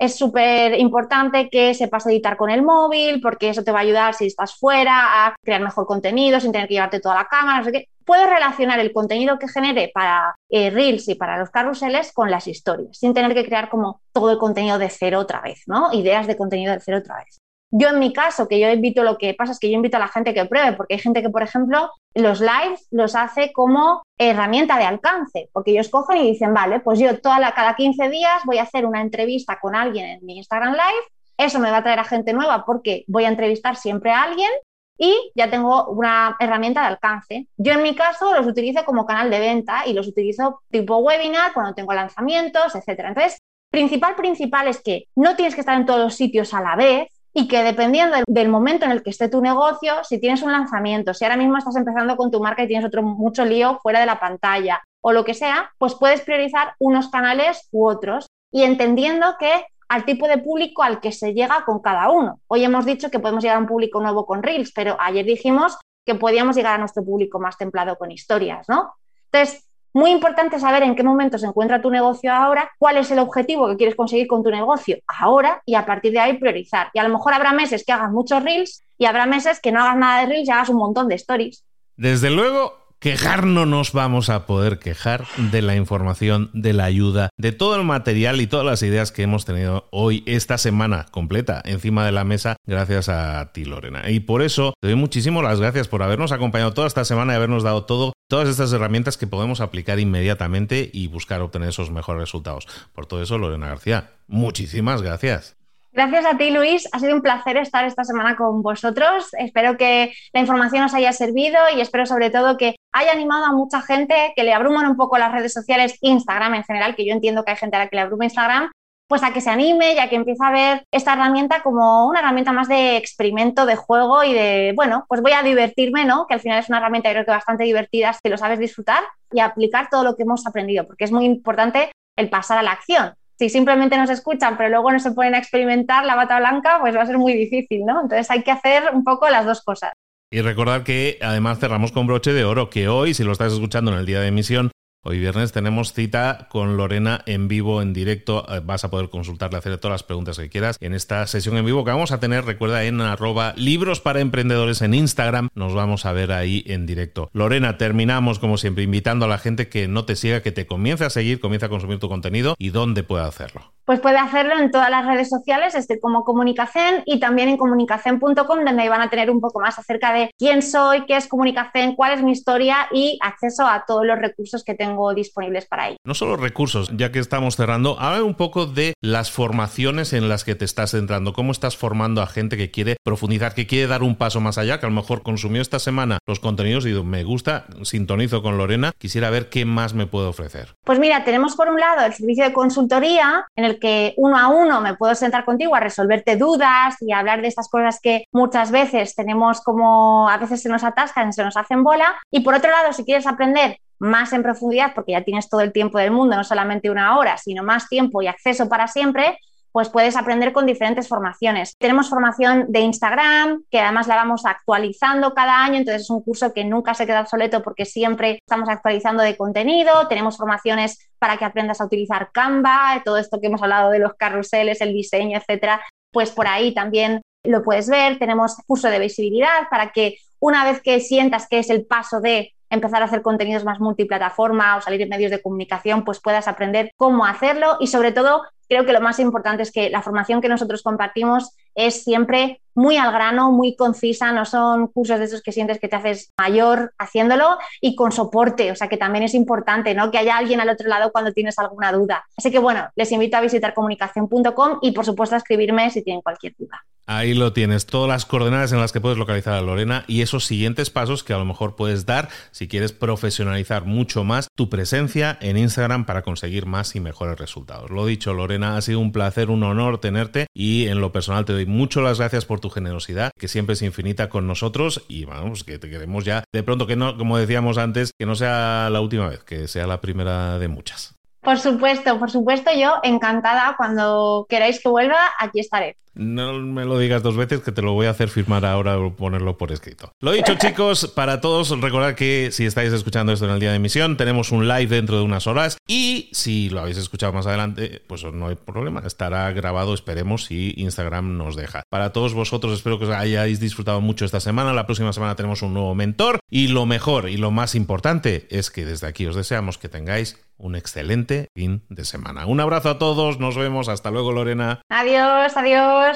es 0.00 0.16
súper 0.16 0.80
importante 0.80 1.50
que 1.50 1.74
sepas 1.74 2.06
editar 2.06 2.38
con 2.38 2.48
el 2.48 2.62
móvil 2.62 3.20
porque 3.20 3.50
eso 3.50 3.62
te 3.62 3.70
va 3.70 3.80
a 3.80 3.82
ayudar 3.82 4.14
si 4.14 4.26
estás 4.26 4.56
fuera 4.56 5.26
a 5.26 5.36
crear 5.44 5.60
mejor 5.60 5.86
contenido 5.86 6.40
sin 6.40 6.52
tener 6.52 6.68
que 6.68 6.74
llevarte 6.74 7.00
toda 7.00 7.16
la 7.16 7.26
cámara, 7.26 7.58
no 7.58 7.64
sé 7.64 7.72
qué. 7.72 7.88
Puedes 8.06 8.28
relacionar 8.28 8.80
el 8.80 8.94
contenido 8.94 9.38
que 9.38 9.46
genere 9.46 9.90
para 9.92 10.34
eh, 10.48 10.70
Reels 10.70 11.06
y 11.10 11.16
para 11.16 11.38
los 11.38 11.50
carruseles 11.50 12.12
con 12.12 12.30
las 12.30 12.48
historias, 12.48 12.96
sin 12.96 13.12
tener 13.12 13.34
que 13.34 13.44
crear 13.44 13.68
como 13.68 14.00
todo 14.12 14.30
el 14.30 14.38
contenido 14.38 14.78
de 14.78 14.88
cero 14.88 15.18
otra 15.18 15.42
vez, 15.42 15.64
¿no? 15.66 15.92
Ideas 15.92 16.26
de 16.26 16.36
contenido 16.36 16.72
de 16.72 16.80
cero 16.80 16.98
otra 16.98 17.16
vez. 17.16 17.39
Yo 17.70 17.88
en 17.88 17.98
mi 17.98 18.12
caso, 18.12 18.48
que 18.48 18.58
yo 18.58 18.68
invito, 18.68 19.04
lo 19.04 19.16
que 19.16 19.34
pasa 19.34 19.52
es 19.52 19.58
que 19.58 19.70
yo 19.70 19.76
invito 19.76 19.96
a 19.96 20.00
la 20.00 20.08
gente 20.08 20.34
que 20.34 20.44
pruebe, 20.44 20.76
porque 20.76 20.94
hay 20.94 21.00
gente 21.00 21.22
que, 21.22 21.30
por 21.30 21.42
ejemplo, 21.42 21.90
los 22.14 22.40
lives 22.40 22.86
los 22.90 23.14
hace 23.14 23.52
como 23.52 24.02
herramienta 24.18 24.76
de 24.76 24.84
alcance, 24.84 25.48
porque 25.52 25.70
ellos 25.70 25.88
cogen 25.88 26.18
y 26.18 26.30
dicen, 26.32 26.52
vale, 26.52 26.80
pues 26.80 26.98
yo 26.98 27.20
toda 27.20 27.38
la, 27.38 27.52
cada 27.52 27.76
15 27.76 28.08
días 28.08 28.42
voy 28.44 28.58
a 28.58 28.64
hacer 28.64 28.86
una 28.86 29.00
entrevista 29.00 29.58
con 29.60 29.76
alguien 29.76 30.06
en 30.06 30.26
mi 30.26 30.38
Instagram 30.38 30.72
Live, 30.72 31.06
eso 31.38 31.58
me 31.58 31.70
va 31.70 31.78
a 31.78 31.82
traer 31.82 32.00
a 32.00 32.04
gente 32.04 32.32
nueva 32.32 32.64
porque 32.66 33.04
voy 33.06 33.24
a 33.24 33.28
entrevistar 33.28 33.76
siempre 33.76 34.10
a 34.10 34.22
alguien 34.22 34.50
y 34.98 35.32
ya 35.34 35.48
tengo 35.48 35.86
una 35.86 36.36
herramienta 36.38 36.82
de 36.82 36.88
alcance. 36.88 37.48
Yo 37.56 37.72
en 37.72 37.82
mi 37.82 37.94
caso 37.94 38.34
los 38.34 38.46
utilizo 38.46 38.84
como 38.84 39.06
canal 39.06 39.30
de 39.30 39.40
venta 39.40 39.86
y 39.86 39.94
los 39.94 40.06
utilizo 40.06 40.60
tipo 40.70 40.98
webinar 40.98 41.54
cuando 41.54 41.72
tengo 41.72 41.94
lanzamientos, 41.94 42.74
etc. 42.74 43.06
Entonces, 43.06 43.38
principal, 43.70 44.14
principal 44.14 44.68
es 44.68 44.82
que 44.82 45.04
no 45.16 45.36
tienes 45.36 45.54
que 45.54 45.62
estar 45.62 45.78
en 45.78 45.86
todos 45.86 46.00
los 46.00 46.14
sitios 46.14 46.52
a 46.52 46.60
la 46.60 46.76
vez, 46.76 47.08
y 47.32 47.48
que 47.48 47.62
dependiendo 47.62 48.16
del, 48.26 48.48
momento 48.48 48.84
en 48.84 48.92
el 48.92 49.02
que 49.02 49.10
esté 49.10 49.28
tu 49.28 49.40
negocio, 49.40 50.02
si 50.02 50.20
tienes 50.20 50.42
un 50.42 50.52
lanzamiento, 50.52 51.14
si 51.14 51.24
ahora 51.24 51.36
mismo 51.36 51.56
estás 51.56 51.76
empezando 51.76 52.16
con 52.16 52.30
tu 52.30 52.40
marca 52.40 52.62
y 52.62 52.66
tienes 52.66 52.86
otro 52.86 53.02
mucho 53.02 53.44
lío 53.44 53.78
fuera 53.82 54.00
de 54.00 54.06
la 54.06 54.18
pantalla 54.18 54.82
o 55.00 55.12
lo 55.12 55.24
que 55.24 55.34
sea, 55.34 55.72
pues 55.78 55.94
puedes 55.94 56.22
priorizar 56.22 56.74
unos 56.78 57.08
canales 57.08 57.68
u 57.70 57.88
otros 57.88 58.26
y 58.50 58.64
entendiendo 58.64 59.36
que 59.38 59.50
al 59.88 60.04
tipo 60.04 60.28
de 60.28 60.38
público 60.38 60.82
al 60.82 61.00
que 61.00 61.12
se 61.12 61.34
llega 61.34 61.64
con 61.64 61.80
cada 61.80 62.10
uno. 62.10 62.40
Hoy 62.48 62.64
hemos 62.64 62.84
dicho 62.84 63.10
que 63.10 63.18
podemos 63.18 63.42
llegar 63.42 63.56
a 63.56 63.60
un 63.60 63.66
público 63.66 64.00
nuevo 64.00 64.26
con 64.26 64.42
Reels, 64.42 64.72
pero 64.72 64.96
ayer 65.00 65.24
dijimos 65.24 65.78
que 66.04 66.14
podíamos 66.14 66.56
llegar 66.56 66.74
a 66.74 66.78
nuestro 66.78 67.04
público 67.04 67.38
más 67.38 67.56
templado 67.56 67.96
con 67.96 68.10
historias, 68.10 68.68
¿no? 68.68 68.94
Entonces, 69.32 69.69
muy 69.92 70.10
importante 70.10 70.58
saber 70.58 70.82
en 70.82 70.94
qué 70.94 71.02
momento 71.02 71.38
se 71.38 71.46
encuentra 71.46 71.82
tu 71.82 71.90
negocio 71.90 72.32
ahora, 72.32 72.70
cuál 72.78 72.96
es 72.96 73.10
el 73.10 73.18
objetivo 73.18 73.68
que 73.68 73.76
quieres 73.76 73.96
conseguir 73.96 74.26
con 74.26 74.42
tu 74.42 74.50
negocio 74.50 74.98
ahora 75.06 75.62
y 75.66 75.74
a 75.74 75.86
partir 75.86 76.12
de 76.12 76.20
ahí 76.20 76.38
priorizar. 76.38 76.90
Y 76.94 76.98
a 76.98 77.02
lo 77.02 77.08
mejor 77.10 77.34
habrá 77.34 77.52
meses 77.52 77.84
que 77.84 77.92
hagas 77.92 78.10
muchos 78.10 78.42
reels 78.42 78.84
y 78.98 79.06
habrá 79.06 79.26
meses 79.26 79.60
que 79.60 79.72
no 79.72 79.80
hagas 79.80 79.96
nada 79.96 80.20
de 80.20 80.26
reels 80.26 80.48
y 80.48 80.52
hagas 80.52 80.68
un 80.68 80.76
montón 80.76 81.08
de 81.08 81.16
stories. 81.16 81.64
Desde 81.96 82.30
luego, 82.30 82.74
quejar 83.00 83.46
no 83.46 83.64
nos 83.64 83.92
vamos 83.92 84.28
a 84.28 84.44
poder 84.44 84.78
quejar 84.78 85.24
de 85.38 85.62
la 85.62 85.74
información, 85.74 86.50
de 86.52 86.74
la 86.74 86.84
ayuda, 86.84 87.30
de 87.38 87.52
todo 87.52 87.76
el 87.76 87.84
material 87.84 88.40
y 88.42 88.46
todas 88.46 88.66
las 88.66 88.82
ideas 88.82 89.10
que 89.10 89.22
hemos 89.22 89.46
tenido 89.46 89.88
hoy, 89.90 90.22
esta 90.26 90.58
semana 90.58 91.06
completa, 91.10 91.62
encima 91.64 92.04
de 92.04 92.12
la 92.12 92.24
mesa, 92.24 92.56
gracias 92.66 93.08
a 93.08 93.52
ti, 93.52 93.64
Lorena. 93.64 94.10
Y 94.10 94.20
por 94.20 94.42
eso 94.42 94.74
te 94.80 94.88
doy 94.88 94.96
muchísimas 94.96 95.42
las 95.42 95.60
gracias 95.60 95.88
por 95.88 96.02
habernos 96.02 96.30
acompañado 96.30 96.74
toda 96.74 96.86
esta 96.86 97.06
semana 97.06 97.32
y 97.32 97.36
habernos 97.36 97.62
dado 97.62 97.84
todo, 97.84 98.12
todas 98.28 98.48
estas 98.48 98.72
herramientas 98.72 99.16
que 99.16 99.26
podemos 99.26 99.62
aplicar 99.62 99.98
inmediatamente 99.98 100.90
y 100.92 101.06
buscar 101.06 101.40
obtener 101.40 101.70
esos 101.70 101.90
mejores 101.90 102.20
resultados. 102.20 102.66
Por 102.92 103.06
todo 103.06 103.22
eso, 103.22 103.38
Lorena 103.38 103.68
García, 103.68 104.10
muchísimas 104.26 105.00
gracias. 105.00 105.56
Gracias 105.92 106.24
a 106.24 106.36
ti, 106.36 106.50
Luis. 106.50 106.88
Ha 106.92 107.00
sido 107.00 107.16
un 107.16 107.22
placer 107.22 107.56
estar 107.56 107.84
esta 107.84 108.04
semana 108.04 108.36
con 108.36 108.62
vosotros. 108.62 109.28
Espero 109.38 109.76
que 109.76 110.12
la 110.32 110.40
información 110.40 110.84
os 110.84 110.94
haya 110.94 111.12
servido 111.12 111.58
y 111.74 111.80
espero 111.80 112.06
sobre 112.06 112.30
todo 112.30 112.56
que 112.56 112.76
haya 112.92 113.12
animado 113.12 113.44
a 113.44 113.52
mucha 113.52 113.80
gente 113.82 114.32
que 114.34 114.42
le 114.42 114.52
abruman 114.52 114.86
un 114.86 114.96
poco 114.96 115.18
las 115.18 115.32
redes 115.32 115.52
sociales, 115.52 115.96
Instagram 116.00 116.54
en 116.54 116.64
general, 116.64 116.94
que 116.96 117.06
yo 117.06 117.12
entiendo 117.12 117.44
que 117.44 117.52
hay 117.52 117.56
gente 117.56 117.76
a 117.76 117.80
la 117.80 117.88
que 117.88 117.96
le 117.96 118.02
abruma 118.02 118.24
Instagram, 118.24 118.70
pues 119.08 119.22
a 119.22 119.32
que 119.32 119.40
se 119.40 119.50
anime 119.50 119.94
y 119.94 119.98
a 119.98 120.08
que 120.08 120.16
empiece 120.16 120.44
a 120.44 120.52
ver 120.52 120.84
esta 120.92 121.14
herramienta 121.14 121.62
como 121.62 122.06
una 122.06 122.20
herramienta 122.20 122.52
más 122.52 122.68
de 122.68 122.96
experimento, 122.96 123.66
de 123.66 123.74
juego 123.74 124.22
y 124.22 124.32
de, 124.32 124.72
bueno, 124.76 125.04
pues 125.08 125.20
voy 125.20 125.32
a 125.32 125.42
divertirme, 125.42 126.04
¿no? 126.04 126.26
Que 126.26 126.34
al 126.34 126.40
final 126.40 126.60
es 126.60 126.68
una 126.68 126.78
herramienta 126.78 127.10
creo 127.10 127.24
que 127.24 127.30
bastante 127.30 127.64
divertida 127.64 128.12
si 128.12 128.28
lo 128.28 128.38
sabes 128.38 128.60
disfrutar 128.60 129.02
y 129.32 129.40
aplicar 129.40 129.88
todo 129.90 130.04
lo 130.04 130.16
que 130.16 130.22
hemos 130.22 130.46
aprendido, 130.46 130.86
porque 130.86 131.04
es 131.04 131.12
muy 131.12 131.24
importante 131.24 131.90
el 132.16 132.30
pasar 132.30 132.58
a 132.58 132.62
la 132.62 132.72
acción 132.72 133.14
si 133.40 133.48
simplemente 133.48 133.96
nos 133.96 134.10
escuchan, 134.10 134.58
pero 134.58 134.68
luego 134.68 134.92
no 134.92 135.00
se 135.00 135.12
ponen 135.12 135.34
a 135.34 135.38
experimentar 135.38 136.04
la 136.04 136.14
bata 136.14 136.38
blanca, 136.38 136.76
pues 136.78 136.94
va 136.94 137.00
a 137.00 137.06
ser 137.06 137.16
muy 137.16 137.32
difícil, 137.32 137.86
¿no? 137.86 138.02
Entonces 138.02 138.30
hay 138.30 138.42
que 138.42 138.50
hacer 138.50 138.90
un 138.92 139.02
poco 139.02 139.30
las 139.30 139.46
dos 139.46 139.62
cosas. 139.62 139.94
Y 140.32 140.42
recordar 140.42 140.84
que 140.84 141.18
además 141.22 141.58
cerramos 141.58 141.90
con 141.90 142.06
broche 142.06 142.32
de 142.32 142.44
oro, 142.44 142.70
que 142.70 142.86
hoy, 142.86 143.14
si 143.14 143.24
lo 143.24 143.32
estás 143.32 143.52
escuchando 143.52 143.92
en 143.92 143.98
el 143.98 144.06
día 144.06 144.20
de 144.20 144.28
emisión, 144.28 144.70
Hoy 145.02 145.18
viernes 145.18 145.50
tenemos 145.50 145.94
cita 145.94 146.46
con 146.50 146.76
Lorena 146.76 147.22
en 147.24 147.48
vivo, 147.48 147.80
en 147.80 147.94
directo. 147.94 148.44
Eh, 148.54 148.60
vas 148.62 148.84
a 148.84 148.90
poder 148.90 149.08
consultarle, 149.08 149.56
hacer 149.56 149.78
todas 149.78 149.94
las 149.94 150.02
preguntas 150.02 150.38
que 150.38 150.50
quieras 150.50 150.76
en 150.78 150.92
esta 150.92 151.26
sesión 151.26 151.56
en 151.56 151.64
vivo 151.64 151.86
que 151.86 151.90
vamos 151.90 152.12
a 152.12 152.20
tener, 152.20 152.44
recuerda, 152.44 152.84
en 152.84 153.00
arroba 153.00 153.54
libros 153.56 154.02
para 154.02 154.20
emprendedores 154.20 154.82
en 154.82 154.92
Instagram. 154.92 155.48
Nos 155.54 155.72
vamos 155.72 156.04
a 156.04 156.12
ver 156.12 156.32
ahí 156.32 156.64
en 156.66 156.84
directo. 156.84 157.30
Lorena, 157.32 157.78
terminamos 157.78 158.38
como 158.38 158.58
siempre 158.58 158.84
invitando 158.84 159.24
a 159.24 159.28
la 159.28 159.38
gente 159.38 159.70
que 159.70 159.88
no 159.88 160.04
te 160.04 160.16
siga, 160.16 160.42
que 160.42 160.52
te 160.52 160.66
comience 160.66 161.06
a 161.06 161.10
seguir, 161.10 161.40
comience 161.40 161.64
a 161.64 161.70
consumir 161.70 161.98
tu 161.98 162.10
contenido 162.10 162.54
y 162.58 162.68
dónde 162.68 163.02
puede 163.02 163.24
hacerlo. 163.24 163.72
Pues 163.84 164.00
puede 164.00 164.18
hacerlo 164.18 164.58
en 164.58 164.70
todas 164.70 164.90
las 164.90 165.06
redes 165.06 165.28
sociales, 165.28 165.74
estoy 165.74 165.98
como 165.98 166.24
Comunicación 166.24 167.02
y 167.06 167.18
también 167.18 167.48
en 167.48 167.56
comunicación.com, 167.56 168.64
donde 168.64 168.88
van 168.88 169.00
a 169.00 169.10
tener 169.10 169.30
un 169.30 169.40
poco 169.40 169.60
más 169.60 169.78
acerca 169.78 170.12
de 170.12 170.30
quién 170.38 170.62
soy, 170.62 171.06
qué 171.06 171.16
es 171.16 171.26
Comunicación, 171.26 171.96
cuál 171.96 172.12
es 172.12 172.22
mi 172.22 172.32
historia 172.32 172.88
y 172.92 173.18
acceso 173.22 173.66
a 173.66 173.84
todos 173.86 174.04
los 174.06 174.18
recursos 174.18 174.64
que 174.64 174.74
tengo 174.74 175.12
disponibles 175.14 175.66
para 175.66 175.88
ello. 175.88 175.96
No 176.04 176.14
solo 176.14 176.36
recursos, 176.36 176.90
ya 176.96 177.10
que 177.10 177.18
estamos 177.18 177.56
cerrando, 177.56 177.98
habla 177.98 178.22
un 178.22 178.34
poco 178.34 178.66
de 178.66 178.94
las 179.00 179.30
formaciones 179.30 180.12
en 180.12 180.28
las 180.28 180.44
que 180.44 180.54
te 180.54 180.64
estás 180.64 180.92
centrando, 180.92 181.32
cómo 181.32 181.52
estás 181.52 181.76
formando 181.76 182.22
a 182.22 182.26
gente 182.26 182.56
que 182.56 182.70
quiere 182.70 182.96
profundizar, 183.04 183.54
que 183.54 183.66
quiere 183.66 183.86
dar 183.86 184.02
un 184.02 184.16
paso 184.16 184.40
más 184.40 184.58
allá, 184.58 184.78
que 184.78 184.86
a 184.86 184.88
lo 184.88 184.94
mejor 184.94 185.22
consumió 185.22 185.62
esta 185.62 185.78
semana 185.78 186.18
los 186.26 186.40
contenidos 186.40 186.86
y 186.86 186.92
me 186.92 187.24
gusta, 187.24 187.66
sintonizo 187.82 188.42
con 188.42 188.58
Lorena, 188.58 188.92
quisiera 188.98 189.30
ver 189.30 189.48
qué 189.48 189.64
más 189.64 189.94
me 189.94 190.06
puede 190.06 190.26
ofrecer. 190.26 190.74
Pues 190.84 190.98
mira, 190.98 191.24
tenemos 191.24 191.56
por 191.56 191.68
un 191.68 191.80
lado 191.80 192.06
el 192.06 192.12
servicio 192.12 192.44
de 192.44 192.52
consultoría 192.52 193.46
en 193.56 193.64
el 193.64 193.69
que 193.78 194.14
uno 194.16 194.38
a 194.38 194.48
uno 194.48 194.80
me 194.80 194.96
puedo 194.96 195.14
sentar 195.14 195.44
contigo 195.44 195.74
a 195.74 195.80
resolverte 195.80 196.36
dudas 196.36 196.96
y 197.00 197.12
hablar 197.12 197.42
de 197.42 197.48
estas 197.48 197.68
cosas 197.68 198.00
que 198.02 198.24
muchas 198.32 198.70
veces 198.70 199.14
tenemos 199.14 199.60
como 199.60 200.28
a 200.28 200.36
veces 200.38 200.62
se 200.62 200.68
nos 200.68 200.84
atascan, 200.84 201.32
se 201.32 201.44
nos 201.44 201.56
hacen 201.56 201.84
bola. 201.84 202.14
Y 202.30 202.40
por 202.40 202.54
otro 202.54 202.70
lado, 202.70 202.92
si 202.92 203.04
quieres 203.04 203.26
aprender 203.26 203.78
más 204.00 204.32
en 204.32 204.42
profundidad, 204.42 204.92
porque 204.94 205.12
ya 205.12 205.22
tienes 205.22 205.48
todo 205.48 205.60
el 205.60 205.72
tiempo 205.72 205.98
del 205.98 206.10
mundo, 206.10 206.34
no 206.34 206.42
solamente 206.42 206.90
una 206.90 207.18
hora, 207.18 207.36
sino 207.36 207.62
más 207.62 207.88
tiempo 207.88 208.22
y 208.22 208.26
acceso 208.26 208.68
para 208.68 208.88
siempre, 208.88 209.38
pues 209.72 209.88
puedes 209.88 210.16
aprender 210.16 210.52
con 210.52 210.66
diferentes 210.66 211.08
formaciones. 211.08 211.74
Tenemos 211.78 212.08
formación 212.08 212.66
de 212.68 212.80
Instagram, 212.80 213.64
que 213.70 213.80
además 213.80 214.06
la 214.08 214.16
vamos 214.16 214.44
actualizando 214.44 215.34
cada 215.34 215.64
año, 215.64 215.76
entonces 215.76 216.02
es 216.02 216.10
un 216.10 216.22
curso 216.22 216.52
que 216.52 216.64
nunca 216.64 216.94
se 216.94 217.06
queda 217.06 217.20
obsoleto 217.20 217.62
porque 217.62 217.84
siempre 217.84 218.38
estamos 218.46 218.68
actualizando 218.68 219.22
de 219.22 219.36
contenido. 219.36 220.08
Tenemos 220.08 220.36
formaciones 220.36 221.10
para 221.18 221.36
que 221.36 221.44
aprendas 221.44 221.80
a 221.80 221.84
utilizar 221.84 222.30
Canva, 222.32 223.02
todo 223.04 223.18
esto 223.18 223.40
que 223.40 223.46
hemos 223.46 223.62
hablado 223.62 223.90
de 223.90 223.98
los 223.98 224.14
carruseles, 224.14 224.80
el 224.80 224.92
diseño, 224.92 225.38
etcétera, 225.38 225.80
pues 226.12 226.30
por 226.30 226.46
ahí 226.46 226.74
también 226.74 227.22
lo 227.44 227.62
puedes 227.62 227.88
ver. 227.88 228.18
Tenemos 228.18 228.56
curso 228.66 228.88
de 228.88 228.98
visibilidad 228.98 229.68
para 229.70 229.92
que 229.92 230.16
una 230.40 230.64
vez 230.64 230.80
que 230.82 231.00
sientas 231.00 231.46
que 231.48 231.58
es 231.58 231.70
el 231.70 231.86
paso 231.86 232.20
de 232.20 232.54
empezar 232.70 233.02
a 233.02 233.06
hacer 233.06 233.22
contenidos 233.22 233.64
más 233.64 233.80
multiplataforma 233.80 234.76
o 234.76 234.80
salir 234.80 235.02
en 235.02 235.08
medios 235.08 235.30
de 235.30 235.42
comunicación, 235.42 236.04
pues 236.04 236.20
puedas 236.20 236.48
aprender 236.48 236.92
cómo 236.96 237.26
hacerlo 237.26 237.76
y 237.80 237.88
sobre 237.88 238.12
todo 238.12 238.42
creo 238.70 238.86
que 238.86 238.92
lo 238.92 239.00
más 239.00 239.18
importante 239.18 239.64
es 239.64 239.72
que 239.72 239.90
la 239.90 240.00
formación 240.00 240.40
que 240.40 240.48
nosotros 240.48 240.82
compartimos 240.82 241.56
es 241.74 242.04
siempre 242.04 242.62
muy 242.72 242.96
al 242.96 243.12
grano, 243.12 243.50
muy 243.50 243.74
concisa, 243.74 244.30
no 244.30 244.44
son 244.44 244.86
cursos 244.86 245.18
de 245.18 245.24
esos 245.24 245.42
que 245.42 245.50
sientes 245.50 245.80
que 245.80 245.88
te 245.88 245.96
haces 245.96 246.32
mayor 246.38 246.94
haciéndolo 246.96 247.58
y 247.80 247.96
con 247.96 248.12
soporte, 248.12 248.70
o 248.70 248.76
sea 248.76 248.88
que 248.88 248.96
también 248.96 249.24
es 249.24 249.34
importante, 249.34 249.92
¿no? 249.94 250.12
Que 250.12 250.18
haya 250.18 250.36
alguien 250.36 250.60
al 250.60 250.68
otro 250.68 250.88
lado 250.88 251.10
cuando 251.10 251.32
tienes 251.32 251.58
alguna 251.58 251.90
duda. 251.90 252.24
Así 252.36 252.52
que 252.52 252.60
bueno, 252.60 252.88
les 252.94 253.10
invito 253.10 253.36
a 253.36 253.40
visitar 253.40 253.74
comunicación.com 253.74 254.78
y 254.82 254.92
por 254.92 255.04
supuesto 255.04 255.34
a 255.34 255.38
escribirme 255.38 255.90
si 255.90 256.02
tienen 256.02 256.22
cualquier 256.22 256.54
duda. 256.56 256.80
Ahí 257.12 257.34
lo 257.34 257.52
tienes, 257.52 257.86
todas 257.86 258.08
las 258.08 258.24
coordenadas 258.24 258.70
en 258.70 258.78
las 258.78 258.92
que 258.92 259.00
puedes 259.00 259.18
localizar 259.18 259.54
a 259.54 259.62
Lorena 259.62 260.04
y 260.06 260.22
esos 260.22 260.44
siguientes 260.44 260.90
pasos 260.90 261.24
que 261.24 261.32
a 261.32 261.38
lo 261.38 261.44
mejor 261.44 261.74
puedes 261.74 262.06
dar 262.06 262.28
si 262.52 262.68
quieres 262.68 262.92
profesionalizar 262.92 263.84
mucho 263.84 264.22
más 264.22 264.46
tu 264.56 264.70
presencia 264.70 265.36
en 265.40 265.56
Instagram 265.56 266.06
para 266.06 266.22
conseguir 266.22 266.66
más 266.66 266.94
y 266.94 267.00
mejores 267.00 267.36
resultados. 267.36 267.90
Lo 267.90 268.06
dicho, 268.06 268.32
Lorena, 268.32 268.76
ha 268.76 268.80
sido 268.80 269.00
un 269.00 269.10
placer, 269.10 269.50
un 269.50 269.64
honor 269.64 269.98
tenerte 269.98 270.46
y 270.54 270.86
en 270.86 271.00
lo 271.00 271.10
personal 271.10 271.44
te 271.44 271.52
doy 271.52 271.66
muchas 271.66 272.04
las 272.04 272.20
gracias 272.20 272.44
por 272.44 272.60
tu 272.60 272.70
generosidad, 272.70 273.32
que 273.36 273.48
siempre 273.48 273.72
es 273.72 273.82
infinita 273.82 274.28
con 274.28 274.46
nosotros 274.46 275.02
y 275.08 275.24
vamos, 275.24 275.64
que 275.64 275.80
te 275.80 275.90
queremos 275.90 276.24
ya 276.24 276.44
de 276.52 276.62
pronto 276.62 276.86
que 276.86 276.94
no, 276.94 277.16
como 277.18 277.38
decíamos 277.38 277.76
antes, 277.76 278.12
que 278.16 278.24
no 278.24 278.36
sea 278.36 278.88
la 278.88 279.00
última 279.00 279.28
vez, 279.28 279.42
que 279.42 279.66
sea 279.66 279.88
la 279.88 280.00
primera 280.00 280.60
de 280.60 280.68
muchas. 280.68 281.16
Por 281.42 281.58
supuesto, 281.58 282.18
por 282.18 282.30
supuesto, 282.30 282.70
yo 282.72 282.96
encantada. 283.02 283.74
Cuando 283.76 284.46
queráis 284.48 284.80
que 284.80 284.90
vuelva, 284.90 285.18
aquí 285.38 285.58
estaré. 285.58 285.96
No 286.14 286.52
me 286.54 286.84
lo 286.84 286.98
digas 286.98 287.22
dos 287.22 287.36
veces 287.36 287.60
que 287.60 287.72
te 287.72 287.82
lo 287.82 287.92
voy 287.92 288.06
a 288.06 288.10
hacer 288.10 288.28
firmar 288.28 288.64
ahora 288.64 288.98
o 288.98 289.14
ponerlo 289.14 289.56
por 289.56 289.72
escrito. 289.72 290.12
Lo 290.20 290.32
dicho, 290.32 290.54
chicos, 290.58 291.06
para 291.14 291.40
todos, 291.40 291.70
recordad 291.80 292.14
que 292.14 292.50
si 292.52 292.66
estáis 292.66 292.92
escuchando 292.92 293.32
esto 293.32 293.46
en 293.46 293.52
el 293.52 293.60
día 293.60 293.70
de 293.70 293.76
emisión, 293.76 294.16
tenemos 294.16 294.52
un 294.52 294.68
live 294.68 294.86
dentro 294.86 295.16
de 295.16 295.22
unas 295.22 295.46
horas 295.46 295.78
y 295.86 296.28
si 296.32 296.68
lo 296.70 296.80
habéis 296.80 296.98
escuchado 296.98 297.32
más 297.32 297.46
adelante, 297.46 298.02
pues 298.06 298.24
no 298.24 298.48
hay 298.48 298.56
problema, 298.56 299.02
estará 299.06 299.50
grabado, 299.52 299.94
esperemos, 299.94 300.44
si 300.44 300.74
Instagram 300.76 301.36
nos 301.36 301.56
deja. 301.56 301.82
Para 301.90 302.12
todos 302.12 302.34
vosotros, 302.34 302.74
espero 302.74 302.98
que 302.98 303.06
os 303.06 303.10
hayáis 303.10 303.60
disfrutado 303.60 304.00
mucho 304.00 304.24
esta 304.24 304.40
semana. 304.40 304.72
La 304.72 304.86
próxima 304.86 305.12
semana 305.12 305.36
tenemos 305.36 305.62
un 305.62 305.74
nuevo 305.74 305.94
mentor 305.94 306.40
y 306.50 306.68
lo 306.68 306.86
mejor 306.86 307.28
y 307.28 307.36
lo 307.36 307.50
más 307.50 307.74
importante 307.74 308.46
es 308.50 308.70
que 308.70 308.84
desde 308.84 309.06
aquí 309.06 309.26
os 309.26 309.36
deseamos 309.36 309.78
que 309.78 309.88
tengáis 309.88 310.38
un 310.60 310.76
excelente 310.76 311.48
fin 311.54 311.82
de 311.88 312.04
semana. 312.04 312.46
Un 312.46 312.60
abrazo 312.60 312.90
a 312.90 312.98
todos, 312.98 313.40
nos 313.40 313.56
vemos, 313.56 313.88
hasta 313.88 314.10
luego 314.10 314.32
Lorena. 314.32 314.82
Adiós, 314.90 315.56
adiós, 315.56 316.09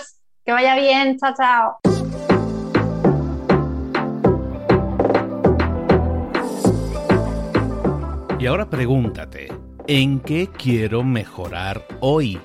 que 0.44 0.52
vaya 0.52 0.76
bien, 0.76 1.18
chao, 1.18 1.34
chao. 1.36 1.78
Y 8.44 8.46
ahora 8.46 8.68
pregúntate, 8.68 9.48
¿en 9.86 10.20
qué 10.20 10.48
quiero 10.48 11.02
mejorar 11.02 11.86
hoy? 12.00 12.38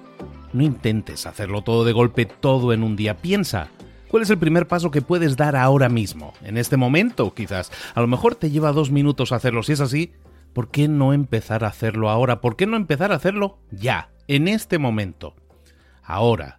No 0.53 0.63
intentes 0.63 1.25
hacerlo 1.25 1.61
todo 1.61 1.83
de 1.83 1.91
golpe, 1.91 2.25
todo 2.25 2.71
en 2.71 2.83
un 2.83 2.95
día. 2.95 3.17
Piensa, 3.17 3.67
¿cuál 4.07 4.23
es 4.23 4.29
el 4.29 4.37
primer 4.37 4.65
paso 4.65 4.91
que 4.91 5.01
puedes 5.01 5.35
dar 5.35 5.57
ahora 5.57 5.89
mismo? 5.89 6.31
En 6.41 6.57
este 6.57 6.77
momento, 6.77 7.33
quizás. 7.33 7.69
A 7.95 7.99
lo 7.99 8.07
mejor 8.07 8.35
te 8.35 8.49
lleva 8.49 8.71
dos 8.71 8.91
minutos 8.91 9.33
hacerlo. 9.33 9.61
Si 9.61 9.73
es 9.73 9.81
así, 9.81 10.13
¿por 10.53 10.71
qué 10.71 10.87
no 10.87 11.11
empezar 11.11 11.65
a 11.65 11.67
hacerlo 11.67 12.09
ahora? 12.09 12.39
¿Por 12.39 12.55
qué 12.55 12.65
no 12.65 12.77
empezar 12.77 13.11
a 13.11 13.15
hacerlo 13.15 13.59
ya, 13.69 14.09
en 14.29 14.47
este 14.47 14.77
momento? 14.77 15.35
Ahora. 16.01 16.58